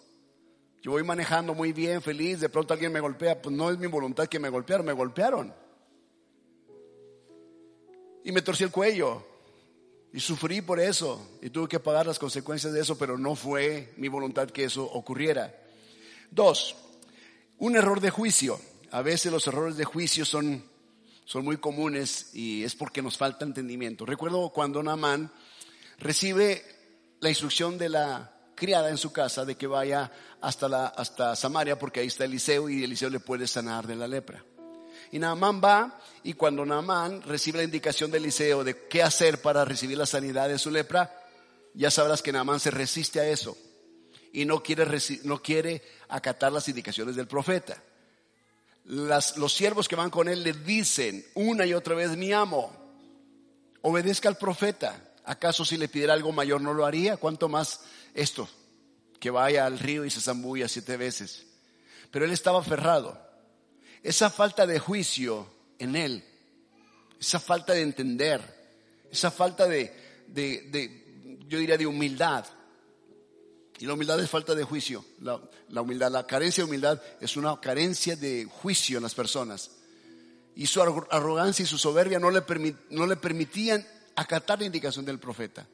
Yo 0.82 0.92
voy 0.92 1.04
manejando 1.04 1.54
muy 1.54 1.72
bien, 1.72 2.02
feliz, 2.02 2.40
de 2.40 2.50
pronto 2.50 2.74
alguien 2.74 2.92
me 2.92 3.00
golpea, 3.00 3.42
pues 3.42 3.56
no 3.56 3.72
es 3.72 3.78
mi 3.78 3.88
voluntad 3.88 4.28
que 4.28 4.40
me 4.40 4.50
golpearon, 4.50 4.86
me 4.86 4.94
golpearon. 4.94 5.54
Y 8.24 8.32
me 8.32 8.42
torcí 8.42 8.64
el 8.64 8.72
cuello. 8.72 9.26
Y 10.14 10.20
sufrí 10.20 10.62
por 10.62 10.80
eso. 10.80 11.38
Y 11.42 11.50
tuve 11.50 11.68
que 11.68 11.80
pagar 11.80 12.06
las 12.06 12.20
consecuencias 12.20 12.72
de 12.74 12.82
eso, 12.82 12.98
pero 12.98 13.18
no 13.18 13.36
fue 13.36 13.94
mi 13.98 14.08
voluntad 14.08 14.50
que 14.50 14.66
eso 14.66 14.84
ocurriera. 14.84 15.58
Dos, 16.30 16.76
un 17.60 17.76
error 17.76 18.00
de 18.02 18.10
juicio. 18.10 18.60
A 18.92 19.02
veces 19.02 19.32
los 19.32 19.48
errores 19.48 19.78
de 19.78 19.86
juicio 19.86 20.26
son, 20.26 20.64
son 21.26 21.44
muy 21.44 21.58
comunes 21.58 22.30
y 22.34 22.64
es 22.64 22.76
porque 22.76 23.02
nos 23.02 23.18
falta 23.18 23.46
entendimiento. 23.46 24.06
Recuerdo 24.06 24.50
cuando 24.50 24.84
Naamán 24.84 25.32
recibe 25.98 26.64
la 27.20 27.30
instrucción 27.30 27.78
de 27.78 27.90
la 27.90 28.32
criada 28.56 28.90
en 28.90 28.98
su 28.98 29.12
casa 29.12 29.46
de 29.46 29.56
que 29.56 29.68
vaya 29.68 30.12
hasta, 30.42 30.70
la, 30.70 30.88
hasta 30.88 31.36
Samaria 31.36 31.80
porque 31.80 32.02
ahí 32.02 32.08
está 32.08 32.26
Eliseo 32.26 32.70
y 32.70 32.84
Eliseo 32.84 33.10
le 33.10 33.20
puede 33.20 33.48
sanar 33.48 33.88
de 33.88 33.96
la 33.96 34.08
lepra. 34.08 34.44
Y 35.12 35.20
Naamán 35.20 35.62
va 35.64 36.00
y 36.24 36.34
cuando 36.34 36.66
Naamán 36.66 37.22
recibe 37.24 37.60
la 37.60 37.64
indicación 37.64 38.12
de 38.12 38.18
Eliseo 38.18 38.64
de 38.64 38.88
qué 38.88 39.04
hacer 39.04 39.42
para 39.42 39.66
recibir 39.66 39.98
la 39.98 40.06
sanidad 40.06 40.50
de 40.50 40.60
su 40.60 40.70
lepra, 40.70 41.20
ya 41.74 41.90
sabrás 41.90 42.22
que 42.22 42.32
Naamán 42.32 42.60
se 42.60 42.72
resiste 42.72 43.20
a 43.20 43.28
eso 43.28 43.58
y 44.34 44.44
no 44.44 44.62
quiere, 44.62 44.86
no 45.24 45.42
quiere 45.42 45.82
acatar 46.10 46.52
las 46.52 46.68
indicaciones 46.68 47.16
del 47.16 47.28
profeta. 47.28 47.82
Los 48.86 49.54
siervos 49.54 49.88
que 49.88 49.96
van 49.96 50.10
con 50.10 50.28
él 50.28 50.44
le 50.44 50.52
dicen 50.52 51.26
una 51.36 51.66
y 51.66 51.74
otra 51.74 51.96
vez, 51.96 52.18
mi 52.18 52.34
amo, 52.34 52.76
obedezca 53.82 54.28
al 54.28 54.38
profeta. 54.38 55.02
¿Acaso 55.24 55.64
si 55.64 55.78
le 55.78 55.88
pidiera 55.88 56.14
algo 56.14 56.34
mayor 56.34 56.60
no 56.60 56.74
lo 56.74 56.86
haría? 56.86 57.16
¿Cuánto 57.16 57.48
más 57.48 57.82
esto? 58.14 58.50
Que 59.22 59.30
vaya 59.30 59.66
al 59.66 59.80
río 59.80 60.04
y 60.04 60.10
se 60.10 60.20
zambulla 60.20 60.68
siete 60.68 60.98
veces. 60.98 61.46
Pero 62.12 62.26
él 62.26 62.32
estaba 62.32 62.60
aferrado. 62.60 63.18
Esa 64.02 64.30
falta 64.30 64.68
de 64.68 64.80
juicio 64.80 65.48
en 65.80 65.96
él, 65.96 66.26
esa 67.22 67.40
falta 67.40 67.72
de 67.72 67.84
entender, 67.84 68.42
esa 69.10 69.32
falta 69.32 69.66
de 69.66 69.94
yo 71.48 71.60
diría, 71.60 71.78
de 71.78 71.86
humildad. 71.86 72.46
Y 73.84 73.86
la 73.86 73.96
humildad 73.96 74.18
es 74.22 74.30
falta 74.30 74.56
de 74.56 74.64
juicio. 74.64 75.04
La, 75.20 75.42
humildad, 75.82 76.10
la 76.10 76.26
carencia 76.26 76.64
de 76.64 76.70
humildad 76.70 77.02
es 77.20 77.36
una 77.36 77.60
carencia 77.60 78.16
de 78.16 78.46
juicio 78.46 78.96
en 78.96 79.04
las 79.04 79.14
personas. 79.14 79.72
Y 80.56 80.68
su 80.68 80.82
arrogancia 80.82 81.64
y 81.64 81.66
su 81.66 81.78
soberbia 81.78 82.18
no 82.18 82.32
le, 82.32 82.46
no 82.92 83.06
le 83.06 83.18
permitían 83.18 83.86
acatar 84.16 84.60
la 84.60 84.68
indicación 84.68 85.04
del 85.04 85.20
profeta. 85.20 85.68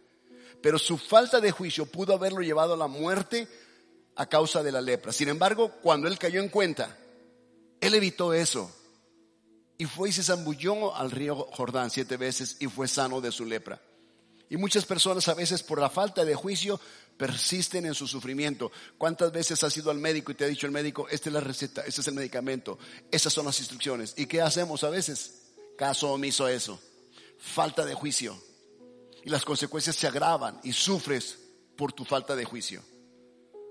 Pero 0.60 0.80
su 0.80 0.98
falta 0.98 1.40
de 1.40 1.52
juicio 1.52 1.86
pudo 1.86 2.16
haberlo 2.16 2.42
llevado 2.42 2.74
a 2.74 2.78
la 2.78 2.88
muerte 2.88 3.48
a 4.16 4.26
causa 4.26 4.64
de 4.64 4.72
la 4.72 4.82
lepra. 4.82 5.12
Sin 5.12 5.30
embargo, 5.30 5.70
cuando 5.84 6.08
él 6.08 6.18
cayó 6.18 6.42
en 6.42 6.50
cuenta, 6.50 6.98
él 7.80 7.94
evitó 7.94 8.34
eso. 8.34 8.76
Y 9.78 9.86
fue 9.86 10.10
y 10.10 10.14
se 10.14 10.24
zambulló 10.24 10.96
al 10.96 11.12
río 11.12 11.36
Jordán 11.52 11.92
siete 11.92 12.18
veces 12.18 12.58
y 12.60 12.66
fue 12.66 12.88
sano 12.88 13.22
de 13.22 13.32
su 13.32 13.46
lepra. 13.46 13.80
Y 14.50 14.58
muchas 14.58 14.84
personas 14.86 15.28
a 15.28 15.36
veces 15.36 15.62
por 15.62 15.80
la 15.80 15.92
falta 15.92 16.26
de 16.26 16.34
juicio 16.34 16.80
persisten 17.20 17.86
en 17.86 17.94
su 17.94 18.08
sufrimiento. 18.08 18.72
¿Cuántas 18.98 19.32
veces 19.32 19.64
has 19.64 19.78
ido 19.78 19.92
al 19.92 20.00
médico 20.00 20.32
y 20.32 20.36
te 20.36 20.46
ha 20.46 20.48
dicho 20.48 20.66
el 20.66 20.72
médico, 20.72 21.08
esta 21.10 21.30
es 21.30 21.34
la 21.34 21.42
receta, 21.42 21.84
este 21.86 22.02
es 22.02 22.08
el 22.08 22.16
medicamento, 22.16 22.80
esas 23.12 23.32
son 23.32 23.46
las 23.46 23.60
instrucciones? 23.60 24.16
¿Y 24.18 24.26
qué 24.26 24.42
hacemos 24.42 24.84
a 24.84 24.90
veces? 24.90 25.52
Caso 25.78 26.12
omiso 26.12 26.46
a 26.46 26.52
eso 26.52 26.80
falta 27.40 27.86
de 27.86 27.94
juicio. 27.96 28.38
Y 29.24 29.30
las 29.30 29.44
consecuencias 29.44 29.96
se 29.96 30.08
agravan 30.08 30.60
y 30.64 30.74
sufres 30.74 31.38
por 31.76 31.94
tu 31.94 32.06
falta 32.06 32.36
de 32.36 32.46
juicio. 32.46 32.84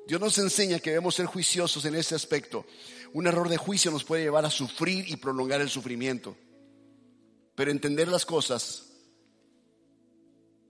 Dios 0.07 0.21
nos 0.21 0.39
enseña 0.39 0.79
que 0.79 0.91
debemos 0.91 1.15
ser 1.15 1.27
juiciosos 1.27 1.85
en 1.85 1.95
ese 1.95 2.15
aspecto. 2.15 2.65
Un 3.13 3.27
error 3.27 3.49
de 3.49 3.59
juicio 3.59 3.91
nos 3.91 4.05
puede 4.05 4.23
llevar 4.23 4.45
a 4.45 4.51
sufrir 4.51 5.07
y 5.09 5.17
prolongar 5.17 5.61
el 5.61 5.69
sufrimiento. 5.69 6.37
Pero 7.55 7.71
entender 7.71 8.09
las 8.09 8.25
cosas, 8.25 8.87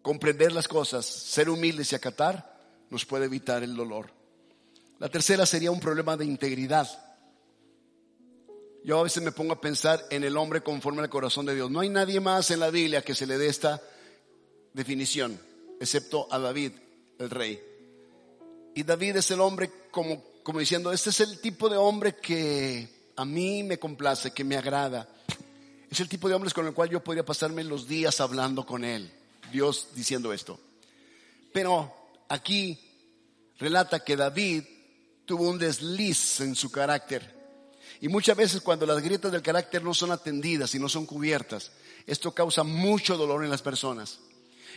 comprender 0.03 0.53
las 0.53 0.67
cosas, 0.67 1.07
ser 1.07 1.49
humildes 1.49 1.93
y 1.93 1.97
acatar, 1.97 2.58
nos 2.91 3.05
puede 3.05 3.27
evitar 3.27 3.63
el 3.63 3.75
dolor. 3.75 4.11
La 4.99 5.09
tercera 5.09 5.47
sería 5.47 5.71
un 5.71 5.81
problema 5.81 6.17
de 6.17 6.25
integridad. 6.25 6.89
Yo 8.85 8.99
a 8.99 9.03
veces 9.03 9.23
me 9.23 9.33
pongo 9.33 9.53
a 9.53 9.61
pensar 9.61 10.05
en 10.11 10.25
el 10.25 10.37
hombre 10.37 10.63
conforme 10.63 11.03
al 11.03 11.11
corazón 11.11 11.47
de 11.47 11.55
Dios. 11.55 11.71
No 11.71 11.81
hay 11.81 11.89
nadie 11.89 12.21
más 12.21 12.51
en 12.51 12.61
la 12.61 12.71
Biblia 12.71 13.03
que 13.03 13.15
se 13.15 13.27
le 13.27 13.39
dé 13.39 13.49
esta 13.49 13.83
definición, 14.73 15.39
excepto 15.81 16.27
a 16.31 16.39
David, 16.39 16.73
el 17.19 17.31
rey. 17.31 17.61
Y 18.75 18.83
David 18.83 19.17
es 19.17 19.31
el 19.31 19.41
hombre 19.41 19.71
como, 19.91 20.23
como 20.43 20.61
diciendo, 20.61 20.93
este 20.93 21.11
es 21.11 21.21
el 21.21 21.41
tipo 21.41 21.69
de 21.69 21.77
hombre 21.77 22.17
que 22.17 22.89
a 23.17 23.25
mí 23.25 23.63
me 23.63 23.79
complace, 23.79 24.33
que 24.33 24.45
me 24.45 24.57
agrada. 24.57 25.09
Es 25.91 26.01
el 26.01 26.09
tipo 26.09 26.29
de 26.29 26.35
hombres 26.35 26.55
con 26.55 26.67
el 26.67 26.75
cual 26.75 26.91
yo 26.91 27.03
podría 27.03 27.25
pasarme 27.25 27.65
los 27.65 27.89
días 27.89 28.21
hablando 28.21 28.65
con 28.65 28.85
él. 28.85 29.11
Dios 29.51 29.89
diciendo 29.95 30.33
esto. 30.33 30.59
Pero 31.53 31.93
aquí 32.29 32.79
relata 33.59 34.05
que 34.05 34.17
David 34.17 34.65
tuvo 35.25 35.49
un 35.49 35.59
desliz 35.59 36.41
en 36.41 36.55
su 36.55 36.71
carácter 36.71 37.39
y 38.01 38.09
muchas 38.09 38.37
veces 38.37 38.61
cuando 38.61 38.87
las 38.87 39.03
grietas 39.03 39.33
del 39.33 39.43
carácter 39.43 39.83
no 39.83 39.93
son 39.93 40.13
atendidas 40.13 40.75
y 40.75 40.79
no 40.79 40.89
son 40.89 41.07
cubiertas, 41.07 41.73
esto 42.07 42.33
causa 42.33 42.63
mucho 42.63 43.17
dolor 43.17 43.45
en 43.45 43.51
las 43.51 43.63
personas. 43.63 44.21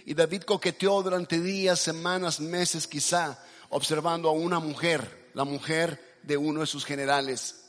Y 0.05 0.13
David 0.15 0.43
coqueteó 0.43 1.03
durante 1.03 1.39
días, 1.39 1.79
semanas, 1.79 2.39
meses 2.39 2.87
quizá, 2.87 3.43
observando 3.69 4.29
a 4.29 4.33
una 4.33 4.59
mujer, 4.59 5.29
la 5.33 5.43
mujer 5.43 6.19
de 6.23 6.37
uno 6.37 6.61
de 6.61 6.67
sus 6.67 6.85
generales, 6.85 7.63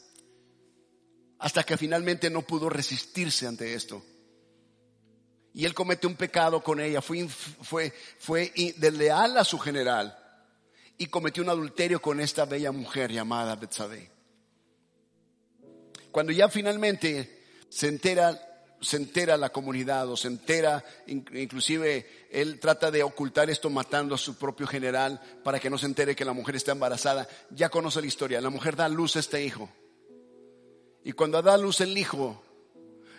hasta 1.38 1.64
que 1.64 1.76
finalmente 1.76 2.30
no 2.30 2.42
pudo 2.42 2.70
resistirse 2.70 3.46
ante 3.46 3.74
esto. 3.74 4.02
Y 5.54 5.66
él 5.66 5.74
cometió 5.74 6.08
un 6.08 6.16
pecado 6.16 6.62
con 6.62 6.80
ella, 6.80 7.02
fue, 7.02 7.28
fue, 7.28 7.92
fue 8.18 8.52
desleal 8.76 9.36
a 9.36 9.44
su 9.44 9.58
general 9.58 10.18
y 10.98 11.06
cometió 11.06 11.42
un 11.42 11.50
adulterio 11.50 12.00
con 12.00 12.20
esta 12.20 12.44
bella 12.44 12.72
mujer 12.72 13.10
llamada 13.10 13.56
Betsabé. 13.56 14.10
Cuando 16.10 16.32
ya 16.32 16.48
finalmente 16.48 17.42
se 17.68 17.88
entera, 17.88 18.38
se 18.80 18.98
entera 18.98 19.36
la 19.36 19.50
comunidad 19.50 20.08
o 20.08 20.16
se 20.16 20.28
entera, 20.28 20.84
inclusive 21.06 22.28
él 22.30 22.60
trata 22.60 22.90
de 22.90 23.02
ocultar 23.02 23.50
esto 23.50 23.68
matando 23.70 24.14
a 24.14 24.18
su 24.18 24.36
propio 24.36 24.66
general 24.66 25.20
para 25.42 25.58
que 25.58 25.70
no 25.70 25.78
se 25.78 25.86
entere 25.86 26.14
que 26.14 26.24
la 26.24 26.34
mujer 26.34 26.56
está 26.56 26.72
embarazada, 26.72 27.26
ya 27.50 27.68
conoce 27.68 28.00
la 28.00 28.06
historia, 28.06 28.40
la 28.40 28.50
mujer 28.50 28.76
da 28.76 28.88
luz 28.88 29.16
a 29.16 29.20
este 29.20 29.42
hijo. 29.42 29.70
Y 31.02 31.12
cuando 31.12 31.42
da 31.42 31.56
luz 31.56 31.80
el 31.80 31.96
hijo, 31.96 32.42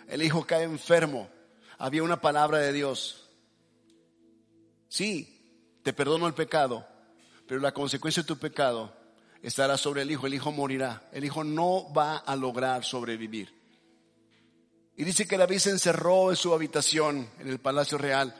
el 0.08 0.22
hijo 0.22 0.46
cae 0.46 0.62
enfermo, 0.62 1.28
había 1.78 2.02
una 2.02 2.20
palabra 2.20 2.58
de 2.58 2.72
Dios. 2.72 3.28
Sí, 4.88 5.78
te 5.82 5.92
perdono 5.92 6.26
el 6.26 6.34
pecado, 6.34 6.86
pero 7.46 7.60
la 7.60 7.74
consecuencia 7.74 8.22
de 8.22 8.26
tu 8.26 8.38
pecado 8.38 8.92
estará 9.42 9.76
sobre 9.76 10.02
el 10.02 10.10
hijo, 10.10 10.26
el 10.26 10.34
hijo 10.34 10.52
morirá, 10.52 11.08
el 11.12 11.24
hijo 11.24 11.44
no 11.44 11.92
va 11.92 12.16
a 12.16 12.36
lograr 12.36 12.84
sobrevivir. 12.84 13.52
Y 14.96 15.04
dice 15.04 15.26
que 15.26 15.36
David 15.36 15.58
se 15.58 15.70
encerró 15.70 16.30
en 16.30 16.36
su 16.36 16.54
habitación, 16.54 17.28
en 17.38 17.48
el 17.48 17.58
palacio 17.58 17.98
real, 17.98 18.34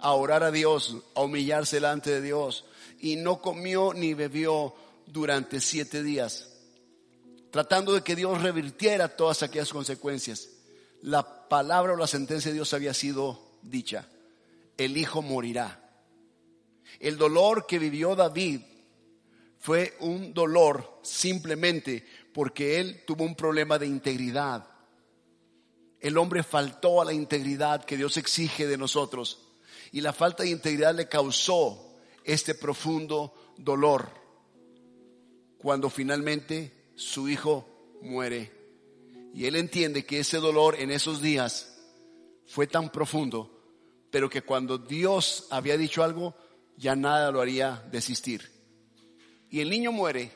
a 0.00 0.12
orar 0.12 0.42
a 0.42 0.50
Dios, 0.50 0.96
a 1.14 1.22
humillarse 1.22 1.76
delante 1.76 2.10
de 2.10 2.20
Dios, 2.20 2.64
y 2.98 3.16
no 3.16 3.40
comió 3.40 3.94
ni 3.94 4.14
bebió 4.14 4.74
durante 5.06 5.60
siete 5.60 6.02
días. 6.02 6.48
tratando 7.50 7.92
de 7.92 8.02
que 8.02 8.14
Dios 8.14 8.42
revirtiera 8.42 9.08
todas 9.08 9.42
aquellas 9.42 9.72
consecuencias. 9.72 10.48
La 11.02 11.48
palabra 11.48 11.94
o 11.94 11.96
la 11.96 12.06
sentencia 12.06 12.50
de 12.50 12.56
Dios 12.56 12.72
había 12.74 12.94
sido 12.94 13.58
dicha. 13.62 14.08
El 14.76 14.96
hijo 14.96 15.22
morirá. 15.22 15.90
El 16.98 17.16
dolor 17.16 17.66
que 17.66 17.78
vivió 17.78 18.14
David 18.14 18.60
fue 19.58 19.94
un 20.00 20.32
dolor 20.32 21.00
simplemente 21.02 22.04
porque 22.32 22.80
él 22.80 23.04
tuvo 23.06 23.24
un 23.24 23.34
problema 23.34 23.78
de 23.78 23.86
integridad. 23.86 24.66
El 26.00 26.16
hombre 26.16 26.42
faltó 26.42 27.00
a 27.00 27.04
la 27.04 27.12
integridad 27.12 27.84
que 27.84 27.96
Dios 27.96 28.16
exige 28.16 28.66
de 28.66 28.78
nosotros 28.78 29.46
y 29.92 30.00
la 30.00 30.12
falta 30.12 30.42
de 30.42 30.50
integridad 30.50 30.94
le 30.94 31.08
causó 31.08 31.94
este 32.24 32.54
profundo 32.54 33.54
dolor 33.58 34.08
cuando 35.58 35.90
finalmente 35.90 36.92
su 36.94 37.28
hijo 37.28 37.98
muere. 38.02 38.59
Y 39.32 39.46
él 39.46 39.56
entiende 39.56 40.04
que 40.04 40.20
ese 40.20 40.38
dolor 40.38 40.76
en 40.78 40.90
esos 40.90 41.22
días 41.22 41.78
fue 42.46 42.66
tan 42.66 42.90
profundo, 42.90 43.50
pero 44.10 44.28
que 44.28 44.42
cuando 44.42 44.78
Dios 44.78 45.46
había 45.50 45.76
dicho 45.76 46.02
algo, 46.02 46.34
ya 46.76 46.96
nada 46.96 47.30
lo 47.30 47.40
haría 47.40 47.86
desistir. 47.92 48.50
Y 49.50 49.60
el 49.60 49.70
niño 49.70 49.92
muere, 49.92 50.32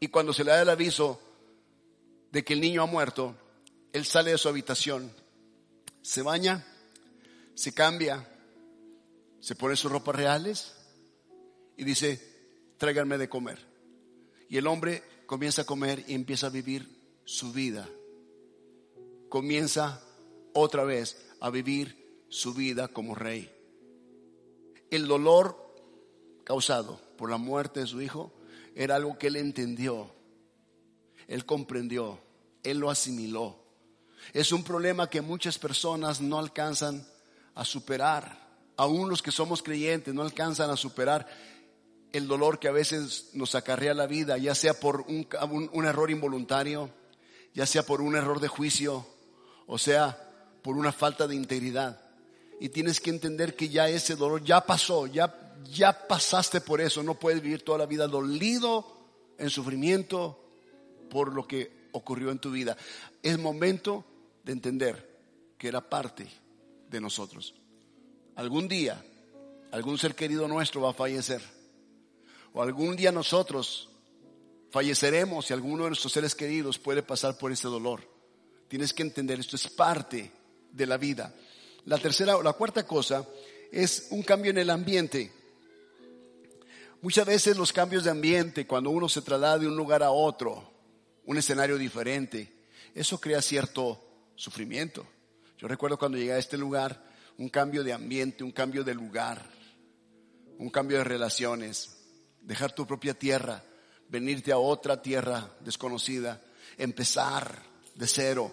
y 0.00 0.08
cuando 0.08 0.32
se 0.32 0.44
le 0.44 0.52
da 0.52 0.62
el 0.62 0.68
aviso 0.70 1.20
de 2.30 2.44
que 2.44 2.54
el 2.54 2.60
niño 2.60 2.82
ha 2.82 2.86
muerto, 2.86 3.36
él 3.92 4.06
sale 4.06 4.30
de 4.30 4.38
su 4.38 4.48
habitación, 4.48 5.12
se 6.00 6.22
baña, 6.22 6.66
se 7.54 7.74
cambia, 7.74 8.26
se 9.40 9.54
pone 9.54 9.76
sus 9.76 9.92
ropas 9.92 10.16
reales 10.16 10.72
y 11.76 11.84
dice, 11.84 12.74
tráiganme 12.78 13.18
de 13.18 13.28
comer. 13.28 13.58
Y 14.48 14.56
el 14.56 14.66
hombre 14.66 15.02
comienza 15.26 15.62
a 15.62 15.66
comer 15.66 16.04
y 16.06 16.14
empieza 16.14 16.46
a 16.46 16.50
vivir 16.50 17.01
su 17.24 17.52
vida. 17.52 17.88
Comienza 19.28 20.02
otra 20.52 20.84
vez 20.84 21.16
a 21.40 21.50
vivir 21.50 22.24
su 22.28 22.54
vida 22.54 22.88
como 22.88 23.14
rey. 23.14 23.50
El 24.90 25.06
dolor 25.06 25.56
causado 26.44 27.00
por 27.16 27.30
la 27.30 27.38
muerte 27.38 27.80
de 27.80 27.86
su 27.86 28.00
hijo 28.02 28.32
era 28.74 28.96
algo 28.96 29.18
que 29.18 29.28
él 29.28 29.36
entendió, 29.36 30.10
él 31.28 31.46
comprendió, 31.46 32.18
él 32.62 32.78
lo 32.78 32.90
asimiló. 32.90 33.56
Es 34.32 34.52
un 34.52 34.62
problema 34.62 35.10
que 35.10 35.20
muchas 35.20 35.58
personas 35.58 36.20
no 36.20 36.38
alcanzan 36.38 37.06
a 37.54 37.64
superar. 37.64 38.40
Aún 38.76 39.08
los 39.08 39.22
que 39.22 39.30
somos 39.30 39.62
creyentes 39.62 40.14
no 40.14 40.22
alcanzan 40.22 40.70
a 40.70 40.76
superar 40.76 41.26
el 42.12 42.28
dolor 42.28 42.58
que 42.58 42.68
a 42.68 42.72
veces 42.72 43.30
nos 43.32 43.54
acarrea 43.54 43.94
la 43.94 44.06
vida, 44.06 44.36
ya 44.38 44.54
sea 44.54 44.74
por 44.74 45.02
un, 45.02 45.26
un, 45.72 45.84
error 45.86 46.10
involuntario, 46.10 46.90
ya 47.54 47.66
sea 47.66 47.84
por 47.84 48.00
un 48.00 48.16
error 48.16 48.40
de 48.40 48.48
juicio, 48.48 49.06
o 49.66 49.78
sea, 49.78 50.18
por 50.62 50.76
una 50.76 50.92
falta 50.92 51.26
de 51.26 51.34
integridad. 51.34 52.00
Y 52.60 52.68
tienes 52.68 53.00
que 53.00 53.10
entender 53.10 53.56
que 53.56 53.68
ya 53.68 53.88
ese 53.88 54.14
dolor 54.14 54.44
ya 54.44 54.60
pasó, 54.64 55.06
ya, 55.06 55.54
ya 55.70 56.06
pasaste 56.06 56.60
por 56.60 56.80
eso, 56.80 57.02
no 57.02 57.14
puedes 57.14 57.42
vivir 57.42 57.62
toda 57.62 57.78
la 57.78 57.86
vida 57.86 58.06
dolido, 58.06 58.86
en 59.38 59.50
sufrimiento, 59.50 60.38
por 61.10 61.32
lo 61.32 61.46
que 61.46 61.88
ocurrió 61.92 62.30
en 62.30 62.38
tu 62.38 62.50
vida. 62.50 62.76
Es 63.22 63.38
momento 63.38 64.04
de 64.44 64.52
entender 64.52 65.20
que 65.58 65.68
era 65.68 65.80
parte 65.80 66.28
de 66.88 67.00
nosotros. 67.00 67.54
Algún 68.36 68.68
día, 68.68 69.04
algún 69.72 69.98
ser 69.98 70.14
querido 70.14 70.46
nuestro 70.48 70.82
va 70.82 70.90
a 70.90 70.94
fallecer 70.94 71.42
o 72.54 72.62
algún 72.62 72.96
día 72.96 73.12
nosotros 73.12 73.88
falleceremos 74.72 75.48
y 75.48 75.52
alguno 75.52 75.84
de 75.84 75.90
nuestros 75.90 76.12
seres 76.12 76.34
queridos 76.34 76.78
puede 76.78 77.02
pasar 77.02 77.36
por 77.38 77.52
ese 77.52 77.68
dolor. 77.68 78.02
Tienes 78.68 78.92
que 78.92 79.02
entender, 79.02 79.38
esto 79.38 79.56
es 79.56 79.68
parte 79.68 80.32
de 80.72 80.86
la 80.86 80.96
vida. 80.96 81.34
La 81.84 81.98
tercera 81.98 82.36
o 82.36 82.42
la 82.42 82.54
cuarta 82.54 82.86
cosa 82.86 83.26
es 83.70 84.08
un 84.10 84.22
cambio 84.22 84.50
en 84.50 84.58
el 84.58 84.70
ambiente. 84.70 85.30
Muchas 87.02 87.26
veces 87.26 87.56
los 87.56 87.72
cambios 87.72 88.04
de 88.04 88.10
ambiente, 88.10 88.66
cuando 88.66 88.90
uno 88.90 89.08
se 89.08 89.22
traslada 89.22 89.58
de 89.58 89.66
un 89.66 89.76
lugar 89.76 90.02
a 90.02 90.10
otro, 90.10 90.72
un 91.26 91.36
escenario 91.36 91.76
diferente, 91.76 92.50
eso 92.94 93.20
crea 93.20 93.42
cierto 93.42 94.02
sufrimiento. 94.36 95.06
Yo 95.58 95.68
recuerdo 95.68 95.98
cuando 95.98 96.16
llegué 96.16 96.32
a 96.32 96.38
este 96.38 96.56
lugar, 96.56 97.04
un 97.36 97.50
cambio 97.50 97.84
de 97.84 97.92
ambiente, 97.92 98.42
un 98.42 98.52
cambio 98.52 98.84
de 98.84 98.94
lugar, 98.94 99.44
un 100.58 100.70
cambio 100.70 100.98
de 100.98 101.04
relaciones 101.04 101.98
dejar 102.40 102.74
tu 102.74 102.86
propia 102.86 103.14
tierra, 103.14 103.62
venirte 104.12 104.52
a 104.52 104.58
otra 104.58 105.00
tierra 105.00 105.56
desconocida, 105.60 106.38
empezar 106.76 107.62
de 107.94 108.06
cero. 108.06 108.52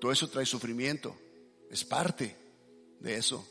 Todo 0.00 0.10
eso 0.10 0.26
trae 0.28 0.46
sufrimiento. 0.46 1.14
Es 1.70 1.84
parte 1.84 2.34
de 2.98 3.16
eso. 3.16 3.46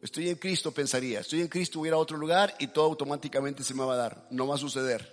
Estoy 0.00 0.30
en 0.30 0.36
Cristo, 0.36 0.72
pensaría. 0.72 1.20
Estoy 1.20 1.42
en 1.42 1.48
Cristo, 1.48 1.80
voy 1.80 1.88
a 1.88 1.90
ir 1.90 1.94
a 1.94 1.98
otro 1.98 2.16
lugar 2.16 2.54
y 2.58 2.68
todo 2.68 2.86
automáticamente 2.86 3.62
se 3.62 3.74
me 3.74 3.84
va 3.84 3.92
a 3.92 3.98
dar. 3.98 4.26
No 4.30 4.46
va 4.46 4.54
a 4.54 4.58
suceder. 4.58 5.06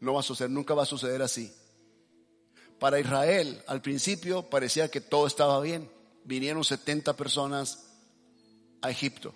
No 0.00 0.14
va 0.14 0.20
a 0.20 0.24
suceder, 0.24 0.50
nunca 0.50 0.72
va 0.72 0.84
a 0.84 0.86
suceder 0.86 1.20
así. 1.20 1.52
Para 2.78 2.98
Israel, 2.98 3.62
al 3.66 3.82
principio 3.82 4.48
parecía 4.48 4.90
que 4.90 5.02
todo 5.02 5.26
estaba 5.26 5.60
bien. 5.60 5.90
Vinieron 6.24 6.64
70 6.64 7.14
personas 7.18 7.86
a 8.80 8.90
Egipto. 8.90 9.34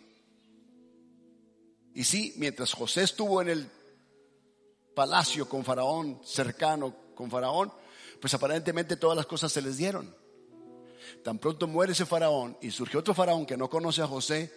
Y 1.94 2.04
sí, 2.04 2.32
mientras 2.38 2.72
José 2.72 3.02
estuvo 3.02 3.42
en 3.42 3.50
el 3.50 3.70
palacio 4.96 5.46
con 5.46 5.62
Faraón, 5.62 6.18
cercano 6.24 6.96
con 7.14 7.30
Faraón, 7.30 7.70
pues 8.18 8.32
aparentemente 8.32 8.96
todas 8.96 9.14
las 9.14 9.26
cosas 9.26 9.52
se 9.52 9.60
les 9.60 9.76
dieron. 9.76 10.16
Tan 11.22 11.38
pronto 11.38 11.66
muere 11.66 11.92
ese 11.92 12.06
Faraón 12.06 12.56
y 12.62 12.70
surge 12.70 12.96
otro 12.96 13.12
Faraón 13.12 13.44
que 13.44 13.58
no 13.58 13.68
conoce 13.68 14.00
a 14.00 14.06
José, 14.06 14.50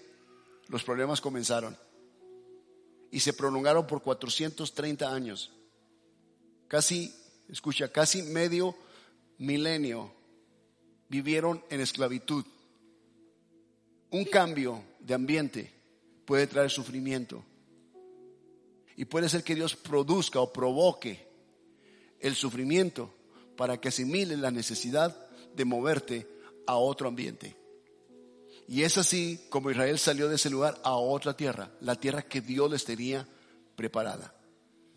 los 0.69 0.86
problemas 0.86 1.19
comenzaron. 1.19 1.78
Y 3.12 3.19
se 3.19 3.34
prolongaron 3.34 3.86
por 3.86 4.02
430 4.02 5.13
años. 5.13 5.52
Casi, 6.69 7.13
escucha, 7.49 7.91
casi 7.91 8.23
medio 8.23 8.78
milenio 9.39 10.13
vivieron 11.10 11.62
en 11.69 11.82
esclavitud. 11.82 12.45
Un 14.12 14.23
cambio 14.23 14.86
de 15.02 15.13
ambiente 15.15 15.73
puede 16.25 16.47
traer 16.47 16.69
sufrimiento. 16.69 17.43
Y 19.00 19.06
puede 19.06 19.30
ser 19.30 19.46
que 19.46 19.56
Dios 19.56 19.78
produzca 19.78 20.42
o 20.42 20.52
provoque 20.52 21.26
el 22.20 22.36
sufrimiento 22.36 23.14
para 23.56 23.80
que 23.80 23.88
asimile 23.88 24.36
la 24.36 24.52
necesidad 24.52 25.16
de 25.56 25.64
moverte 25.64 26.28
a 26.68 26.76
otro 26.76 27.08
ambiente. 27.08 27.56
Y 28.68 28.84
es 28.84 28.98
así 28.98 29.40
como 29.50 29.72
Israel 29.72 29.98
salió 30.00 30.28
de 30.28 30.36
ese 30.36 30.50
lugar 30.50 30.82
a 30.84 30.98
otra 30.98 31.34
tierra, 31.38 31.72
la 31.80 31.96
tierra 31.96 32.24
que 32.24 32.42
Dios 32.42 32.70
les 32.70 32.84
tenía 32.84 33.26
preparada, 33.78 34.36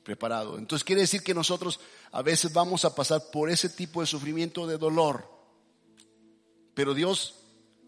preparado. 0.03 0.59
Entonces 0.59 0.83
quiere 0.83 1.03
decir 1.03 1.23
que 1.23 1.33
nosotros 1.33 1.79
a 2.11 2.23
veces 2.23 2.53
vamos 2.53 2.85
a 2.85 2.97
pasar 2.97 3.31
por 3.31 3.51
ese 3.51 3.69
tipo 3.69 4.01
de 4.01 4.09
sufrimiento, 4.09 4.67
de 4.67 4.79
dolor, 4.79 5.31
pero 6.75 6.93
Dios 6.93 7.37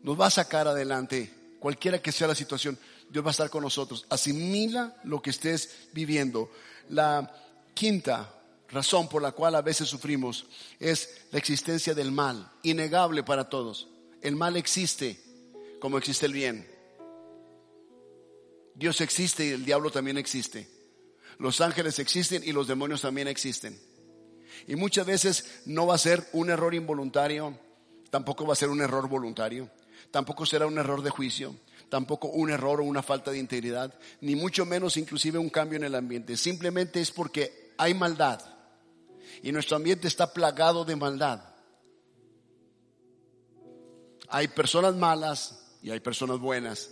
nos 0.05 0.21
va 0.21 0.27
a 0.27 0.31
sacar 0.31 0.69
adelante, 0.69 1.57
cualquiera 1.59 2.01
que 2.01 2.13
sea 2.13 2.29
la 2.29 2.37
situación. 2.37 2.79
Dios 3.15 3.25
va 3.25 3.29
a 3.29 3.31
estar 3.31 3.49
con 3.49 3.63
nosotros. 3.63 4.07
Asimila 4.11 4.97
lo 5.05 5.23
que 5.23 5.31
estés 5.31 5.87
viviendo. 5.93 6.51
La 6.89 7.33
quinta 7.73 8.43
razón 8.71 9.09
por 9.09 9.23
la 9.23 9.31
cual 9.31 9.55
a 9.55 9.63
veces 9.63 9.89
sufrimos 9.89 10.47
es 10.81 11.23
la 11.31 11.39
existencia 11.39 11.95
del 11.95 12.11
mal, 12.11 12.51
innegable 12.65 13.23
para 13.23 13.49
todos. 13.49 13.87
El 14.21 14.35
mal 14.35 14.57
existe 14.57 15.23
como 15.79 15.97
existe 15.97 16.27
el 16.27 16.33
bien. 16.33 16.69
Dios 18.75 19.01
existe 19.01 19.47
y 19.47 19.51
el 19.51 19.65
diablo 19.65 19.93
también 19.93 20.19
existe. 20.19 20.69
Los 21.39 21.61
ángeles 21.61 22.01
existen 22.01 22.43
y 22.45 22.51
los 22.51 22.67
demonios 22.67 23.03
también 23.03 23.29
existen. 23.29 23.81
Y 24.67 24.75
muchas 24.75 25.07
veces 25.07 25.63
no 25.67 25.87
va 25.87 25.95
a 25.95 25.99
ser 25.99 26.29
un 26.33 26.51
error 26.51 26.75
involuntario, 26.75 27.57
tampoco 28.11 28.45
va 28.45 28.55
a 28.55 28.57
ser 28.57 28.71
un 28.71 28.81
error 28.81 29.09
voluntario, 29.09 29.71
tampoco 30.11 30.45
será 30.47 30.67
un 30.67 30.79
error 30.79 31.01
de 31.01 31.11
juicio, 31.11 31.55
tampoco 31.95 32.27
un 32.27 32.51
error 32.51 32.81
o 32.81 32.85
una 32.85 33.05
falta 33.05 33.31
de 33.31 33.39
integridad, 33.39 33.95
ni 34.21 34.35
mucho 34.35 34.67
menos 34.67 34.97
inclusive 34.97 35.39
un 35.39 35.49
cambio 35.49 35.77
en 35.77 35.85
el 35.85 35.95
ambiente. 35.95 36.37
Simplemente 36.37 37.01
es 37.01 37.13
porque 37.13 37.73
hay 37.79 37.95
maldad 37.95 38.41
y 39.45 39.53
nuestro 39.53 39.77
ambiente 39.77 40.09
está 40.09 40.33
plagado 40.33 40.85
de 40.85 40.97
maldad. 40.97 41.55
Hay 44.27 44.49
personas 44.49 44.97
malas 44.97 45.77
y 45.83 45.91
hay 45.91 46.01
personas 46.01 46.41
buenas. 46.41 46.91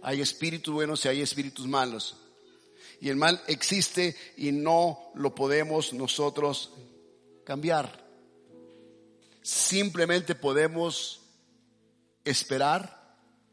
Hay 0.00 0.20
espíritus 0.20 0.72
buenos 0.72 1.04
y 1.04 1.08
hay 1.08 1.20
espíritus 1.20 1.66
malos. 1.66 2.16
Y 3.00 3.08
el 3.08 3.16
mal 3.16 3.42
existe 3.48 4.14
y 4.36 4.52
no 4.52 5.10
lo 5.16 5.34
podemos 5.34 5.92
nosotros 5.92 6.70
cambiar. 7.42 8.06
Simplemente 9.42 10.36
podemos 10.36 11.20
esperar 12.24 13.03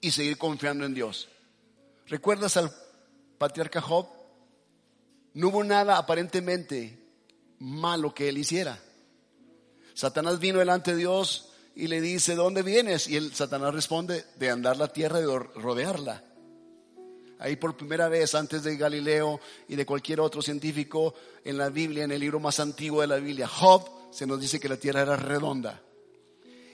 y 0.02 0.12
seguir 0.12 0.38
confiando 0.38 0.86
en 0.86 0.94
Dios. 0.94 1.30
¿Recuerdas 2.08 2.58
al 2.58 2.72
patriarca 3.38 3.80
Job? 3.80 4.08
No 5.34 5.48
hubo 5.48 5.64
nada 5.64 5.98
aparentemente 5.98 7.00
malo 7.60 8.14
que 8.14 8.28
él 8.28 8.38
hiciera. 8.38 8.80
Satanás 9.94 10.40
vino 10.40 10.60
delante 10.60 10.92
de 10.92 10.98
Dios 10.98 11.52
y 11.76 11.88
le 11.88 12.02
dice, 12.02 12.36
¿dónde 12.36 12.64
vienes? 12.64 13.08
Y 13.08 13.16
el 13.16 13.34
Satanás 13.34 13.74
responde, 13.74 14.26
de 14.38 14.50
andar 14.50 14.78
la 14.78 14.88
tierra 14.90 15.20
y 15.20 15.24
de 15.24 15.40
rodearla. 15.40 16.24
Ahí 17.40 17.56
por 17.56 17.78
primera 17.78 18.08
vez, 18.10 18.36
antes 18.36 18.64
de 18.64 18.78
Galileo 18.78 19.40
y 19.68 19.76
de 19.76 19.86
cualquier 19.86 20.20
otro 20.20 20.42
científico, 20.42 21.14
en 21.44 21.58
la 21.58 21.70
Biblia, 21.70 22.04
en 22.04 22.12
el 22.12 22.20
libro 22.20 22.40
más 22.40 22.60
antiguo 22.60 23.02
de 23.02 23.08
la 23.08 23.18
Biblia, 23.18 23.48
Job, 23.48 23.90
se 24.12 24.28
nos 24.28 24.40
dice 24.40 24.60
que 24.60 24.70
la 24.70 24.78
tierra 24.78 25.02
era 25.02 25.16
redonda. 25.16 25.82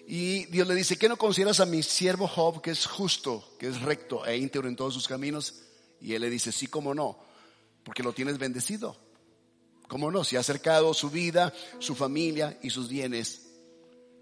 Y 0.10 0.46
Dios 0.46 0.66
le 0.66 0.74
dice, 0.74 0.96
¿qué 0.96 1.10
no 1.10 1.18
consideras 1.18 1.60
a 1.60 1.66
mi 1.66 1.84
siervo 1.84 2.30
Job 2.30 2.62
que 2.62 2.72
es 2.72 2.86
justo, 2.86 3.58
que 3.60 3.68
es 3.68 3.82
recto 3.82 4.26
e 4.26 4.38
íntegro 4.38 4.70
en 4.70 4.78
todos 4.78 4.94
sus 4.94 5.06
caminos? 5.06 5.56
Y 6.00 6.14
él 6.14 6.22
le 6.22 6.30
dice, 6.30 6.54
sí, 6.54 6.68
cómo 6.68 6.96
no, 6.96 7.20
porque 7.84 8.04
lo 8.04 8.14
tienes 8.14 8.38
bendecido. 8.38 8.98
¿Cómo 9.90 10.10
no? 10.10 10.24
Se 10.24 10.38
ha 10.38 10.40
acercado 10.40 10.94
su 10.94 11.10
vida, 11.10 11.54
su 11.80 11.94
familia 11.94 12.58
y 12.64 12.70
sus 12.70 12.88
bienes. 12.88 13.48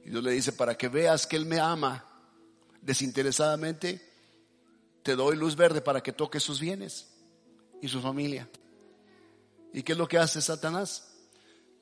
Y 0.04 0.10
Dios 0.10 0.24
le 0.24 0.32
dice, 0.32 0.54
para 0.54 0.76
que 0.76 0.88
veas 0.88 1.28
que 1.28 1.36
Él 1.36 1.45
me 1.45 1.60
ama 1.60 2.04
desinteresadamente, 2.82 4.12
te 5.04 5.15
doy 5.15 5.36
luz 5.36 5.56
verde 5.56 5.82
para 5.82 6.02
que 6.02 6.13
toques 6.13 6.41
sus 6.41 6.60
bienes 6.60 7.10
y 7.80 7.88
su 7.88 8.02
familia. 8.02 8.50
¿Y 9.71 9.84
qué 9.84 9.91
es 9.91 9.98
lo 10.00 10.08
que 10.08 10.17
hace 10.17 10.41
Satanás? 10.41 11.12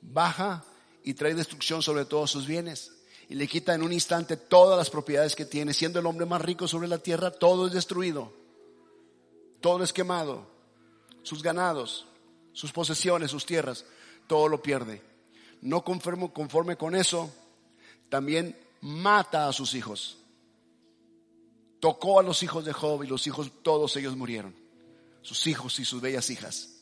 Baja 0.02 0.62
y 1.02 1.14
trae 1.14 1.34
destrucción 1.34 1.80
sobre 1.80 2.04
todos 2.04 2.30
sus 2.30 2.46
bienes. 2.46 2.93
Y 3.34 3.36
le 3.36 3.48
quita 3.48 3.74
en 3.74 3.82
un 3.82 3.92
instante 3.92 4.36
todas 4.36 4.78
las 4.78 4.90
propiedades 4.90 5.34
que 5.34 5.44
tiene. 5.44 5.74
Siendo 5.74 5.98
el 5.98 6.06
hombre 6.06 6.24
más 6.24 6.40
rico 6.40 6.68
sobre 6.68 6.86
la 6.86 6.98
tierra, 6.98 7.32
todo 7.32 7.66
es 7.66 7.72
destruido. 7.72 8.32
Todo 9.60 9.82
es 9.82 9.92
quemado. 9.92 10.46
Sus 11.24 11.42
ganados, 11.42 12.06
sus 12.52 12.70
posesiones, 12.70 13.32
sus 13.32 13.44
tierras, 13.44 13.86
todo 14.28 14.46
lo 14.46 14.62
pierde. 14.62 15.02
No 15.62 15.82
conforme, 15.82 16.32
conforme 16.32 16.76
con 16.76 16.94
eso, 16.94 17.28
también 18.08 18.56
mata 18.82 19.48
a 19.48 19.52
sus 19.52 19.74
hijos. 19.74 20.16
Tocó 21.80 22.20
a 22.20 22.22
los 22.22 22.40
hijos 22.44 22.64
de 22.64 22.72
Job 22.72 23.02
y 23.02 23.08
los 23.08 23.26
hijos, 23.26 23.50
todos 23.64 23.96
ellos 23.96 24.14
murieron. 24.14 24.54
Sus 25.22 25.48
hijos 25.48 25.80
y 25.80 25.84
sus 25.84 26.00
bellas 26.00 26.30
hijas. 26.30 26.73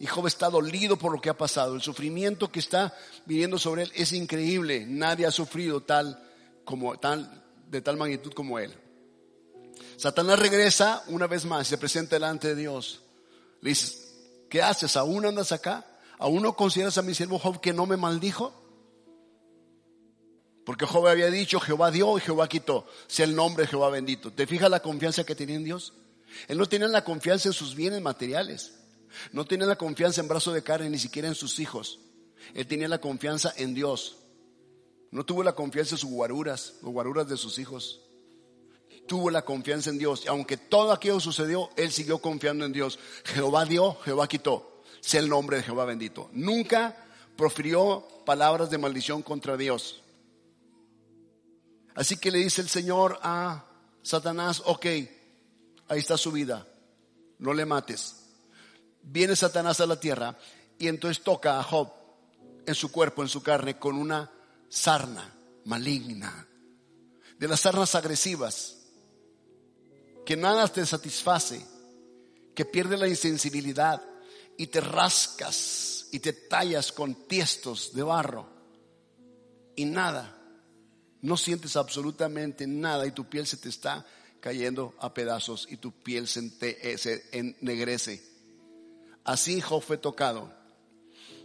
Y 0.00 0.06
Job 0.06 0.26
está 0.26 0.48
dolido 0.48 0.96
por 0.96 1.12
lo 1.12 1.20
que 1.20 1.30
ha 1.30 1.36
pasado. 1.36 1.74
El 1.74 1.82
sufrimiento 1.82 2.50
que 2.52 2.60
está 2.60 2.96
viniendo 3.26 3.58
sobre 3.58 3.82
él 3.82 3.92
es 3.94 4.12
increíble. 4.12 4.86
Nadie 4.86 5.26
ha 5.26 5.30
sufrido 5.30 5.80
tal 5.80 6.22
como 6.64 6.96
tal 6.98 7.44
de 7.68 7.80
tal 7.80 7.96
magnitud 7.96 8.32
como 8.32 8.58
él. 8.58 8.74
Satanás 9.96 10.38
regresa 10.38 11.02
una 11.08 11.26
vez 11.26 11.44
más, 11.44 11.66
se 11.66 11.78
presenta 11.78 12.16
delante 12.16 12.48
de 12.48 12.54
Dios. 12.54 13.02
Le 13.60 13.70
dice, 13.70 13.96
¿qué 14.48 14.62
haces? 14.62 14.96
¿Aún 14.96 15.26
andas 15.26 15.50
acá? 15.50 15.84
¿Aún 16.18 16.42
no 16.42 16.54
consideras 16.54 16.98
a 16.98 17.02
mi 17.02 17.14
siervo 17.14 17.38
Job 17.38 17.60
que 17.60 17.72
no 17.72 17.86
me 17.86 17.96
maldijo? 17.96 18.52
Porque 20.64 20.86
Job 20.86 21.06
había 21.08 21.30
dicho, 21.30 21.58
Jehová 21.58 21.90
dio 21.90 22.16
y 22.18 22.20
Jehová 22.20 22.48
quitó. 22.48 22.86
Sea 23.06 23.24
el 23.24 23.34
nombre 23.34 23.64
de 23.64 23.70
Jehová 23.70 23.90
bendito. 23.90 24.32
¿Te 24.32 24.46
fijas 24.46 24.70
la 24.70 24.80
confianza 24.80 25.24
que 25.24 25.34
tenía 25.34 25.56
en 25.56 25.64
Dios? 25.64 25.94
Él 26.46 26.58
no 26.58 26.66
tenía 26.66 26.86
la 26.88 27.04
confianza 27.04 27.48
en 27.48 27.54
sus 27.54 27.74
bienes 27.74 28.02
materiales. 28.02 28.77
No 29.32 29.44
tenía 29.44 29.66
la 29.66 29.76
confianza 29.76 30.20
en 30.20 30.28
brazo 30.28 30.52
de 30.52 30.62
carne, 30.62 30.90
ni 30.90 30.98
siquiera 30.98 31.28
en 31.28 31.34
sus 31.34 31.58
hijos. 31.58 32.00
Él 32.54 32.66
tenía 32.66 32.88
la 32.88 33.00
confianza 33.00 33.52
en 33.56 33.74
Dios. 33.74 34.16
No 35.10 35.24
tuvo 35.24 35.42
la 35.42 35.54
confianza 35.54 35.94
en 35.94 35.98
sus 35.98 36.10
guaruras, 36.10 36.74
los 36.82 36.92
guaruras 36.92 37.28
de 37.28 37.36
sus 37.36 37.58
hijos. 37.58 38.00
Tuvo 39.06 39.30
la 39.30 39.44
confianza 39.44 39.90
en 39.90 39.98
Dios. 39.98 40.24
Y 40.24 40.28
aunque 40.28 40.56
todo 40.56 40.92
aquello 40.92 41.20
sucedió, 41.20 41.70
él 41.76 41.90
siguió 41.90 42.18
confiando 42.18 42.64
en 42.64 42.72
Dios. 42.72 42.98
Jehová 43.24 43.64
dio, 43.64 43.96
Jehová 44.04 44.28
quitó. 44.28 44.82
Sea 45.00 45.20
el 45.20 45.28
nombre 45.28 45.56
de 45.56 45.62
Jehová 45.62 45.84
bendito. 45.84 46.28
Nunca 46.32 46.96
profirió 47.36 48.06
palabras 48.26 48.68
de 48.68 48.78
maldición 48.78 49.22
contra 49.22 49.56
Dios. 49.56 50.02
Así 51.94 52.16
que 52.16 52.30
le 52.30 52.38
dice 52.38 52.60
el 52.60 52.68
Señor 52.68 53.18
a 53.22 53.64
Satanás, 54.02 54.62
ok, 54.66 54.86
ahí 55.88 55.98
está 55.98 56.16
su 56.16 56.30
vida, 56.30 56.66
no 57.38 57.52
le 57.54 57.64
mates. 57.64 58.27
Viene 59.02 59.36
Satanás 59.36 59.80
a 59.80 59.86
la 59.86 59.98
tierra 59.98 60.36
y 60.78 60.88
entonces 60.88 61.22
toca 61.22 61.58
a 61.58 61.62
Job 61.62 61.90
en 62.66 62.74
su 62.74 62.92
cuerpo, 62.92 63.22
en 63.22 63.28
su 63.28 63.42
carne, 63.42 63.78
con 63.78 63.96
una 63.96 64.30
sarna 64.68 65.34
maligna, 65.64 66.46
de 67.38 67.48
las 67.48 67.60
sarnas 67.60 67.94
agresivas, 67.94 68.76
que 70.26 70.36
nada 70.36 70.68
te 70.68 70.84
satisface, 70.84 71.64
que 72.54 72.64
pierde 72.64 72.98
la 72.98 73.08
insensibilidad 73.08 74.02
y 74.56 74.66
te 74.66 74.80
rascas 74.80 76.08
y 76.12 76.20
te 76.20 76.32
tallas 76.32 76.92
con 76.92 77.26
tiestos 77.26 77.94
de 77.94 78.02
barro 78.02 78.48
y 79.76 79.84
nada 79.84 80.38
no 81.20 81.36
sientes 81.36 81.76
absolutamente 81.76 82.66
nada 82.66 83.06
y 83.06 83.12
tu 83.12 83.28
piel 83.28 83.46
se 83.46 83.56
te 83.56 83.68
está 83.68 84.06
cayendo 84.40 84.94
a 85.00 85.12
pedazos 85.12 85.66
y 85.70 85.78
tu 85.78 85.92
piel 85.92 86.28
se, 86.28 86.50
eh, 86.60 87.28
ennegrece. 87.32 88.22
Así 89.24 89.60
Job 89.60 89.82
fue 89.82 89.98
tocado. 89.98 90.52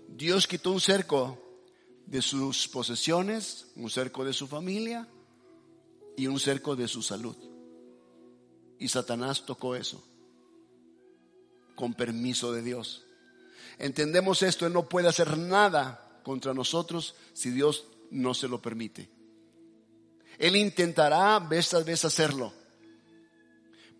Dios 0.07 0.47
quitó 0.47 0.71
un 0.71 0.79
cerco 0.79 1.39
de 2.05 2.21
sus 2.21 2.67
posesiones, 2.67 3.67
un 3.75 3.89
cerco 3.89 4.23
de 4.23 4.33
su 4.33 4.47
familia 4.47 5.07
y 6.15 6.27
un 6.27 6.39
cerco 6.39 6.75
de 6.75 6.87
su 6.87 7.01
salud. 7.01 7.35
Y 8.79 8.87
Satanás 8.87 9.45
tocó 9.45 9.75
eso 9.75 10.03
con 11.75 11.93
permiso 11.93 12.51
de 12.53 12.61
Dios. 12.61 13.05
Entendemos 13.79 14.43
esto, 14.43 14.67
Él 14.67 14.73
no 14.73 14.87
puede 14.87 15.07
hacer 15.07 15.37
nada 15.37 16.19
contra 16.23 16.53
nosotros 16.53 17.15
si 17.33 17.49
Dios 17.49 17.85
no 18.11 18.33
se 18.33 18.47
lo 18.47 18.61
permite. 18.61 19.09
Él 20.37 20.55
intentará 20.55 21.39
vez 21.39 21.69
tras 21.69 21.85
vez 21.85 22.05
hacerlo. 22.05 22.53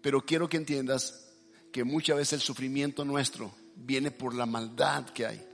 Pero 0.02 0.26
quiero 0.26 0.50
que 0.50 0.58
entiendas 0.58 1.32
que 1.72 1.84
muchas 1.84 2.18
veces 2.18 2.34
el 2.34 2.42
sufrimiento 2.42 3.06
nuestro 3.06 3.54
viene 3.76 4.12
por 4.12 4.34
la 4.34 4.46
maldad 4.46 5.06
que 5.10 5.26
hay. 5.26 5.48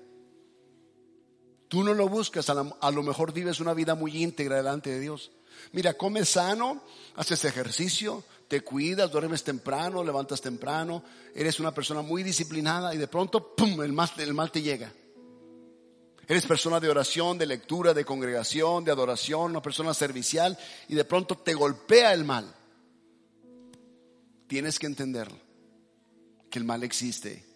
Tú 1.68 1.84
no 1.84 1.94
lo 1.94 2.10
buscas, 2.10 2.50
a, 2.50 2.92
lo 2.92 3.04
mejor 3.04 3.32
vives 3.32 3.60
una 3.60 3.76
vida 3.76 3.94
muy 3.94 4.24
íntegra 4.24 4.58
delante 4.58 4.90
de 4.90 5.00
Dios. 5.00 5.32
Mira, 5.72 5.94
comes 5.94 6.30
sano, 6.30 6.82
haces 7.16 7.46
ejercicio, 7.46 8.24
te 8.48 8.62
cuidas, 8.62 9.12
duermes 9.12 9.44
temprano, 9.44 10.04
levantas 10.04 10.42
temprano, 10.42 11.04
eres 11.36 11.60
una 11.60 11.72
persona 11.72 12.02
muy 12.02 12.24
disciplinada 12.24 12.96
y 12.96 12.98
de 12.98 13.08
pronto, 13.08 13.56
¡pum!, 13.56 13.84
el 13.84 13.94
mal, 13.94 14.10
el 14.18 14.34
mal 14.34 14.52
te 14.52 14.64
llega. 14.64 14.92
Eres 16.28 16.46
persona 16.46 16.80
de 16.80 16.90
oración, 16.90 17.38
de 17.38 17.46
lectura, 17.46 17.94
de 17.94 18.06
congregación, 18.06 18.84
de 18.84 18.92
adoración, 18.92 19.52
una 19.52 19.62
persona 19.62 19.94
servicial 19.94 20.58
y 20.88 20.96
de 20.96 21.06
pronto 21.06 21.38
te 21.38 21.54
golpea 21.54 22.14
el 22.14 22.26
mal. 22.26 22.52
Tienes 24.48 24.80
que 24.80 24.88
entender 24.88 25.28
que 26.50 26.58
el 26.58 26.66
mal 26.66 26.84
existe 26.84 27.49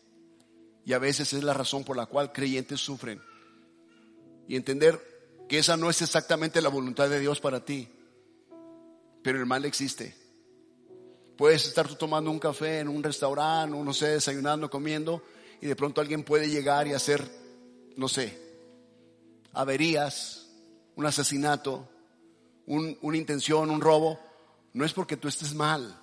y 0.86 0.93
a 0.93 1.00
veces 1.00 1.34
es 1.34 1.43
la 1.43 1.54
razón 1.54 1.84
por 1.84 1.98
la 1.98 2.06
cual 2.06 2.32
creyentes 2.32 2.82
sufren. 2.82 3.22
Y 4.48 4.56
entender 4.56 5.00
que 5.48 5.60
esa 5.60 5.78
no 5.78 5.89
es 5.89 6.02
exactamente 6.02 6.62
la 6.62 6.69
voluntad 6.69 7.10
de 7.10 7.19
Dios 7.19 7.39
para 7.39 7.63
ti, 7.63 7.89
pero 9.22 9.39
el 9.39 9.46
mal 9.46 9.65
existe. 9.65 10.15
Puedes 11.38 11.65
estar 11.65 11.88
tú 11.88 11.96
tomando 11.96 12.30
un 12.30 12.39
café 12.39 12.80
en 12.80 12.89
un 12.89 13.02
restaurante, 13.02 13.78
no 13.78 13.93
sé, 13.93 14.10
desayunando, 14.10 14.69
comiendo, 14.69 15.24
y 15.62 15.67
de 15.67 15.76
pronto 15.76 16.02
alguien 16.02 16.24
puede 16.24 16.50
llegar 16.50 16.88
y 16.88 16.93
hacer, 16.93 17.26
no 17.96 18.08
sé, 18.08 18.38
averías, 19.54 20.48
un 20.96 21.06
asesinato, 21.06 21.88
una 22.65 23.17
intención, 23.17 23.69
un 23.69 23.82
robo, 23.82 24.19
no 24.74 24.86
es 24.86 24.93
porque 24.93 25.17
tú 25.17 25.28
estés 25.28 25.54
mal. 25.56 26.00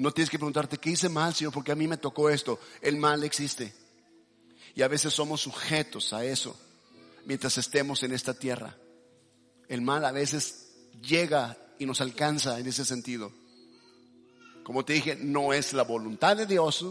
No 0.00 0.12
tienes 0.12 0.30
que 0.30 0.38
preguntarte, 0.38 0.78
¿qué 0.78 0.88
hice 0.88 1.10
mal, 1.10 1.34
Señor? 1.34 1.52
Porque 1.52 1.72
a 1.72 1.76
mí 1.76 1.86
me 1.86 1.98
tocó 1.98 2.30
esto. 2.30 2.58
El 2.80 2.96
mal 2.96 3.22
existe. 3.22 3.74
Y 4.74 4.80
a 4.80 4.88
veces 4.88 5.12
somos 5.12 5.42
sujetos 5.42 6.14
a 6.14 6.24
eso 6.24 6.58
mientras 7.26 7.58
estemos 7.58 8.02
en 8.02 8.12
esta 8.12 8.32
tierra. 8.32 8.78
El 9.68 9.82
mal 9.82 10.02
a 10.06 10.10
veces 10.10 10.70
llega 11.02 11.58
y 11.78 11.84
nos 11.84 12.00
alcanza 12.00 12.58
en 12.58 12.66
ese 12.66 12.86
sentido. 12.86 13.30
Como 14.64 14.86
te 14.86 14.94
dije, 14.94 15.16
no 15.16 15.52
es 15.52 15.74
la 15.74 15.82
voluntad 15.82 16.34
de 16.34 16.46
Dios, 16.46 16.82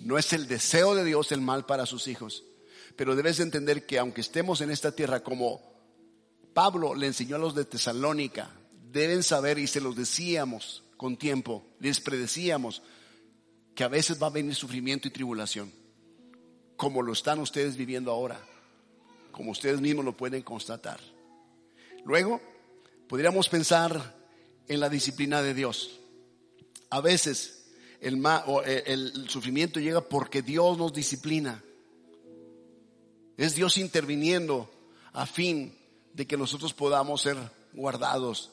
no 0.00 0.18
es 0.18 0.32
el 0.32 0.48
deseo 0.48 0.96
de 0.96 1.04
Dios 1.04 1.30
el 1.30 1.40
mal 1.40 1.66
para 1.66 1.86
sus 1.86 2.08
hijos. 2.08 2.42
Pero 2.96 3.14
debes 3.14 3.38
entender 3.38 3.86
que 3.86 4.00
aunque 4.00 4.22
estemos 4.22 4.60
en 4.60 4.72
esta 4.72 4.90
tierra 4.90 5.20
como 5.20 5.60
Pablo 6.52 6.96
le 6.96 7.06
enseñó 7.06 7.36
a 7.36 7.38
los 7.38 7.54
de 7.54 7.64
Tesalónica, 7.64 8.50
deben 8.90 9.22
saber 9.22 9.60
y 9.60 9.68
se 9.68 9.80
los 9.80 9.94
decíamos 9.94 10.82
con 10.96 11.16
tiempo, 11.16 11.64
les 11.80 12.00
predecíamos 12.00 12.82
que 13.74 13.84
a 13.84 13.88
veces 13.88 14.20
va 14.20 14.28
a 14.28 14.30
venir 14.30 14.54
sufrimiento 14.54 15.06
y 15.08 15.10
tribulación, 15.10 15.70
como 16.76 17.02
lo 17.02 17.12
están 17.12 17.40
ustedes 17.40 17.76
viviendo 17.76 18.10
ahora, 18.10 18.40
como 19.32 19.50
ustedes 19.50 19.80
mismos 19.80 20.04
lo 20.04 20.16
pueden 20.16 20.42
constatar. 20.42 21.00
Luego, 22.04 22.40
podríamos 23.08 23.48
pensar 23.48 24.16
en 24.68 24.80
la 24.80 24.88
disciplina 24.88 25.42
de 25.42 25.54
Dios. 25.54 26.00
A 26.90 27.00
veces 27.00 27.66
el, 28.00 28.22
el 28.86 29.28
sufrimiento 29.28 29.80
llega 29.80 30.00
porque 30.00 30.42
Dios 30.42 30.78
nos 30.78 30.92
disciplina 30.92 31.62
Es 33.36 33.54
Dios 33.54 33.76
interviniendo 33.76 34.70
a 35.12 35.26
fin 35.26 35.76
de 36.14 36.26
que 36.26 36.36
nosotros 36.36 36.72
podamos 36.72 37.22
ser 37.22 37.36
guardados, 37.74 38.50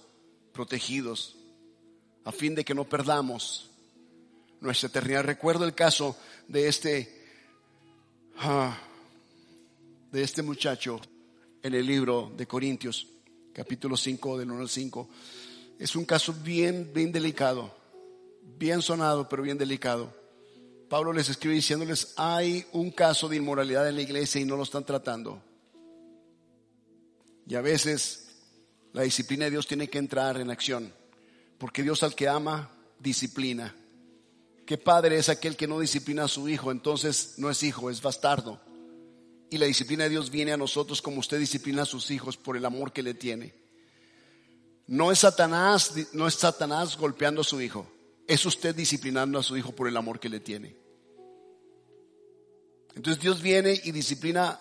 protegidos, 0.52 1.38
a 2.26 2.32
fin 2.32 2.56
de 2.56 2.64
que 2.64 2.74
no 2.74 2.86
perdamos 2.86 3.70
nuestra 4.62 4.90
eternidad. 4.90 5.24
Recuerdo 5.24 5.66
el 5.66 5.74
caso 5.74 6.18
de 6.48 6.68
este, 6.68 7.26
ah, 8.38 8.78
de 10.12 10.24
este 10.24 10.42
muchacho 10.42 11.00
en 11.62 11.74
el 11.74 11.86
libro 11.86 12.32
de 12.36 12.48
Corintios, 12.48 13.08
capítulo 13.54 13.98
5, 13.98 14.38
del 14.38 14.52
1 14.52 14.62
al 14.62 14.70
5. 14.70 15.10
Es 15.80 15.96
un 15.96 16.06
caso 16.06 16.34
bien, 16.34 16.92
bien 16.94 17.12
delicado, 17.12 17.76
bien 18.58 18.82
sonado, 18.82 19.28
pero 19.28 19.44
bien 19.44 19.58
delicado. 19.58 20.14
Pablo 20.90 21.12
les 21.12 21.30
escribe 21.30 21.56
diciéndoles, 21.56 22.14
hay 22.18 22.66
un 22.74 22.92
caso 22.92 23.28
de 23.28 23.38
inmoralidad 23.38 23.88
en 23.90 23.96
la 23.96 24.02
iglesia 24.02 24.40
y 24.40 24.46
no 24.46 24.56
lo 24.56 24.64
están 24.64 24.86
tratando. 24.86 25.42
Y 27.48 27.56
a 27.56 27.62
veces 27.62 28.28
la 28.94 29.02
disciplina 29.02 29.46
de 29.46 29.52
Dios 29.52 29.68
tiene 29.68 29.90
que 29.90 29.98
entrar 29.98 30.40
en 30.40 30.52
acción, 30.52 30.94
porque 31.64 31.82
Dios 31.82 32.04
al 32.04 32.14
que 32.14 32.28
ama, 32.28 32.70
disciplina. 33.00 33.74
¿Qué 34.66 34.78
padre 34.78 35.18
es 35.18 35.30
aquel 35.30 35.56
que 35.56 35.66
no 35.66 35.80
disciplina 35.80 36.26
a 36.26 36.28
su 36.28 36.50
hijo? 36.50 36.72
Entonces 36.72 37.36
no 37.38 37.50
es 37.50 37.64
hijo, 37.64 37.90
es 37.90 38.02
bastardo. 38.02 38.60
Y 39.50 39.58
la 39.58 39.66
disciplina 39.66 40.04
de 40.04 40.10
Dios 40.10 40.30
viene 40.30 40.52
a 40.52 40.58
nosotros 40.58 41.02
como 41.02 41.22
usted 41.22 41.40
disciplina 41.40 41.84
a 41.84 41.86
sus 41.86 42.12
hijos 42.12 42.36
por 42.36 42.58
el 42.58 42.66
amor 42.66 42.92
que 42.92 43.02
le 43.02 43.14
tiene. 43.14 43.56
No 44.88 45.10
es 45.10 45.20
Satanás, 45.20 45.94
no 46.12 46.28
es 46.28 46.34
Satanás 46.34 46.98
golpeando 46.98 47.40
a 47.40 47.46
su 47.46 47.62
hijo, 47.62 47.90
es 48.28 48.46
usted 48.46 48.76
disciplinando 48.76 49.40
a 49.40 49.44
su 49.44 49.56
hijo 49.56 49.72
por 49.72 49.88
el 49.88 49.96
amor 49.96 50.20
que 50.20 50.28
le 50.28 50.42
tiene. 50.42 50.76
Entonces 52.94 53.24
Dios 53.24 53.42
viene 53.42 53.80
y 53.86 53.94
disciplina 53.94 54.60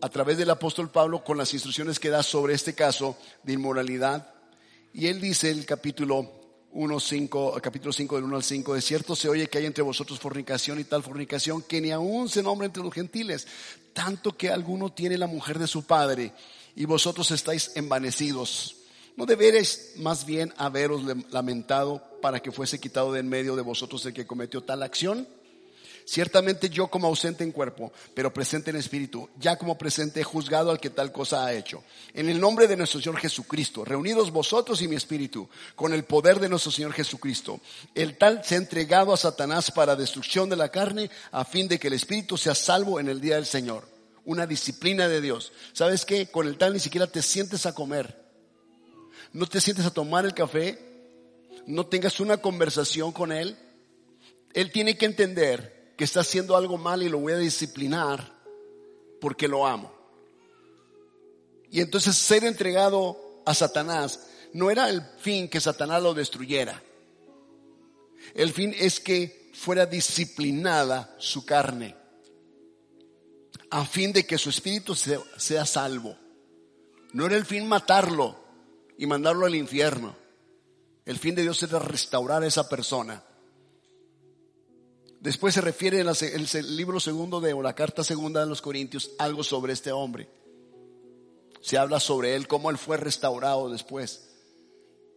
a 0.00 0.08
través 0.08 0.38
del 0.38 0.50
apóstol 0.50 0.88
Pablo 0.88 1.24
con 1.24 1.36
las 1.36 1.52
instrucciones 1.52 1.98
que 1.98 2.10
da 2.10 2.22
sobre 2.22 2.54
este 2.54 2.76
caso 2.76 3.18
de 3.42 3.54
inmoralidad. 3.54 4.36
Y 4.92 5.06
él 5.06 5.20
dice 5.20 5.50
el 5.50 5.64
capítulo 5.64 6.40
1, 6.72 7.00
5, 7.00 7.60
capítulo 7.62 7.92
5 7.92 8.16
del 8.16 8.24
1 8.24 8.36
al 8.36 8.42
5, 8.42 8.74
de 8.74 8.80
cierto 8.80 9.16
se 9.16 9.28
oye 9.28 9.48
que 9.48 9.58
hay 9.58 9.66
entre 9.66 9.82
vosotros 9.82 10.18
fornicación 10.18 10.80
y 10.80 10.84
tal 10.84 11.02
fornicación 11.02 11.62
que 11.62 11.80
ni 11.80 11.90
aún 11.90 12.28
se 12.28 12.42
nombra 12.42 12.66
entre 12.66 12.82
los 12.82 12.92
gentiles, 12.92 13.46
tanto 13.92 14.36
que 14.36 14.50
alguno 14.50 14.92
tiene 14.92 15.18
la 15.18 15.26
mujer 15.26 15.58
de 15.58 15.66
su 15.66 15.84
padre 15.84 16.32
y 16.74 16.84
vosotros 16.84 17.30
estáis 17.30 17.72
envanecidos. 17.76 18.76
¿No 19.16 19.26
deberéis 19.26 19.92
más 19.96 20.24
bien 20.24 20.54
haberos 20.56 21.02
lamentado 21.30 22.02
para 22.22 22.40
que 22.40 22.52
fuese 22.52 22.80
quitado 22.80 23.12
de 23.12 23.20
en 23.20 23.28
medio 23.28 23.56
de 23.56 23.62
vosotros 23.62 24.06
el 24.06 24.14
que 24.14 24.26
cometió 24.26 24.62
tal 24.62 24.82
acción? 24.82 25.28
Ciertamente 26.10 26.68
yo 26.68 26.88
como 26.88 27.06
ausente 27.06 27.44
en 27.44 27.52
cuerpo, 27.52 27.92
pero 28.14 28.34
presente 28.34 28.70
en 28.70 28.76
espíritu, 28.76 29.28
ya 29.38 29.56
como 29.56 29.78
presente 29.78 30.18
he 30.18 30.24
juzgado 30.24 30.72
al 30.72 30.80
que 30.80 30.90
tal 30.90 31.12
cosa 31.12 31.46
ha 31.46 31.54
hecho. 31.54 31.84
En 32.14 32.28
el 32.28 32.40
nombre 32.40 32.66
de 32.66 32.76
nuestro 32.76 33.00
Señor 33.00 33.20
Jesucristo, 33.20 33.84
reunidos 33.84 34.32
vosotros 34.32 34.82
y 34.82 34.88
mi 34.88 34.96
espíritu, 34.96 35.48
con 35.76 35.92
el 35.92 36.02
poder 36.02 36.40
de 36.40 36.48
nuestro 36.48 36.72
Señor 36.72 36.94
Jesucristo, 36.94 37.60
el 37.94 38.18
tal 38.18 38.44
se 38.44 38.56
ha 38.56 38.58
entregado 38.58 39.12
a 39.12 39.16
Satanás 39.16 39.70
para 39.70 39.94
destrucción 39.94 40.50
de 40.50 40.56
la 40.56 40.70
carne, 40.70 41.12
a 41.30 41.44
fin 41.44 41.68
de 41.68 41.78
que 41.78 41.86
el 41.86 41.94
espíritu 41.94 42.36
sea 42.36 42.56
salvo 42.56 42.98
en 42.98 43.08
el 43.08 43.20
día 43.20 43.36
del 43.36 43.46
Señor. 43.46 43.86
Una 44.24 44.48
disciplina 44.48 45.06
de 45.06 45.20
Dios. 45.20 45.52
¿Sabes 45.72 46.04
qué? 46.04 46.28
Con 46.28 46.48
el 46.48 46.58
tal 46.58 46.72
ni 46.72 46.80
siquiera 46.80 47.06
te 47.06 47.22
sientes 47.22 47.66
a 47.66 47.72
comer. 47.72 48.20
No 49.32 49.46
te 49.46 49.60
sientes 49.60 49.86
a 49.86 49.92
tomar 49.92 50.24
el 50.24 50.34
café. 50.34 50.76
No 51.66 51.86
tengas 51.86 52.18
una 52.18 52.38
conversación 52.38 53.12
con 53.12 53.30
Él. 53.30 53.56
Él 54.54 54.72
tiene 54.72 54.98
que 54.98 55.06
entender 55.06 55.79
que 56.00 56.04
está 56.04 56.20
haciendo 56.20 56.56
algo 56.56 56.78
mal 56.78 57.02
y 57.02 57.10
lo 57.10 57.18
voy 57.18 57.34
a 57.34 57.36
disciplinar 57.36 58.32
porque 59.20 59.46
lo 59.46 59.66
amo. 59.66 59.92
Y 61.70 61.82
entonces 61.82 62.16
ser 62.16 62.42
entregado 62.44 63.42
a 63.44 63.52
Satanás 63.52 64.26
no 64.54 64.70
era 64.70 64.88
el 64.88 65.02
fin 65.18 65.46
que 65.46 65.60
Satanás 65.60 66.02
lo 66.02 66.14
destruyera. 66.14 66.82
El 68.32 68.50
fin 68.54 68.74
es 68.78 68.98
que 68.98 69.50
fuera 69.52 69.84
disciplinada 69.84 71.14
su 71.18 71.44
carne 71.44 71.94
a 73.68 73.84
fin 73.84 74.14
de 74.14 74.24
que 74.24 74.38
su 74.38 74.48
espíritu 74.48 74.94
sea, 74.94 75.66
salvo. 75.66 76.16
No 77.12 77.26
era 77.26 77.36
el 77.36 77.44
fin 77.44 77.68
matarlo 77.68 78.42
y 78.96 79.04
mandarlo 79.04 79.44
al 79.44 79.54
infierno. 79.54 80.16
El 81.04 81.18
fin 81.18 81.34
de 81.34 81.42
Dios 81.42 81.62
era 81.62 81.78
restaurar 81.78 82.42
a 82.42 82.46
esa 82.46 82.70
persona 82.70 83.22
Después 85.20 85.52
se 85.52 85.60
refiere 85.60 86.00
en 86.00 86.08
el 86.08 86.76
libro 86.76 86.98
segundo 86.98 87.40
de, 87.40 87.52
o 87.52 87.60
la 87.60 87.74
carta 87.74 88.02
segunda 88.02 88.40
de 88.40 88.46
los 88.46 88.62
Corintios 88.62 89.10
algo 89.18 89.44
sobre 89.44 89.74
este 89.74 89.92
hombre. 89.92 90.30
Se 91.60 91.76
habla 91.76 92.00
sobre 92.00 92.34
él, 92.34 92.48
cómo 92.48 92.70
él 92.70 92.78
fue 92.78 92.96
restaurado 92.96 93.68
después. 93.68 94.30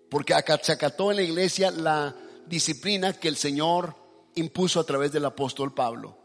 Porque 0.09 0.35
se 0.61 0.73
acató 0.73 1.09
en 1.09 1.17
la 1.17 1.23
iglesia 1.23 1.71
la 1.71 2.15
disciplina 2.45 3.13
que 3.13 3.29
el 3.29 3.37
Señor 3.37 3.95
impuso 4.35 4.81
a 4.81 4.83
través 4.83 5.13
del 5.13 5.23
apóstol 5.23 5.73
Pablo. 5.73 6.17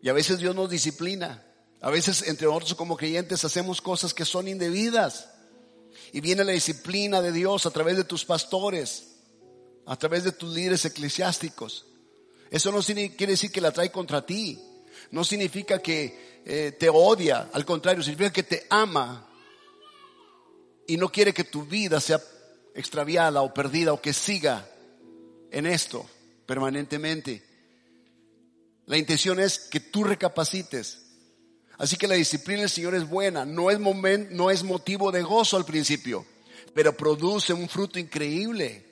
Y 0.00 0.08
a 0.08 0.14
veces 0.14 0.38
Dios 0.38 0.56
nos 0.56 0.70
disciplina. 0.70 1.44
A 1.82 1.90
veces 1.90 2.26
entre 2.26 2.46
nosotros 2.46 2.74
como 2.74 2.96
creyentes 2.96 3.44
hacemos 3.44 3.82
cosas 3.82 4.14
que 4.14 4.24
son 4.24 4.48
indebidas. 4.48 5.28
Y 6.10 6.22
viene 6.22 6.42
la 6.42 6.52
disciplina 6.52 7.20
de 7.20 7.32
Dios 7.32 7.66
a 7.66 7.70
través 7.70 7.98
de 7.98 8.04
tus 8.04 8.24
pastores, 8.24 9.16
a 9.84 9.94
través 9.96 10.24
de 10.24 10.32
tus 10.32 10.54
líderes 10.54 10.86
eclesiásticos. 10.86 11.91
Eso 12.52 12.70
no 12.70 12.82
quiere 12.82 13.32
decir 13.32 13.50
que 13.50 13.62
la 13.62 13.72
trae 13.72 13.90
contra 13.90 14.26
ti. 14.26 14.60
No 15.10 15.24
significa 15.24 15.78
que 15.78 16.42
eh, 16.44 16.76
te 16.78 16.90
odia. 16.90 17.48
Al 17.50 17.64
contrario, 17.64 18.02
significa 18.02 18.30
que 18.30 18.42
te 18.42 18.66
ama. 18.68 19.26
Y 20.86 20.98
no 20.98 21.08
quiere 21.08 21.32
que 21.32 21.44
tu 21.44 21.64
vida 21.64 21.98
sea 21.98 22.20
extraviada 22.74 23.40
o 23.40 23.54
perdida 23.54 23.94
o 23.94 24.02
que 24.02 24.12
siga 24.12 24.68
en 25.50 25.64
esto 25.64 26.06
permanentemente. 26.44 27.42
La 28.84 28.98
intención 28.98 29.40
es 29.40 29.58
que 29.58 29.80
tú 29.80 30.04
recapacites. 30.04 31.06
Así 31.78 31.96
que 31.96 32.06
la 32.06 32.16
disciplina 32.16 32.60
del 32.60 32.68
Señor 32.68 32.94
es 32.94 33.08
buena. 33.08 33.46
No 33.46 33.70
es, 33.70 33.80
no 33.80 34.50
es 34.50 34.62
motivo 34.62 35.10
de 35.10 35.22
gozo 35.22 35.56
al 35.56 35.64
principio, 35.64 36.26
pero 36.74 36.94
produce 36.94 37.54
un 37.54 37.70
fruto 37.70 37.98
increíble 37.98 38.84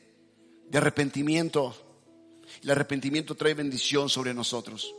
de 0.66 0.78
arrepentimiento 0.78 1.89
el 2.62 2.70
arrepentimiento 2.70 3.34
trae 3.34 3.54
bendición 3.54 4.08
sobre 4.08 4.34
nosotros. 4.34 4.94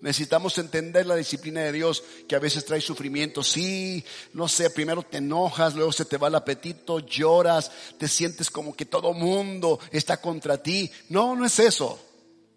Necesitamos 0.00 0.58
entender 0.58 1.06
la 1.06 1.16
disciplina 1.16 1.62
de 1.62 1.72
Dios 1.72 2.04
que 2.28 2.36
a 2.36 2.38
veces 2.38 2.64
trae 2.64 2.80
sufrimiento. 2.80 3.42
Sí, 3.42 4.04
no 4.34 4.46
sé, 4.46 4.68
primero 4.70 5.02
te 5.02 5.18
enojas, 5.18 5.74
luego 5.74 5.90
se 5.90 6.04
te 6.04 6.18
va 6.18 6.28
el 6.28 6.34
apetito, 6.34 7.00
lloras, 7.00 7.70
te 7.98 8.06
sientes 8.06 8.50
como 8.50 8.76
que 8.76 8.84
todo 8.84 9.14
mundo 9.14 9.80
está 9.90 10.20
contra 10.20 10.62
ti. 10.62 10.90
No, 11.08 11.34
no 11.34 11.46
es 11.46 11.58
eso. 11.58 11.98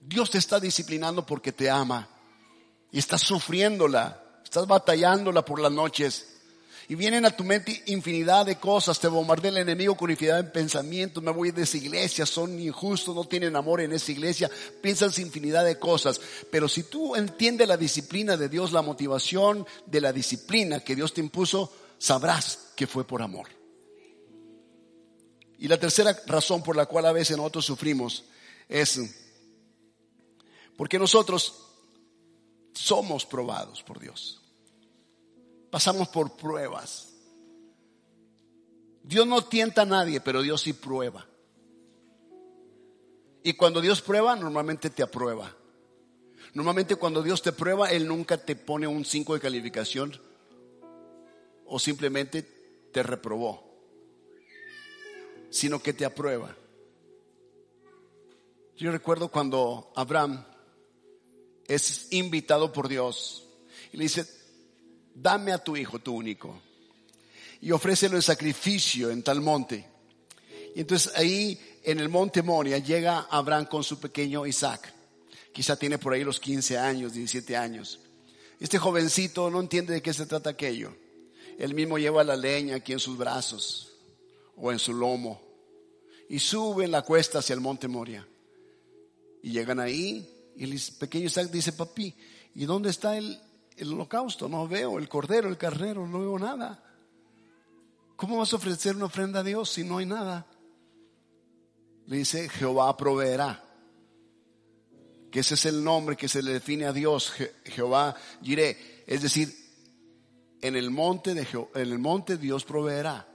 Dios 0.01 0.29
te 0.29 0.37
está 0.37 0.59
disciplinando 0.59 1.25
porque 1.25 1.51
te 1.51 1.69
ama 1.69 2.09
y 2.91 2.99
estás 2.99 3.21
sufriéndola, 3.21 4.41
estás 4.43 4.67
batallándola 4.67 5.45
por 5.45 5.59
las 5.59 5.71
noches. 5.71 6.38
Y 6.89 6.95
vienen 6.95 7.23
a 7.23 7.29
tu 7.29 7.43
mente 7.43 7.83
infinidad 7.85 8.47
de 8.47 8.55
cosas, 8.55 8.99
te 8.99 9.07
bombardea 9.07 9.51
el 9.51 9.57
enemigo 9.57 9.95
con 9.95 10.09
infinidad 10.09 10.43
de 10.43 10.49
pensamientos, 10.49 11.21
me 11.21 11.29
voy 11.29 11.51
de 11.51 11.61
esa 11.61 11.77
iglesia, 11.77 12.25
son 12.25 12.59
injustos, 12.59 13.15
no 13.15 13.25
tienen 13.25 13.55
amor 13.55 13.79
en 13.81 13.93
esa 13.93 14.11
iglesia, 14.11 14.49
piensas 14.81 15.19
infinidad 15.19 15.63
de 15.63 15.77
cosas. 15.77 16.19
Pero 16.49 16.67
si 16.67 16.81
tú 16.81 17.15
entiendes 17.15 17.67
la 17.67 17.77
disciplina 17.77 18.35
de 18.37 18.49
Dios, 18.49 18.71
la 18.71 18.81
motivación 18.81 19.67
de 19.85 20.01
la 20.01 20.11
disciplina 20.11 20.79
que 20.79 20.95
Dios 20.95 21.13
te 21.13 21.21
impuso, 21.21 21.71
sabrás 21.99 22.71
que 22.75 22.87
fue 22.87 23.05
por 23.05 23.21
amor. 23.21 23.49
Y 25.59 25.67
la 25.67 25.79
tercera 25.79 26.19
razón 26.25 26.63
por 26.63 26.75
la 26.75 26.87
cual 26.87 27.05
a 27.05 27.11
veces 27.11 27.37
nosotros 27.37 27.65
sufrimos 27.65 28.23
es 28.67 28.99
porque 30.75 30.97
nosotros 30.97 31.53
somos 32.73 33.27
probados 33.27 33.83
por 33.83 33.99
Dios 33.99 34.38
pasamos 35.69 36.07
por 36.09 36.35
pruebas. 36.35 37.13
Dios 39.03 39.25
no 39.25 39.43
tienta 39.43 39.83
a 39.83 39.85
nadie, 39.85 40.21
pero 40.21 40.41
Dios 40.41 40.61
sí 40.61 40.73
prueba. 40.73 41.25
Y 43.43 43.53
cuando 43.53 43.81
Dios 43.81 44.01
prueba, 44.01 44.35
normalmente 44.35 44.89
te 44.89 45.01
aprueba. 45.01 45.55
Normalmente 46.53 46.95
cuando 46.95 47.23
Dios 47.23 47.41
te 47.41 47.51
prueba, 47.51 47.89
Él 47.91 48.07
nunca 48.07 48.37
te 48.37 48.55
pone 48.55 48.87
un 48.87 49.05
5 49.05 49.35
de 49.35 49.39
calificación 49.39 50.19
o 51.65 51.79
simplemente 51.79 52.43
te 52.91 53.03
reprobó, 53.03 53.63
sino 55.49 55.81
que 55.81 55.93
te 55.93 56.05
aprueba. 56.05 56.55
Yo 58.75 58.91
recuerdo 58.91 59.29
cuando 59.29 59.91
Abraham 59.95 60.45
es 61.67 62.11
invitado 62.11 62.71
por 62.73 62.87
Dios 62.87 63.47
y 63.91 63.97
le 63.97 64.03
dice, 64.03 64.25
dame 65.21 65.51
a 65.51 65.63
tu 65.63 65.75
hijo, 65.75 65.99
tu 65.99 66.15
único, 66.15 66.61
y 67.61 67.71
ofrécelo 67.71 68.15
en 68.15 68.21
sacrificio 68.21 69.11
en 69.11 69.23
tal 69.23 69.41
monte. 69.41 69.85
Y 70.75 70.81
entonces 70.81 71.11
ahí 71.15 71.59
en 71.83 71.99
el 71.99 72.09
monte 72.09 72.41
Moria 72.41 72.77
llega 72.77 73.27
Abraham 73.29 73.65
con 73.65 73.83
su 73.83 73.99
pequeño 73.99 74.45
Isaac. 74.45 74.93
Quizá 75.51 75.75
tiene 75.75 75.97
por 75.97 76.13
ahí 76.13 76.23
los 76.23 76.39
15 76.39 76.77
años, 76.77 77.13
17 77.13 77.57
años. 77.57 77.99
Este 78.59 78.77
jovencito 78.77 79.49
no 79.49 79.59
entiende 79.59 79.93
de 79.93 80.01
qué 80.01 80.13
se 80.13 80.25
trata 80.25 80.51
aquello. 80.51 80.93
Él 81.57 81.73
mismo 81.73 81.97
lleva 81.97 82.23
la 82.23 82.35
leña 82.35 82.77
aquí 82.77 82.93
en 82.93 82.99
sus 82.99 83.17
brazos 83.17 83.91
o 84.55 84.71
en 84.71 84.79
su 84.79 84.93
lomo 84.93 85.41
y 86.29 86.39
sube 86.39 86.85
en 86.85 86.91
la 86.91 87.01
cuesta 87.01 87.39
hacia 87.39 87.53
el 87.53 87.61
monte 87.61 87.87
Moria. 87.87 88.25
Y 89.41 89.51
llegan 89.51 89.79
ahí 89.79 90.29
y 90.55 90.63
el 90.65 90.79
pequeño 90.99 91.25
Isaac 91.25 91.49
dice, 91.49 91.73
papi, 91.73 92.13
¿y 92.55 92.65
dónde 92.65 92.89
está 92.89 93.17
el, 93.17 93.39
el 93.79 93.93
holocausto? 93.93 94.47
No 94.47 94.67
veo 94.67 94.99
el 94.99 95.09
cordero, 95.09 95.49
el 95.49 95.57
carnero, 95.57 96.07
no 96.07 96.19
veo 96.19 96.37
nada. 96.37 96.83
¿Cómo 98.15 98.37
vas 98.37 98.51
a 98.53 98.57
ofrecer 98.57 98.95
una 98.95 99.05
ofrenda 99.05 99.39
a 99.39 99.43
Dios 99.43 99.69
si 99.69 99.83
no 99.83 99.97
hay 99.97 100.05
nada? 100.05 100.45
Le 102.05 102.17
dice, 102.17 102.49
Jehová 102.49 102.95
proveerá. 102.97 103.63
Que 105.31 105.39
ese 105.39 105.53
es 105.53 105.65
el 105.65 105.83
nombre 105.83 106.17
que 106.17 106.27
se 106.27 106.43
le 106.43 106.53
define 106.53 106.85
a 106.85 106.93
Dios, 106.93 107.31
Jehová 107.63 108.15
diré. 108.41 109.03
Es 109.07 109.21
decir, 109.21 109.55
en 110.61 110.75
el 110.75 110.89
monte 110.91 111.33
de 111.33 111.47
en 111.75 111.81
el 111.81 111.99
monte 111.99 112.37
Dios 112.37 112.65
proveerá. 112.65 113.27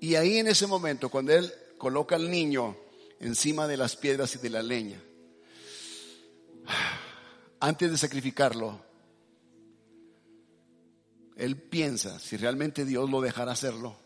Y 0.00 0.14
ahí 0.14 0.38
en 0.38 0.46
ese 0.46 0.66
momento, 0.66 1.10
cuando 1.10 1.32
él 1.32 1.52
coloca 1.76 2.16
al 2.16 2.30
niño 2.30 2.76
encima 3.18 3.66
de 3.66 3.76
las 3.76 3.96
piedras 3.96 4.34
y 4.34 4.38
de 4.38 4.50
la 4.50 4.62
leña, 4.62 5.02
antes 7.60 7.90
de 7.90 7.98
sacrificarlo, 7.98 8.80
él 11.36 11.56
piensa 11.56 12.18
si 12.18 12.36
realmente 12.36 12.84
Dios 12.84 13.08
lo 13.08 13.20
dejará 13.20 13.52
hacerlo. 13.52 13.96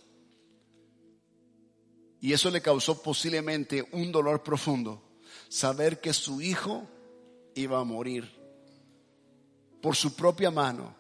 Y 2.21 2.33
eso 2.33 2.51
le 2.51 2.63
causó 2.63 3.03
posiblemente 3.03 3.87
un 3.93 4.11
dolor 4.11 4.43
profundo, 4.43 5.03
saber 5.49 6.01
que 6.01 6.13
su 6.13 6.41
hijo 6.41 6.89
iba 7.55 7.79
a 7.79 7.85
morir 7.85 8.31
por 9.81 9.95
su 9.95 10.15
propia 10.15 10.51
mano. 10.51 10.95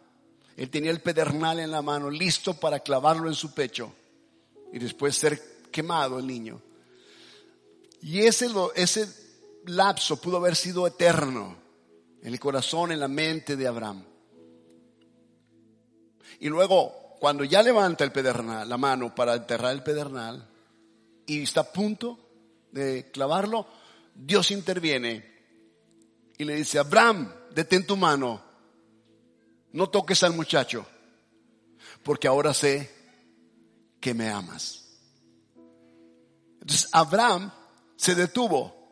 Él 0.56 0.70
tenía 0.70 0.90
el 0.90 1.00
pedernal 1.00 1.58
en 1.58 1.70
la 1.70 1.82
mano, 1.82 2.10
listo 2.10 2.54
para 2.54 2.80
clavarlo 2.80 3.28
en 3.28 3.34
su 3.34 3.52
pecho 3.52 3.92
y 4.72 4.78
después 4.78 5.16
ser 5.16 5.40
quemado 5.72 6.18
el 6.18 6.26
niño. 6.26 6.60
Y 8.02 8.20
ese, 8.20 8.48
ese 8.76 9.08
lapso 9.66 10.20
pudo 10.20 10.36
haber 10.36 10.54
sido 10.54 10.86
eterno 10.86 11.63
en 12.24 12.32
el 12.32 12.40
corazón, 12.40 12.90
en 12.90 13.00
la 13.00 13.06
mente 13.06 13.54
de 13.54 13.68
Abraham. 13.68 14.02
Y 16.40 16.48
luego, 16.48 17.16
cuando 17.20 17.44
ya 17.44 17.62
levanta 17.62 18.02
el 18.02 18.12
pedernal, 18.12 18.66
la 18.66 18.78
mano 18.78 19.14
para 19.14 19.34
enterrar 19.34 19.72
el 19.72 19.82
pedernal, 19.82 20.48
y 21.26 21.42
está 21.42 21.60
a 21.60 21.72
punto 21.72 22.18
de 22.72 23.10
clavarlo, 23.12 23.66
Dios 24.14 24.50
interviene 24.50 25.34
y 26.38 26.44
le 26.44 26.56
dice, 26.56 26.78
Abraham, 26.78 27.30
detén 27.54 27.86
tu 27.86 27.96
mano, 27.96 28.42
no 29.72 29.90
toques 29.90 30.22
al 30.22 30.32
muchacho, 30.32 30.86
porque 32.02 32.26
ahora 32.26 32.54
sé 32.54 32.90
que 34.00 34.14
me 34.14 34.30
amas. 34.30 34.98
Entonces 36.62 36.88
Abraham 36.92 37.52
se 37.96 38.14
detuvo 38.14 38.83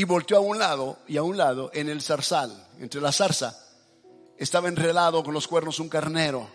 y 0.00 0.04
volteó 0.04 0.38
a 0.38 0.40
un 0.40 0.58
lado 0.58 0.98
y 1.06 1.18
a 1.18 1.22
un 1.22 1.36
lado 1.36 1.70
en 1.74 1.90
el 1.90 2.00
zarzal, 2.00 2.68
entre 2.78 3.02
la 3.02 3.12
zarza, 3.12 3.54
estaba 4.38 4.66
enredado 4.68 5.22
con 5.22 5.34
los 5.34 5.46
cuernos 5.46 5.78
un 5.78 5.90
carnero. 5.90 6.48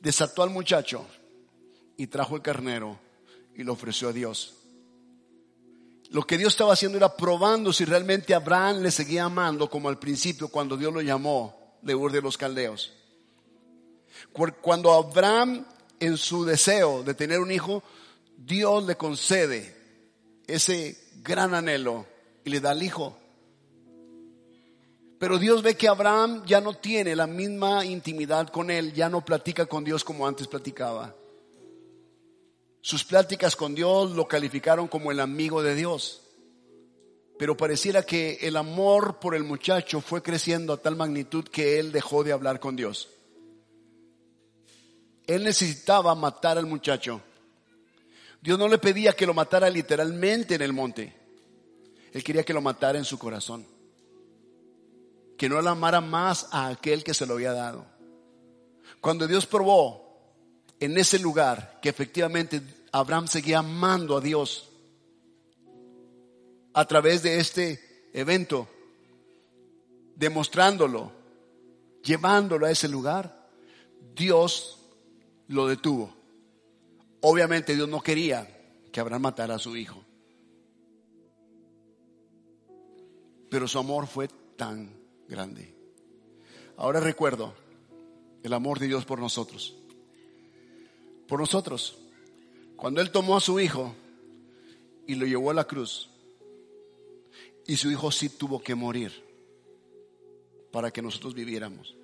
Desató 0.00 0.42
al 0.42 0.48
muchacho 0.48 1.04
y 1.98 2.06
trajo 2.06 2.36
el 2.36 2.40
carnero 2.40 2.98
y 3.54 3.64
lo 3.64 3.74
ofreció 3.74 4.08
a 4.08 4.12
Dios. 4.14 4.54
Lo 6.08 6.22
que 6.22 6.38
Dios 6.38 6.54
estaba 6.54 6.72
haciendo 6.72 6.96
era 6.96 7.14
probando 7.14 7.70
si 7.70 7.84
realmente 7.84 8.34
Abraham 8.34 8.78
le 8.78 8.90
seguía 8.90 9.24
amando 9.24 9.68
como 9.68 9.90
al 9.90 9.98
principio 9.98 10.48
cuando 10.48 10.78
Dios 10.78 10.94
lo 10.94 11.02
llamó 11.02 11.76
de 11.82 11.94
Ur 11.94 12.12
de 12.12 12.22
los 12.22 12.38
Caldeos. 12.38 12.94
Cuando 14.62 14.90
Abraham 14.94 15.66
en 15.98 16.16
su 16.16 16.46
deseo 16.46 17.02
de 17.02 17.12
tener 17.12 17.40
un 17.40 17.52
hijo, 17.52 17.82
Dios 18.38 18.86
le 18.86 18.96
concede 18.96 19.76
ese 20.46 21.09
gran 21.22 21.54
anhelo 21.54 22.06
y 22.44 22.50
le 22.50 22.60
da 22.60 22.70
al 22.70 22.82
hijo. 22.82 23.16
Pero 25.18 25.38
Dios 25.38 25.62
ve 25.62 25.74
que 25.76 25.88
Abraham 25.88 26.42
ya 26.46 26.60
no 26.60 26.74
tiene 26.74 27.14
la 27.14 27.26
misma 27.26 27.84
intimidad 27.84 28.48
con 28.48 28.70
él, 28.70 28.94
ya 28.94 29.10
no 29.10 29.22
platica 29.22 29.66
con 29.66 29.84
Dios 29.84 30.02
como 30.02 30.26
antes 30.26 30.46
platicaba. 30.46 31.14
Sus 32.80 33.04
pláticas 33.04 33.54
con 33.54 33.74
Dios 33.74 34.12
lo 34.12 34.26
calificaron 34.26 34.88
como 34.88 35.10
el 35.10 35.20
amigo 35.20 35.62
de 35.62 35.74
Dios. 35.74 36.22
Pero 37.38 37.56
pareciera 37.56 38.02
que 38.02 38.38
el 38.40 38.56
amor 38.56 39.18
por 39.18 39.34
el 39.34 39.44
muchacho 39.44 40.00
fue 40.00 40.22
creciendo 40.22 40.72
a 40.72 40.78
tal 40.78 40.96
magnitud 40.96 41.44
que 41.44 41.78
él 41.78 41.92
dejó 41.92 42.24
de 42.24 42.32
hablar 42.32 42.58
con 42.58 42.76
Dios. 42.76 43.08
Él 45.26 45.44
necesitaba 45.44 46.14
matar 46.14 46.56
al 46.56 46.66
muchacho. 46.66 47.20
Dios 48.40 48.58
no 48.58 48.68
le 48.68 48.78
pedía 48.78 49.12
que 49.12 49.26
lo 49.26 49.34
matara 49.34 49.68
literalmente 49.68 50.54
en 50.54 50.62
el 50.62 50.72
monte. 50.72 51.14
Él 52.12 52.24
quería 52.24 52.42
que 52.42 52.54
lo 52.54 52.62
matara 52.62 52.98
en 52.98 53.04
su 53.04 53.18
corazón. 53.18 53.66
Que 55.36 55.48
no 55.48 55.60
le 55.60 55.68
amara 55.68 56.00
más 56.00 56.48
a 56.50 56.68
aquel 56.68 57.04
que 57.04 57.14
se 57.14 57.26
lo 57.26 57.34
había 57.34 57.52
dado. 57.52 57.86
Cuando 59.00 59.26
Dios 59.26 59.46
probó 59.46 60.10
en 60.78 60.96
ese 60.96 61.18
lugar 61.18 61.78
que 61.80 61.88
efectivamente 61.90 62.62
Abraham 62.92 63.28
seguía 63.28 63.58
amando 63.58 64.16
a 64.16 64.20
Dios 64.20 64.70
a 66.72 66.84
través 66.86 67.22
de 67.22 67.40
este 67.40 68.10
evento, 68.12 68.68
demostrándolo, 70.14 71.12
llevándolo 72.02 72.66
a 72.66 72.70
ese 72.70 72.88
lugar, 72.88 73.48
Dios 74.14 74.78
lo 75.48 75.66
detuvo. 75.66 76.19
Obviamente 77.22 77.74
Dios 77.74 77.88
no 77.88 78.00
quería 78.00 78.48
que 78.90 79.00
Abraham 79.00 79.22
matara 79.22 79.56
a 79.56 79.58
su 79.58 79.76
hijo. 79.76 80.04
Pero 83.50 83.68
su 83.68 83.78
amor 83.78 84.06
fue 84.06 84.28
tan 84.56 84.90
grande. 85.28 85.74
Ahora 86.76 87.00
recuerdo 87.00 87.54
el 88.42 88.52
amor 88.52 88.78
de 88.78 88.86
Dios 88.86 89.04
por 89.04 89.18
nosotros. 89.18 89.74
Por 91.28 91.40
nosotros. 91.40 91.98
Cuando 92.76 93.00
Él 93.00 93.10
tomó 93.10 93.36
a 93.36 93.40
su 93.40 93.60
hijo 93.60 93.94
y 95.06 95.14
lo 95.14 95.26
llevó 95.26 95.50
a 95.50 95.54
la 95.54 95.64
cruz. 95.64 96.08
Y 97.66 97.76
su 97.76 97.90
hijo 97.90 98.10
sí 98.10 98.30
tuvo 98.30 98.62
que 98.62 98.74
morir 98.74 99.12
para 100.72 100.90
que 100.90 101.02
nosotros 101.02 101.34
viviéramos. 101.34 101.94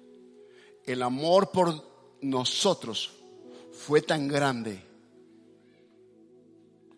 El 0.84 1.02
amor 1.02 1.50
por 1.50 1.82
nosotros 2.20 3.12
fue 3.72 4.02
tan 4.02 4.28
grande 4.28 4.85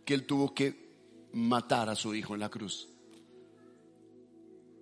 que 0.08 0.14
él 0.14 0.24
tuvo 0.24 0.54
que 0.54 1.28
matar 1.34 1.90
a 1.90 1.94
su 1.94 2.14
hijo 2.14 2.32
en 2.32 2.40
la 2.40 2.48
cruz. 2.48 2.88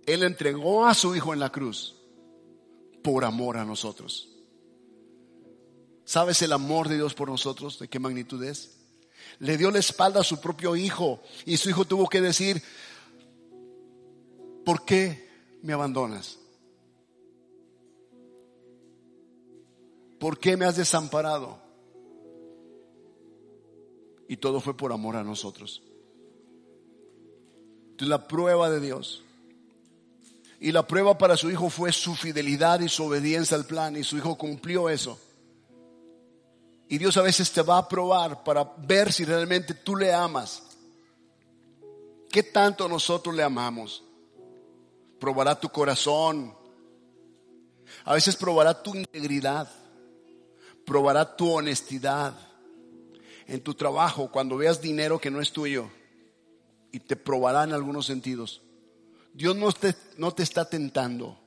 Él 0.06 0.22
entregó 0.22 0.86
a 0.86 0.94
su 0.94 1.16
hijo 1.16 1.32
en 1.32 1.40
la 1.40 1.50
cruz 1.50 1.96
por 3.02 3.24
amor 3.24 3.56
a 3.56 3.64
nosotros. 3.64 4.28
¿Sabes 6.04 6.42
el 6.42 6.52
amor 6.52 6.88
de 6.88 6.94
Dios 6.94 7.14
por 7.14 7.28
nosotros? 7.28 7.80
¿De 7.80 7.88
qué 7.88 7.98
magnitud 7.98 8.40
es? 8.44 8.76
Le 9.40 9.56
dio 9.56 9.72
la 9.72 9.80
espalda 9.80 10.20
a 10.20 10.22
su 10.22 10.40
propio 10.40 10.76
hijo 10.76 11.20
y 11.44 11.56
su 11.56 11.70
hijo 11.70 11.84
tuvo 11.84 12.08
que 12.08 12.20
decir, 12.20 12.62
¿por 14.64 14.84
qué 14.84 15.28
me 15.60 15.72
abandonas? 15.72 16.38
¿Por 20.20 20.38
qué 20.38 20.56
me 20.56 20.66
has 20.66 20.76
desamparado? 20.76 21.65
Y 24.28 24.36
todo 24.38 24.60
fue 24.60 24.76
por 24.76 24.92
amor 24.92 25.16
a 25.16 25.24
nosotros. 25.24 25.82
Entonces 27.82 28.08
la 28.08 28.26
prueba 28.26 28.68
de 28.70 28.80
Dios. 28.80 29.22
Y 30.58 30.72
la 30.72 30.86
prueba 30.86 31.16
para 31.18 31.36
su 31.36 31.50
hijo 31.50 31.70
fue 31.70 31.92
su 31.92 32.14
fidelidad 32.14 32.80
y 32.80 32.88
su 32.88 33.04
obediencia 33.04 33.56
al 33.56 33.66
plan. 33.66 33.96
Y 33.96 34.04
su 34.04 34.16
hijo 34.16 34.36
cumplió 34.36 34.88
eso. 34.88 35.18
Y 36.88 36.98
Dios 36.98 37.16
a 37.16 37.22
veces 37.22 37.50
te 37.52 37.62
va 37.62 37.78
a 37.78 37.88
probar 37.88 38.42
para 38.44 38.64
ver 38.78 39.12
si 39.12 39.24
realmente 39.24 39.74
tú 39.74 39.96
le 39.96 40.12
amas. 40.12 40.62
¿Qué 42.30 42.42
tanto 42.42 42.88
nosotros 42.88 43.34
le 43.34 43.42
amamos? 43.42 44.02
Probará 45.18 45.58
tu 45.58 45.68
corazón. 45.68 46.54
A 48.04 48.14
veces 48.14 48.36
probará 48.36 48.82
tu 48.82 48.94
integridad. 48.94 49.68
Probará 50.84 51.36
tu 51.36 51.50
honestidad 51.50 52.45
en 53.46 53.60
tu 53.60 53.74
trabajo, 53.74 54.30
cuando 54.30 54.56
veas 54.56 54.80
dinero 54.80 55.18
que 55.18 55.30
no 55.30 55.40
es 55.40 55.52
tuyo, 55.52 55.90
y 56.92 57.00
te 57.00 57.16
probará 57.16 57.64
en 57.64 57.72
algunos 57.72 58.06
sentidos. 58.06 58.62
Dios 59.32 59.56
no 59.56 59.70
te, 59.72 59.94
no 60.16 60.32
te 60.32 60.42
está 60.42 60.68
tentando, 60.68 61.38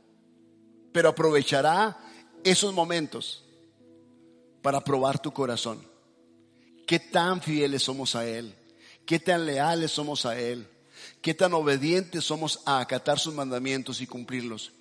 pero 0.92 1.10
aprovechará 1.10 1.98
esos 2.44 2.74
momentos 2.74 3.46
para 4.62 4.82
probar 4.82 5.20
tu 5.20 5.32
corazón. 5.32 5.82
¿Qué 6.86 7.00
tan 7.00 7.42
fieles 7.42 7.84
somos 7.84 8.16
a 8.16 8.28
Él? 8.28 8.56
¿Qué 9.06 9.20
tan 9.20 9.46
leales 9.46 9.92
somos 9.92 10.26
a 10.26 10.40
Él? 10.40 10.68
qué 11.22 11.34
tan 11.34 11.54
obedientes 11.54 12.24
somos 12.24 12.62
a 12.66 12.80
acatar 12.80 13.20
sus 13.20 13.34
mandamientos 13.34 14.02
y 14.02 14.08
cumplirlos. 14.08 14.72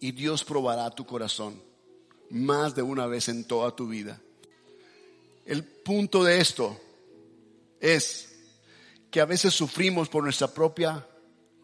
Y 0.00 0.12
Dios 0.12 0.44
probará 0.44 0.90
tu 0.90 1.06
corazón 1.06 1.62
más 2.30 2.74
de 2.74 2.82
una 2.82 3.06
vez 3.06 3.28
en 3.28 3.44
toda 3.44 3.74
tu 3.74 3.86
vida. 3.86 4.20
El 5.44 5.64
punto 5.64 6.22
de 6.22 6.40
esto 6.40 6.78
es 7.80 8.28
que 9.10 9.20
a 9.20 9.24
veces 9.24 9.52
sufrimos 9.52 10.08
por 10.08 10.22
nuestra 10.22 10.48
propia 10.48 11.06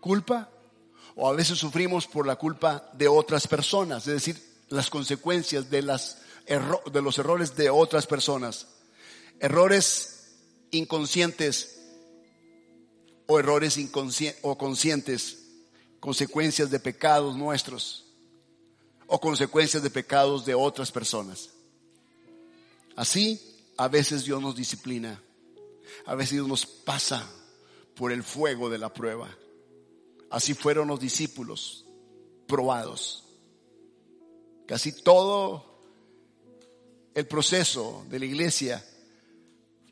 culpa 0.00 0.50
o 1.16 1.28
a 1.28 1.32
veces 1.32 1.58
sufrimos 1.58 2.06
por 2.06 2.26
la 2.26 2.36
culpa 2.36 2.90
de 2.92 3.08
otras 3.08 3.46
personas, 3.46 4.06
es 4.06 4.14
decir, 4.14 4.42
las 4.68 4.90
consecuencias 4.90 5.70
de, 5.70 5.82
las 5.82 6.18
de 6.92 7.02
los 7.02 7.18
errores 7.18 7.56
de 7.56 7.70
otras 7.70 8.06
personas. 8.06 8.66
Errores 9.40 10.36
inconscientes 10.70 11.80
o 13.26 13.38
errores 13.38 13.78
o 14.42 14.58
conscientes, 14.58 15.38
consecuencias 16.00 16.70
de 16.70 16.80
pecados 16.80 17.36
nuestros 17.36 18.04
o 19.06 19.18
consecuencias 19.20 19.82
de 19.82 19.90
pecados 19.90 20.44
de 20.44 20.54
otras 20.54 20.92
personas. 20.92 21.50
Así, 22.94 23.40
a 23.78 23.86
veces 23.86 24.24
Dios 24.24 24.42
nos 24.42 24.56
disciplina, 24.56 25.22
a 26.04 26.14
veces 26.16 26.32
Dios 26.32 26.48
nos 26.48 26.66
pasa 26.66 27.26
por 27.94 28.10
el 28.10 28.24
fuego 28.24 28.68
de 28.68 28.78
la 28.78 28.92
prueba. 28.92 29.28
Así 30.30 30.52
fueron 30.52 30.88
los 30.88 30.98
discípulos 30.98 31.86
probados. 32.48 33.24
Casi 34.66 34.92
todo 34.92 35.80
el 37.14 37.26
proceso 37.28 38.04
de 38.10 38.18
la 38.18 38.24
iglesia 38.26 38.84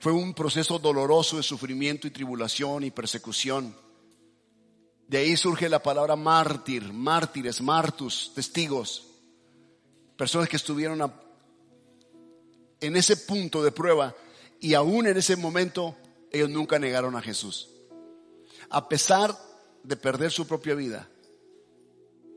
fue 0.01 0.13
un 0.13 0.35
proceso 0.35 0.81
doloroso 0.81 1.37
de 1.37 1.45
sufrimiento 1.45 2.09
y 2.09 2.11
tribulación 2.11 2.83
y 2.83 2.91
persecución. 2.91 3.75
De 5.07 5.19
ahí 5.19 5.37
surge 5.37 5.69
la 5.69 5.83
palabra 5.83 6.17
mártir, 6.17 6.93
mártires, 6.93 7.61
martus, 7.61 8.33
testigos. 8.35 9.07
Personas 10.17 10.49
que 10.49 10.57
estuvieron 10.57 11.01
en 12.81 12.97
ese 12.97 13.17
punto 13.17 13.63
de 13.63 13.73
prueba 13.73 14.15
y 14.61 14.75
aún 14.75 15.07
en 15.07 15.17
ese 15.17 15.37
momento 15.37 15.97
ellos 16.31 16.51
nunca 16.51 16.79
negaron 16.79 17.17
a 17.17 17.23
Jesús 17.23 17.69
a 18.71 18.89
pesar 18.89 19.37
de 19.83 19.97
perder 19.97 20.33
su 20.33 20.47
propia 20.47 20.75
vida, 20.75 21.09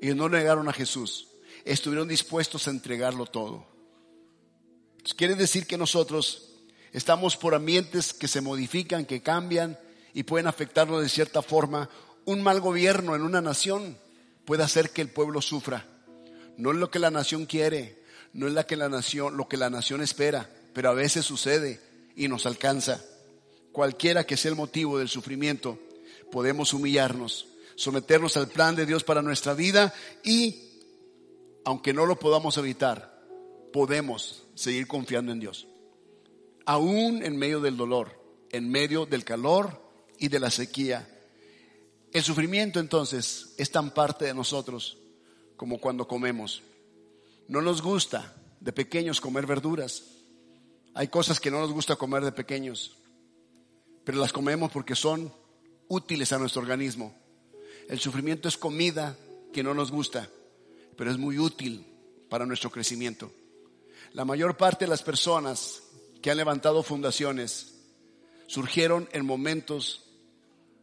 y 0.02 0.14
no 0.14 0.30
negaron 0.30 0.70
a 0.70 0.74
Jesús, 0.74 1.28
estuvieron 1.66 2.08
dispuestos 2.08 2.68
a 2.68 2.72
entregarlo 2.72 3.26
todo. 3.26 3.66
quiere 5.18 5.36
decir 5.36 5.66
que 5.68 5.78
nosotros 5.78 6.52
estamos 6.94 7.36
por 7.36 7.56
ambientes 7.56 8.14
que 8.14 8.28
se 8.28 8.42
modifican, 8.42 9.06
que 9.06 9.22
cambian 9.22 9.78
y 10.14 10.24
pueden 10.24 10.48
afectarnos 10.48 11.02
de 11.02 11.10
cierta 11.10 11.42
forma. 11.42 11.90
Un 12.26 12.42
mal 12.42 12.62
gobierno 12.62 13.16
en 13.16 13.24
una 13.24 13.42
nación 13.42 13.98
puede 14.46 14.64
hacer 14.64 14.92
que 14.92 15.02
el 15.02 15.10
pueblo 15.10 15.42
sufra. 15.42 15.86
No 16.58 16.72
es 16.72 16.78
lo 16.78 16.90
que 16.92 17.00
la 17.00 17.12
nación 17.12 17.46
quiere, 17.46 17.99
no 18.34 18.48
es 18.48 18.54
la 18.54 18.66
que 18.66 18.76
la 18.76 18.90
nación, 18.90 19.38
lo 19.38 19.48
que 19.48 19.58
la 19.58 19.70
nación 19.70 20.02
espera, 20.02 20.50
pero 20.74 20.90
a 20.90 20.94
veces 20.94 21.26
sucede 21.26 21.80
y 22.16 22.28
nos 22.28 22.46
alcanza. 22.46 23.04
Cualquiera 23.72 24.26
que 24.26 24.38
sea 24.38 24.52
el 24.52 24.58
motivo 24.58 24.98
del 24.98 25.10
sufrimiento, 25.10 25.80
podemos 26.32 26.74
humillarnos, 26.74 27.48
someternos 27.76 28.38
al 28.38 28.48
plan 28.48 28.76
de 28.76 28.86
Dios 28.86 29.04
para 29.04 29.22
nuestra 29.22 29.54
vida 29.54 29.94
y, 30.24 30.70
aunque 31.66 31.94
no 31.94 32.06
lo 32.06 32.18
podamos 32.20 32.58
evitar, 32.58 33.22
podemos 33.72 34.44
seguir 34.56 34.88
confiando 34.88 35.32
en 35.32 35.40
Dios. 35.40 35.68
Aún 36.66 37.24
en 37.24 37.38
medio 37.38 37.62
del 37.62 37.78
dolor, 37.78 38.20
en 38.52 38.70
medio 38.70 39.06
del 39.06 39.24
calor 39.24 39.82
y 40.18 40.28
de 40.28 40.40
la 40.40 40.52
sequía. 40.52 41.08
El 42.12 42.24
sufrimiento 42.24 42.80
entonces 42.80 43.54
es 43.58 43.72
tan 43.72 43.92
parte 43.92 44.26
de 44.26 44.34
nosotros 44.34 44.98
como 45.56 45.80
cuando 45.80 46.08
comemos. 46.08 46.64
No 47.50 47.64
nos 47.64 47.82
gusta 47.82 48.36
de 48.60 48.72
pequeños 48.72 49.20
comer 49.20 49.48
verduras. 49.48 50.04
Hay 50.94 51.08
cosas 51.08 51.40
que 51.40 51.50
no 51.50 51.60
nos 51.60 51.74
gusta 51.74 51.96
comer 51.96 52.24
de 52.24 52.32
pequeños, 52.32 52.96
pero 54.04 54.20
las 54.20 54.32
comemos 54.32 54.72
porque 54.72 54.96
son 54.96 55.34
útiles 55.88 56.32
a 56.32 56.38
nuestro 56.38 56.62
organismo. 56.62 57.12
El 57.88 58.00
sufrimiento 58.00 58.48
es 58.48 58.56
comida 58.56 59.18
que 59.52 59.64
no 59.64 59.74
nos 59.74 59.92
gusta, 59.92 60.30
pero 60.96 61.10
es 61.10 61.18
muy 61.18 61.40
útil 61.40 61.88
para 62.30 62.46
nuestro 62.46 62.70
crecimiento. 62.70 63.32
La 64.14 64.26
mayor 64.26 64.56
parte 64.56 64.86
de 64.86 64.90
las 64.90 65.02
personas 65.02 65.82
que 66.22 66.30
han 66.30 66.38
levantado 66.38 66.84
fundaciones 66.84 67.80
surgieron 68.46 69.10
en 69.12 69.26
momentos 69.26 70.06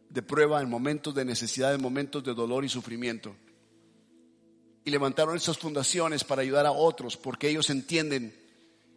de 0.09 0.21
prueba, 0.21 0.61
en 0.61 0.69
momentos 0.69 1.15
de 1.15 1.23
necesidad, 1.23 1.73
en 1.73 1.81
momentos 1.81 2.25
de 2.25 2.33
dolor 2.33 2.65
y 2.65 2.69
sufrimiento. 2.69 3.37
Y 4.87 4.89
levantaron 4.89 5.35
esas 5.35 5.57
fundaciones 5.57 6.23
para 6.23 6.43
ayudar 6.43 6.65
a 6.65 6.71
otros, 6.71 7.17
porque 7.17 7.49
ellos 7.49 7.69
entienden 7.69 8.33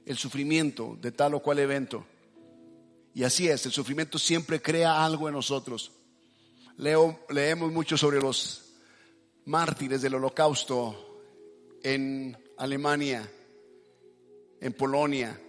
el 0.07 0.16
sufrimiento 0.16 0.97
de 1.01 1.11
tal 1.11 1.34
o 1.34 1.43
cual 1.43 1.59
evento. 1.59 2.07
Y 3.12 3.24
así 3.24 3.49
es, 3.49 3.66
el 3.66 3.72
sufrimiento 3.72 4.16
siempre 4.16 4.62
crea 4.62 5.05
algo 5.05 5.26
en 5.26 5.34
nosotros. 5.34 5.91
Leo, 6.76 7.18
leemos 7.30 7.72
mucho 7.72 7.99
sobre 7.99 8.20
los 8.20 8.66
mártires 9.47 10.01
del 10.01 10.14
holocausto 10.14 11.24
en 11.82 12.38
Alemania, 12.59 13.28
en 14.61 14.72
Polonia, 14.74 15.41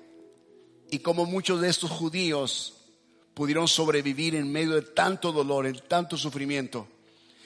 y 0.90 0.98
cómo 0.98 1.28
muchos 1.28 1.62
de 1.62 1.70
estos 1.70 1.92
judíos 1.92 2.78
pudieron 3.36 3.68
sobrevivir 3.68 4.34
en 4.34 4.52
medio 4.52 4.74
de 4.74 4.82
tanto 4.82 5.32
dolor, 5.32 5.68
en 5.68 5.80
tanto 5.88 6.18
sufrimiento. 6.18 6.88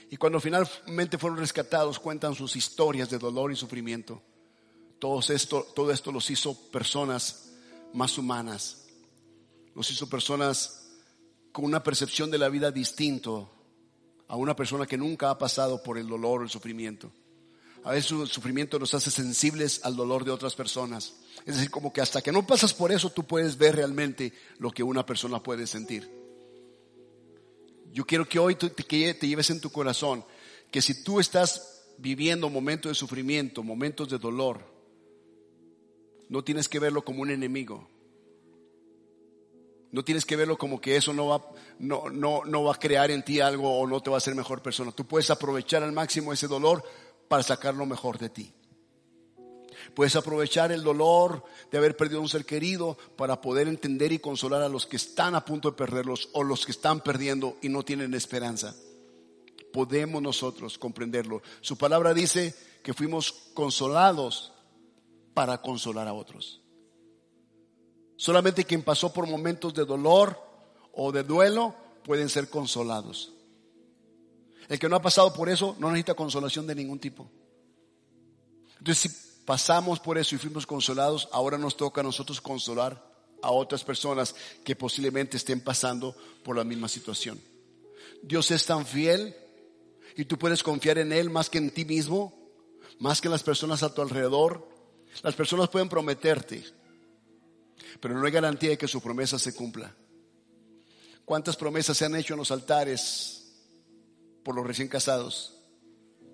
Y 0.10 0.18
cuando 0.18 0.40
finalmente 0.40 1.18
fueron 1.18 1.40
rescatados, 1.40 2.00
cuentan 2.00 2.36
sus 2.36 2.56
historias 2.56 3.10
de 3.10 3.18
dolor 3.18 3.52
y 3.52 3.56
sufrimiento. 3.56 4.22
Todo 5.00 5.20
esto, 5.20 5.68
todo 5.76 5.92
esto 5.92 6.12
los 6.12 6.30
hizo 6.30 6.56
personas 6.70 7.52
más 7.94 8.18
humanas, 8.18 8.86
los 9.74 9.90
hizo 9.92 10.08
personas 10.08 10.90
con 11.52 11.66
una 11.66 11.84
percepción 11.84 12.32
de 12.32 12.38
la 12.38 12.50
vida 12.50 12.72
distinto 12.72 13.52
a 14.28 14.36
una 14.36 14.56
persona 14.56 14.86
que 14.86 14.98
nunca 14.98 15.30
ha 15.30 15.38
pasado 15.38 15.82
por 15.84 15.98
el 15.98 16.08
dolor 16.08 16.42
o 16.42 16.44
el 16.44 16.50
sufrimiento. 16.50 17.12
A 17.84 17.92
veces 17.92 18.12
el 18.12 18.28
sufrimiento 18.28 18.80
nos 18.80 18.94
hace 18.96 19.12
sensibles 19.12 19.82
al 19.84 19.96
dolor 19.96 20.26
de 20.26 20.32
otras 20.32 20.56
personas. 20.56 21.14
Es 21.46 21.56
decir, 21.56 21.70
como 21.70 21.94
que 21.94 22.02
hasta 22.02 22.22
que 22.22 22.32
no 22.32 22.46
pasas 22.46 22.74
por 22.74 22.92
eso 22.92 23.12
tú 23.12 23.24
puedes 23.24 23.58
ver 23.58 23.76
realmente 23.76 24.34
lo 24.58 24.72
que 24.72 24.82
una 24.82 25.06
persona 25.06 25.42
puede 25.42 25.68
sentir. 25.68 26.10
Yo 27.96 28.06
quiero 28.06 28.28
que 28.28 28.40
hoy 28.40 28.56
te, 28.56 28.70
te 28.70 29.28
lleves 29.28 29.50
en 29.52 29.62
tu 29.62 29.70
corazón 29.70 30.26
que 30.70 30.82
si 30.82 31.02
tú 31.02 31.22
estás 31.22 31.86
viviendo 31.98 32.50
momentos 32.50 32.90
de 32.90 32.96
sufrimiento, 32.96 33.64
momentos 33.64 34.10
de 34.10 34.18
dolor, 34.18 34.60
no 36.28 36.44
tienes 36.44 36.68
que 36.68 36.78
verlo 36.80 37.06
como 37.06 37.22
un 37.22 37.32
enemigo. 37.32 37.88
No 39.94 40.04
tienes 40.04 40.26
que 40.26 40.36
verlo 40.36 40.58
como 40.58 40.82
que 40.82 40.98
eso 40.98 41.14
no 41.14 41.28
va, 41.28 41.50
no, 41.80 42.10
no, 42.10 42.44
no 42.44 42.66
va 42.66 42.74
a 42.74 42.80
crear 42.80 43.12
en 43.12 43.24
ti 43.24 43.40
algo 43.40 43.80
o 43.80 43.88
no 43.88 44.02
te 44.02 44.10
va 44.10 44.18
a 44.18 44.20
hacer 44.20 44.36
mejor 44.36 44.62
persona. 44.62 44.92
Tú 44.92 45.06
puedes 45.06 45.30
aprovechar 45.30 45.82
al 45.82 45.94
máximo 45.94 46.34
ese 46.34 46.50
dolor 46.50 46.84
para 47.30 47.44
sacar 47.44 47.76
lo 47.76 47.86
mejor 47.86 48.20
de 48.20 48.28
ti. 48.28 48.54
Puedes 49.94 50.16
aprovechar 50.16 50.72
el 50.72 50.84
dolor 50.84 51.44
de 51.72 51.78
haber 51.78 51.96
perdido 51.96 52.20
a 52.20 52.24
un 52.24 52.30
ser 52.30 52.46
querido 52.46 52.98
para 53.16 53.42
poder 53.42 53.68
entender 53.68 54.12
y 54.12 54.20
consolar 54.20 54.62
a 54.62 54.70
los 54.70 54.86
que 54.86 54.96
están 54.96 55.36
a 55.36 55.46
punto 55.46 55.72
de 55.72 55.78
perderlos 55.78 56.30
o 56.34 56.44
los 56.44 56.66
que 56.66 56.72
están 56.72 57.02
perdiendo 57.02 57.58
y 57.62 57.70
no 57.70 57.84
tienen 57.84 58.14
esperanza. 58.14 58.76
Podemos 59.72 60.22
nosotros 60.22 60.78
comprenderlo. 60.78 61.42
Su 61.62 61.78
palabra 61.78 62.14
dice 62.14 62.56
que 62.82 62.94
fuimos 62.94 63.32
consolados 63.54 64.54
para 65.34 65.62
consolar 65.62 66.08
a 66.08 66.14
otros. 66.14 66.62
Solamente 68.16 68.64
quien 68.64 68.84
pasó 68.84 69.12
por 69.12 69.28
momentos 69.28 69.74
de 69.74 69.86
dolor 69.86 70.40
o 70.94 71.12
de 71.12 71.24
duelo 71.24 71.76
pueden 72.04 72.30
ser 72.30 72.50
consolados. 72.50 73.34
El 74.70 74.80
que 74.80 74.90
no 74.90 74.96
ha 74.96 75.02
pasado 75.02 75.34
por 75.34 75.50
eso 75.50 75.76
no 75.80 75.90
necesita 75.90 76.14
consolación 76.14 76.66
de 76.66 76.76
ningún 76.76 77.00
tipo. 77.00 77.30
Entonces, 78.80 79.12
si 79.12 79.35
pasamos 79.46 80.00
por 80.00 80.18
eso 80.18 80.36
y 80.36 80.40
fuimos 80.40 80.66
consolados, 80.66 81.30
ahora 81.32 81.58
nos 81.58 81.78
toca 81.78 82.02
a 82.02 82.04
nosotros 82.04 82.42
consolar 82.42 83.16
a 83.42 83.52
otras 83.52 83.84
personas 83.84 84.36
que 84.64 84.76
posiblemente 84.76 85.38
estén 85.38 85.62
pasando 85.62 86.16
por 86.44 86.56
la 86.56 86.64
misma 86.64 86.88
situación. 86.88 87.40
Dios 88.24 88.50
es 88.52 88.66
tan 88.66 88.86
fiel 88.86 89.36
y 90.16 90.26
tú 90.26 90.38
puedes 90.38 90.64
confiar 90.64 90.98
en 90.98 91.12
Él 91.12 91.30
más 91.30 91.50
que 91.50 91.60
en 91.60 91.70
ti 91.70 91.86
mismo, 91.86 92.34
más 93.00 93.22
que 93.22 93.28
en 93.28 93.34
las 93.34 93.44
personas 93.44 93.84
a 93.84 93.94
tu 93.94 94.02
alrededor. 94.02 94.68
Las 95.22 95.36
personas 95.36 95.70
pueden 95.70 95.90
prometerte, 95.90 96.64
pero 98.00 98.18
no 98.18 98.26
hay 98.26 98.32
garantía 98.32 98.72
de 98.72 98.78
que 98.78 98.88
su 98.88 99.02
promesa 99.02 99.38
se 99.38 99.54
cumpla. 99.54 99.96
¿Cuántas 101.24 101.56
promesas 101.56 101.98
se 101.98 102.06
han 102.06 102.16
hecho 102.16 102.34
en 102.34 102.40
los 102.40 102.52
altares 102.52 103.52
por 104.44 104.56
los 104.56 104.66
recién 104.66 104.88
casados? 104.88 105.54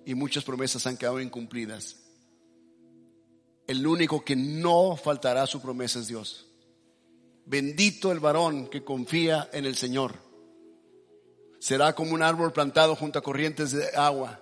Y 0.06 0.16
muchas 0.16 0.44
promesas 0.44 0.88
han 0.88 0.98
quedado 0.98 1.20
incumplidas. 1.20 2.01
El 3.68 3.86
único 3.86 4.24
que 4.24 4.36
no 4.36 4.96
faltará 4.96 5.48
su 5.48 5.62
promesa 5.62 6.00
es 6.00 6.08
Dios. 6.08 6.48
Bendito 7.46 8.12
el 8.12 8.20
varón 8.20 8.68
que 8.68 8.84
confía 8.84 9.50
en 9.54 9.66
el 9.66 9.76
Señor. 9.76 10.16
Será 11.60 11.94
como 11.94 12.14
un 12.14 12.24
árbol 12.24 12.54
plantado 12.54 12.96
junto 12.96 13.20
a 13.20 13.24
corrientes 13.24 13.72
de 13.72 13.88
agua. 13.96 14.40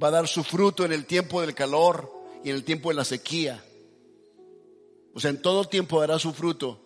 Va 0.00 0.08
a 0.08 0.12
dar 0.12 0.28
su 0.28 0.44
fruto 0.44 0.84
en 0.84 0.92
el 0.92 1.06
tiempo 1.06 1.40
del 1.40 1.54
calor 1.54 2.12
y 2.44 2.50
en 2.50 2.56
el 2.56 2.64
tiempo 2.64 2.90
de 2.90 2.94
la 2.94 3.04
sequía. 3.04 3.64
O 5.14 5.20
sea, 5.20 5.30
en 5.30 5.42
todo 5.42 5.64
tiempo 5.64 6.00
dará 6.00 6.18
su 6.18 6.32
fruto. 6.32 6.80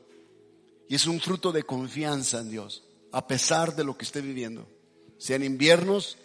Y 0.89 0.95
es 0.95 1.07
un 1.07 1.21
fruto 1.21 1.53
de 1.53 1.63
confianza 1.63 2.41
en 2.41 2.51
Dios, 2.51 2.85
a 3.13 3.27
pesar 3.27 3.77
de 3.77 3.85
lo 3.85 3.97
que 3.97 4.05
esté 4.05 4.21
viviendo. 4.21 4.67
Sean 5.19 5.43
inviernos, 5.43 6.19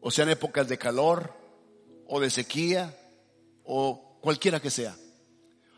o 0.00 0.10
sean 0.10 0.28
épocas 0.30 0.68
de 0.68 0.78
calor, 0.78 1.34
o 2.06 2.20
de 2.20 2.30
sequía, 2.30 2.96
o 3.68 4.18
cualquiera 4.20 4.60
que 4.60 4.70
sea. 4.70 4.96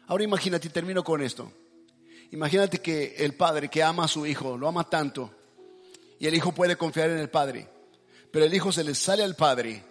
Ahora 0.07 0.25
imagínate, 0.25 0.69
y 0.69 0.71
termino 0.71 1.03
con 1.03 1.21
esto. 1.21 1.53
Imagínate 2.31 2.79
que 2.79 3.17
el 3.19 3.35
padre 3.35 3.69
que 3.69 3.83
ama 3.83 4.05
a 4.05 4.09
su 4.09 4.25
hijo, 4.25 4.57
lo 4.57 4.69
ama 4.69 4.89
tanto, 4.89 5.31
y 6.21 6.27
el 6.27 6.35
hijo 6.35 6.53
puede 6.53 6.77
confiar 6.77 7.11
en 7.11 7.19
el 7.19 7.29
padre, 7.29 7.69
pero 8.31 8.45
el 8.45 8.55
hijo 8.55 8.71
se 8.71 8.85
le 8.85 8.95
sale 8.95 9.25
al 9.25 9.35
padre 9.35 9.83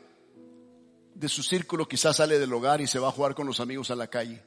de 1.14 1.28
su 1.28 1.44
círculo, 1.44 1.88
quizás 1.88 2.16
sale 2.16 2.40
del 2.40 2.54
hogar 2.54 2.80
y 2.80 2.88
se 2.88 3.00
va 3.00 3.10
a 3.10 3.12
jugar 3.12 3.36
con 3.36 3.46
los 3.46 3.60
amigos 3.60 3.92
a 3.92 3.96
la 3.96 4.08
calle. 4.08 4.42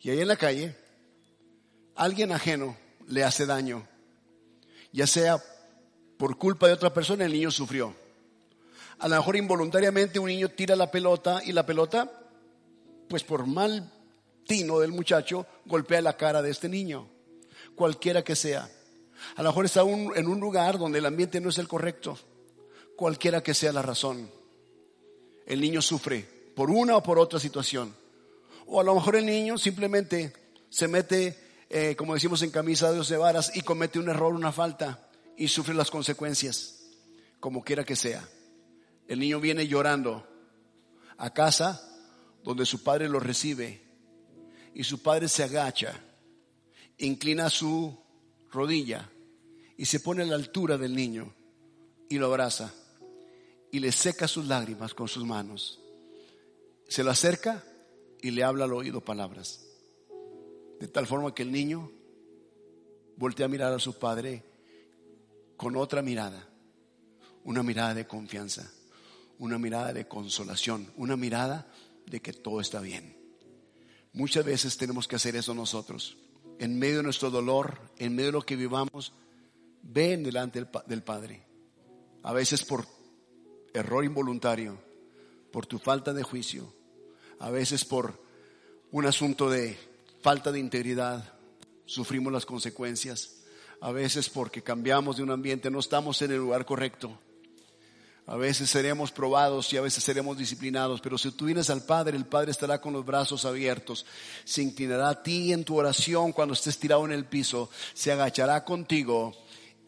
Y 0.00 0.10
ahí 0.10 0.20
en 0.20 0.28
la 0.28 0.36
calle, 0.36 0.76
alguien 1.94 2.32
ajeno 2.32 2.76
le 3.06 3.22
hace 3.22 3.46
daño, 3.46 3.86
ya 4.92 5.06
sea 5.06 5.40
por 6.18 6.36
culpa 6.38 6.66
de 6.66 6.72
otra 6.72 6.92
persona, 6.92 7.24
el 7.24 7.32
niño 7.32 7.52
sufrió. 7.52 7.94
A 8.98 9.06
lo 9.06 9.16
mejor 9.16 9.36
involuntariamente 9.36 10.18
un 10.18 10.26
niño 10.26 10.48
tira 10.48 10.74
la 10.74 10.90
pelota 10.90 11.40
y 11.44 11.52
la 11.52 11.64
pelota, 11.64 12.23
pues 13.08 13.24
por 13.24 13.46
mal 13.46 13.92
tino 14.46 14.78
del 14.78 14.92
muchacho, 14.92 15.46
golpea 15.64 16.00
la 16.00 16.16
cara 16.16 16.42
de 16.42 16.50
este 16.50 16.68
niño, 16.68 17.08
cualquiera 17.74 18.22
que 18.22 18.36
sea. 18.36 18.70
A 19.36 19.42
lo 19.42 19.50
mejor 19.50 19.64
está 19.64 19.82
en 19.82 20.28
un 20.28 20.40
lugar 20.40 20.78
donde 20.78 20.98
el 20.98 21.06
ambiente 21.06 21.40
no 21.40 21.48
es 21.48 21.58
el 21.58 21.68
correcto, 21.68 22.18
cualquiera 22.96 23.42
que 23.42 23.54
sea 23.54 23.72
la 23.72 23.82
razón. 23.82 24.30
El 25.46 25.60
niño 25.60 25.82
sufre 25.82 26.26
por 26.54 26.70
una 26.70 26.96
o 26.96 27.02
por 27.02 27.18
otra 27.18 27.38
situación. 27.38 27.94
O 28.66 28.80
a 28.80 28.84
lo 28.84 28.94
mejor 28.94 29.16
el 29.16 29.26
niño 29.26 29.58
simplemente 29.58 30.32
se 30.70 30.88
mete, 30.88 31.38
eh, 31.68 31.94
como 31.96 32.14
decimos 32.14 32.42
en 32.42 32.50
camisa 32.50 32.92
de 32.92 33.02
de 33.02 33.16
varas, 33.16 33.54
y 33.54 33.62
comete 33.62 33.98
un 33.98 34.08
error, 34.08 34.34
una 34.34 34.52
falta, 34.52 35.08
y 35.36 35.48
sufre 35.48 35.74
las 35.74 35.90
consecuencias, 35.90 36.82
como 37.40 37.62
quiera 37.62 37.84
que 37.84 37.96
sea. 37.96 38.26
El 39.06 39.18
niño 39.18 39.40
viene 39.40 39.66
llorando 39.66 40.26
a 41.18 41.30
casa 41.32 41.93
donde 42.44 42.66
su 42.66 42.82
padre 42.82 43.08
lo 43.08 43.18
recibe 43.18 43.80
y 44.74 44.84
su 44.84 45.02
padre 45.02 45.28
se 45.28 45.42
agacha, 45.42 45.98
inclina 46.98 47.48
su 47.48 47.98
rodilla 48.52 49.10
y 49.76 49.86
se 49.86 50.00
pone 50.00 50.22
a 50.22 50.26
la 50.26 50.34
altura 50.36 50.76
del 50.76 50.94
niño 50.94 51.34
y 52.08 52.18
lo 52.18 52.26
abraza 52.26 52.72
y 53.72 53.80
le 53.80 53.90
seca 53.90 54.28
sus 54.28 54.46
lágrimas 54.46 54.94
con 54.94 55.08
sus 55.08 55.24
manos. 55.24 55.80
Se 56.86 57.02
lo 57.02 57.10
acerca 57.10 57.64
y 58.20 58.30
le 58.30 58.44
habla 58.44 58.64
al 58.64 58.72
oído 58.72 59.00
palabras. 59.00 59.64
De 60.78 60.86
tal 60.86 61.06
forma 61.06 61.34
que 61.34 61.42
el 61.42 61.50
niño 61.50 61.90
voltea 63.16 63.46
a 63.46 63.48
mirar 63.48 63.72
a 63.72 63.78
su 63.78 63.98
padre 63.98 64.44
con 65.56 65.76
otra 65.76 66.02
mirada, 66.02 66.46
una 67.44 67.62
mirada 67.62 67.94
de 67.94 68.06
confianza, 68.06 68.70
una 69.38 69.58
mirada 69.58 69.92
de 69.92 70.06
consolación, 70.06 70.92
una 70.96 71.16
mirada 71.16 71.66
de 72.06 72.20
que 72.20 72.32
todo 72.32 72.60
está 72.60 72.80
bien. 72.80 73.16
Muchas 74.12 74.44
veces 74.44 74.76
tenemos 74.76 75.08
que 75.08 75.16
hacer 75.16 75.34
eso 75.36 75.54
nosotros. 75.54 76.16
En 76.58 76.78
medio 76.78 76.98
de 76.98 77.02
nuestro 77.02 77.30
dolor, 77.30 77.80
en 77.98 78.14
medio 78.14 78.28
de 78.28 78.32
lo 78.32 78.42
que 78.42 78.56
vivamos, 78.56 79.12
ven 79.82 80.22
delante 80.22 80.64
del, 80.86 81.02
Padre. 81.02 81.44
A 82.22 82.32
veces 82.32 82.64
por 82.64 82.86
error 83.72 84.04
involuntario, 84.04 84.78
por 85.50 85.66
tu 85.66 85.78
falta 85.78 86.12
de 86.12 86.22
juicio, 86.22 86.72
a 87.40 87.50
veces 87.50 87.84
por 87.84 88.22
un 88.92 89.06
asunto 89.06 89.50
de 89.50 89.76
falta 90.22 90.52
de 90.52 90.60
integridad, 90.60 91.34
sufrimos 91.84 92.32
las 92.32 92.46
consecuencias. 92.46 93.42
A 93.80 93.90
veces 93.92 94.30
porque 94.30 94.62
cambiamos 94.62 95.16
de 95.16 95.24
un 95.24 95.30
ambiente, 95.30 95.70
no 95.70 95.80
estamos 95.80 96.22
en 96.22 96.30
el 96.30 96.38
lugar 96.38 96.64
correcto. 96.64 97.18
A 98.26 98.36
veces 98.36 98.70
seremos 98.70 99.12
probados 99.12 99.70
y 99.72 99.76
a 99.76 99.82
veces 99.82 100.02
seremos 100.02 100.38
disciplinados, 100.38 101.02
pero 101.02 101.18
si 101.18 101.30
tú 101.32 101.44
vienes 101.44 101.68
al 101.68 101.82
Padre, 101.84 102.16
el 102.16 102.24
Padre 102.24 102.52
estará 102.52 102.80
con 102.80 102.94
los 102.94 103.04
brazos 103.04 103.44
abiertos, 103.44 104.06
se 104.44 104.62
inclinará 104.62 105.10
a 105.10 105.22
ti 105.22 105.52
en 105.52 105.62
tu 105.62 105.76
oración 105.76 106.32
cuando 106.32 106.54
estés 106.54 106.78
tirado 106.78 107.04
en 107.04 107.12
el 107.12 107.26
piso, 107.26 107.68
se 107.92 108.12
agachará 108.12 108.64
contigo 108.64 109.34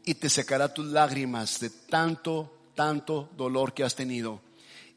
y 0.04 0.14
te 0.14 0.28
secará 0.28 0.72
tus 0.72 0.86
lágrimas 0.88 1.60
de 1.60 1.70
tanto, 1.70 2.70
tanto 2.74 3.30
dolor 3.38 3.72
que 3.72 3.84
has 3.84 3.94
tenido 3.94 4.42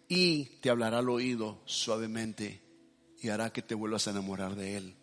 y 0.10 0.46
te 0.60 0.70
hablará 0.70 0.98
al 0.98 1.10
oído 1.10 1.62
suavemente 1.64 2.62
y 3.22 3.30
hará 3.30 3.54
que 3.54 3.62
te 3.62 3.74
vuelvas 3.74 4.06
a 4.08 4.12
enamorar 4.12 4.56
de 4.56 4.76
Él 4.76 4.96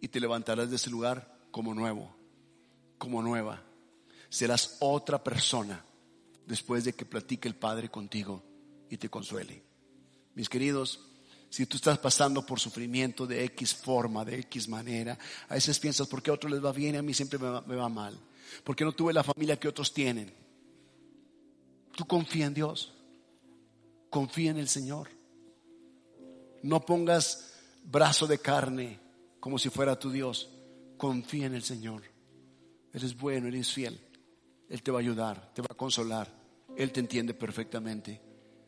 y 0.00 0.08
te 0.08 0.18
levantarás 0.18 0.68
de 0.68 0.76
ese 0.76 0.90
lugar 0.90 1.38
como 1.52 1.74
nuevo, 1.74 2.12
como 2.98 3.22
nueva. 3.22 3.62
Serás 4.30 4.78
otra 4.80 5.22
persona 5.22 5.84
después 6.46 6.84
de 6.84 6.92
que 6.92 7.04
platique 7.04 7.48
el 7.48 7.54
Padre 7.54 7.88
contigo 7.88 8.42
y 8.90 8.96
te 8.96 9.08
consuele. 9.08 9.62
Mis 10.34 10.48
queridos, 10.48 11.00
si 11.52 11.66
tú 11.66 11.76
estás 11.76 11.98
pasando 11.98 12.46
por 12.46 12.58
sufrimiento 12.58 13.26
de 13.26 13.44
X 13.44 13.74
forma, 13.74 14.24
de 14.24 14.40
X 14.40 14.68
manera, 14.68 15.18
a 15.48 15.54
veces 15.54 15.78
piensas, 15.78 16.08
¿por 16.08 16.22
qué 16.22 16.30
a 16.30 16.34
otros 16.34 16.50
les 16.50 16.64
va 16.64 16.72
bien 16.72 16.94
y 16.94 16.98
a 16.98 17.02
mí 17.02 17.12
siempre 17.12 17.38
me 17.38 17.76
va, 17.76 17.88
mal? 17.88 18.18
¿Por 18.64 18.74
qué 18.74 18.84
no 18.84 18.92
tuve 18.92 19.12
la 19.12 19.22
familia 19.22 19.60
que 19.60 19.68
otros 19.68 19.92
tienen? 19.92 20.32
Tú 21.94 22.06
confía 22.06 22.46
en 22.46 22.54
Dios, 22.54 22.94
confía 24.08 24.50
en 24.50 24.56
el 24.56 24.68
Señor. 24.68 25.10
No 26.62 26.80
pongas 26.80 27.54
brazo 27.84 28.26
de 28.26 28.38
carne 28.38 28.98
como 29.38 29.58
si 29.58 29.68
fuera 29.68 29.98
tu 29.98 30.10
Dios. 30.10 30.48
Confía 30.96 31.46
en 31.46 31.54
el 31.54 31.64
Señor. 31.64 32.02
Eres 32.94 33.16
bueno, 33.16 33.48
eres 33.48 33.72
fiel. 33.72 34.00
Él 34.72 34.82
te 34.82 34.90
va 34.90 35.00
a 35.00 35.02
ayudar, 35.02 35.52
te 35.52 35.60
va 35.60 35.68
a 35.70 35.74
consolar. 35.74 36.32
Él 36.74 36.92
te 36.92 37.00
entiende 37.00 37.34
perfectamente. 37.34 38.22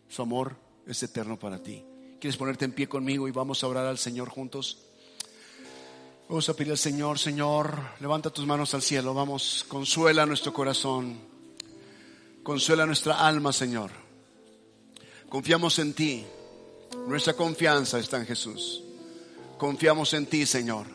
Su 0.07 0.21
amor 0.21 0.55
es 0.87 1.03
eterno 1.03 1.39
para 1.39 1.63
ti. 1.63 1.83
¿Quieres 2.21 2.37
ponerte 2.37 2.67
en 2.67 2.73
pie 2.73 2.87
conmigo 2.87 3.27
y 3.27 3.31
vamos 3.31 3.65
a 3.65 3.69
orar 3.69 3.87
al 3.87 3.97
Señor 3.97 4.29
juntos? 4.29 4.83
Vamos 6.29 6.47
a 6.51 6.55
pedir 6.55 6.73
al 6.73 6.79
Señor, 6.79 7.19
Señor, 7.19 7.79
levanta 8.01 8.29
tus 8.29 8.45
manos 8.45 8.75
al 8.75 8.83
cielo, 8.83 9.15
vamos, 9.15 9.65
consuela 9.67 10.27
nuestro 10.27 10.53
corazón, 10.53 11.19
consuela 12.43 12.85
nuestra 12.85 13.27
alma, 13.27 13.51
Señor. 13.51 13.91
Confiamos 15.31 15.79
en 15.79 15.95
ti, 15.95 16.23
nuestra 17.07 17.33
confianza 17.33 17.99
está 17.99 18.19
en 18.19 18.27
Jesús. 18.27 18.83
Confiamos 19.57 20.13
en 20.13 20.27
ti, 20.27 20.45
Señor. 20.45 20.87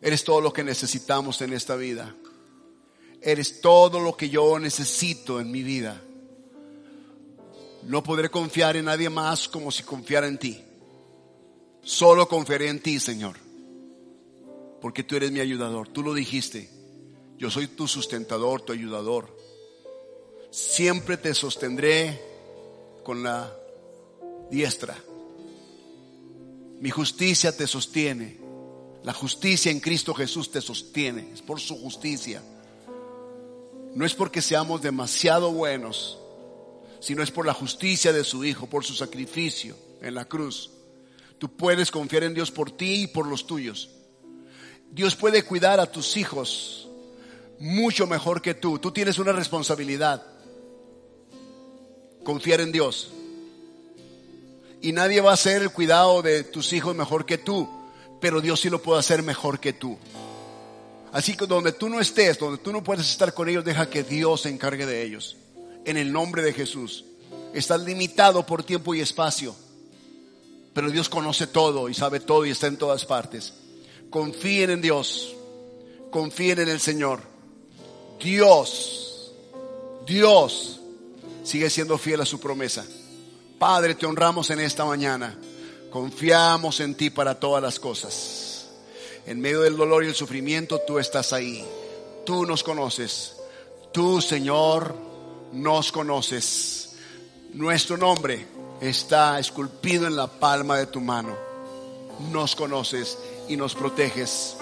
Eres 0.00 0.24
todo 0.24 0.40
lo 0.40 0.52
que 0.52 0.64
necesitamos 0.64 1.40
en 1.42 1.52
esta 1.52 1.76
vida. 1.76 2.12
Eres 3.22 3.60
todo 3.60 4.00
lo 4.00 4.16
que 4.16 4.28
yo 4.28 4.58
necesito 4.58 5.40
en 5.40 5.50
mi 5.50 5.62
vida. 5.62 6.02
No 7.84 8.02
podré 8.02 8.30
confiar 8.30 8.76
en 8.76 8.86
nadie 8.86 9.10
más 9.10 9.48
como 9.48 9.70
si 9.70 9.82
confiara 9.82 10.26
en 10.26 10.38
ti. 10.38 10.60
Solo 11.82 12.28
confiaré 12.28 12.68
en 12.68 12.80
ti, 12.80 13.00
Señor. 13.00 13.36
Porque 14.80 15.04
tú 15.04 15.16
eres 15.16 15.30
mi 15.30 15.40
ayudador. 15.40 15.88
Tú 15.88 16.02
lo 16.02 16.14
dijiste. 16.14 16.68
Yo 17.38 17.50
soy 17.50 17.68
tu 17.68 17.88
sustentador, 17.88 18.62
tu 18.62 18.72
ayudador. 18.72 19.36
Siempre 20.50 21.16
te 21.16 21.34
sostendré 21.34 22.20
con 23.02 23.22
la 23.22 23.52
diestra. 24.50 24.96
Mi 26.80 26.90
justicia 26.90 27.56
te 27.56 27.66
sostiene. 27.66 28.38
La 29.04 29.12
justicia 29.12 29.72
en 29.72 29.80
Cristo 29.80 30.14
Jesús 30.14 30.50
te 30.50 30.60
sostiene. 30.60 31.30
Es 31.32 31.42
por 31.42 31.60
su 31.60 31.76
justicia. 31.80 32.42
No 33.94 34.06
es 34.06 34.14
porque 34.14 34.40
seamos 34.40 34.80
demasiado 34.82 35.52
buenos, 35.52 36.18
sino 37.00 37.22
es 37.22 37.30
por 37.30 37.46
la 37.46 37.54
justicia 37.54 38.12
de 38.12 38.24
su 38.24 38.44
Hijo, 38.44 38.66
por 38.66 38.84
su 38.84 38.94
sacrificio 38.94 39.76
en 40.00 40.14
la 40.14 40.24
cruz. 40.24 40.70
Tú 41.38 41.54
puedes 41.56 41.90
confiar 41.90 42.24
en 42.24 42.34
Dios 42.34 42.50
por 42.50 42.70
ti 42.70 43.02
y 43.02 43.06
por 43.06 43.26
los 43.26 43.46
tuyos. 43.46 43.90
Dios 44.90 45.16
puede 45.16 45.42
cuidar 45.42 45.80
a 45.80 45.90
tus 45.90 46.16
hijos 46.16 46.88
mucho 47.58 48.06
mejor 48.06 48.42
que 48.42 48.54
tú. 48.54 48.78
Tú 48.78 48.90
tienes 48.90 49.18
una 49.18 49.32
responsabilidad. 49.32 50.22
Confiar 52.24 52.60
en 52.60 52.72
Dios. 52.72 53.10
Y 54.80 54.92
nadie 54.92 55.20
va 55.20 55.30
a 55.30 55.34
hacer 55.34 55.62
el 55.62 55.70
cuidado 55.70 56.22
de 56.22 56.44
tus 56.44 56.72
hijos 56.72 56.94
mejor 56.94 57.24
que 57.24 57.38
tú, 57.38 57.68
pero 58.20 58.40
Dios 58.40 58.60
sí 58.60 58.68
lo 58.68 58.82
puede 58.82 59.00
hacer 59.00 59.22
mejor 59.22 59.60
que 59.60 59.72
tú. 59.72 59.96
Así 61.12 61.36
que 61.36 61.46
donde 61.46 61.72
tú 61.72 61.88
no 61.88 62.00
estés, 62.00 62.38
donde 62.38 62.58
tú 62.58 62.72
no 62.72 62.82
puedes 62.82 63.08
estar 63.08 63.34
con 63.34 63.48
ellos, 63.48 63.64
deja 63.64 63.88
que 63.88 64.02
Dios 64.02 64.42
se 64.42 64.48
encargue 64.48 64.86
de 64.86 65.02
ellos. 65.02 65.36
En 65.84 65.96
el 65.96 66.12
nombre 66.12 66.42
de 66.42 66.52
Jesús. 66.52 67.04
Estás 67.52 67.82
limitado 67.82 68.44
por 68.46 68.64
tiempo 68.64 68.94
y 68.94 69.00
espacio. 69.00 69.54
Pero 70.72 70.90
Dios 70.90 71.08
conoce 71.08 71.46
todo 71.46 71.88
y 71.88 71.94
sabe 71.94 72.20
todo 72.20 72.46
y 72.46 72.50
está 72.50 72.66
en 72.66 72.78
todas 72.78 73.04
partes. 73.04 73.52
Confíen 74.10 74.70
en 74.70 74.80
Dios. 74.80 75.34
Confíen 76.10 76.60
en 76.60 76.68
el 76.68 76.80
Señor. 76.80 77.20
Dios 78.22 79.02
Dios 80.06 80.80
sigue 81.44 81.70
siendo 81.70 81.98
fiel 81.98 82.20
a 82.20 82.26
su 82.26 82.40
promesa. 82.40 82.84
Padre, 83.58 83.94
te 83.94 84.06
honramos 84.06 84.50
en 84.50 84.60
esta 84.60 84.84
mañana. 84.84 85.38
Confiamos 85.90 86.80
en 86.80 86.94
ti 86.94 87.10
para 87.10 87.38
todas 87.38 87.62
las 87.62 87.78
cosas. 87.78 88.51
En 89.26 89.40
medio 89.40 89.60
del 89.60 89.76
dolor 89.76 90.04
y 90.04 90.08
el 90.08 90.14
sufrimiento, 90.14 90.80
tú 90.80 90.98
estás 90.98 91.32
ahí. 91.32 91.64
Tú 92.26 92.44
nos 92.44 92.62
conoces. 92.62 93.36
Tú, 93.92 94.20
Señor, 94.20 94.94
nos 95.52 95.92
conoces. 95.92 96.96
Nuestro 97.52 97.96
nombre 97.96 98.46
está 98.80 99.38
esculpido 99.38 100.06
en 100.06 100.16
la 100.16 100.26
palma 100.26 100.78
de 100.78 100.86
tu 100.86 101.00
mano. 101.00 101.36
Nos 102.30 102.56
conoces 102.56 103.18
y 103.48 103.56
nos 103.56 103.74
proteges 103.74 104.56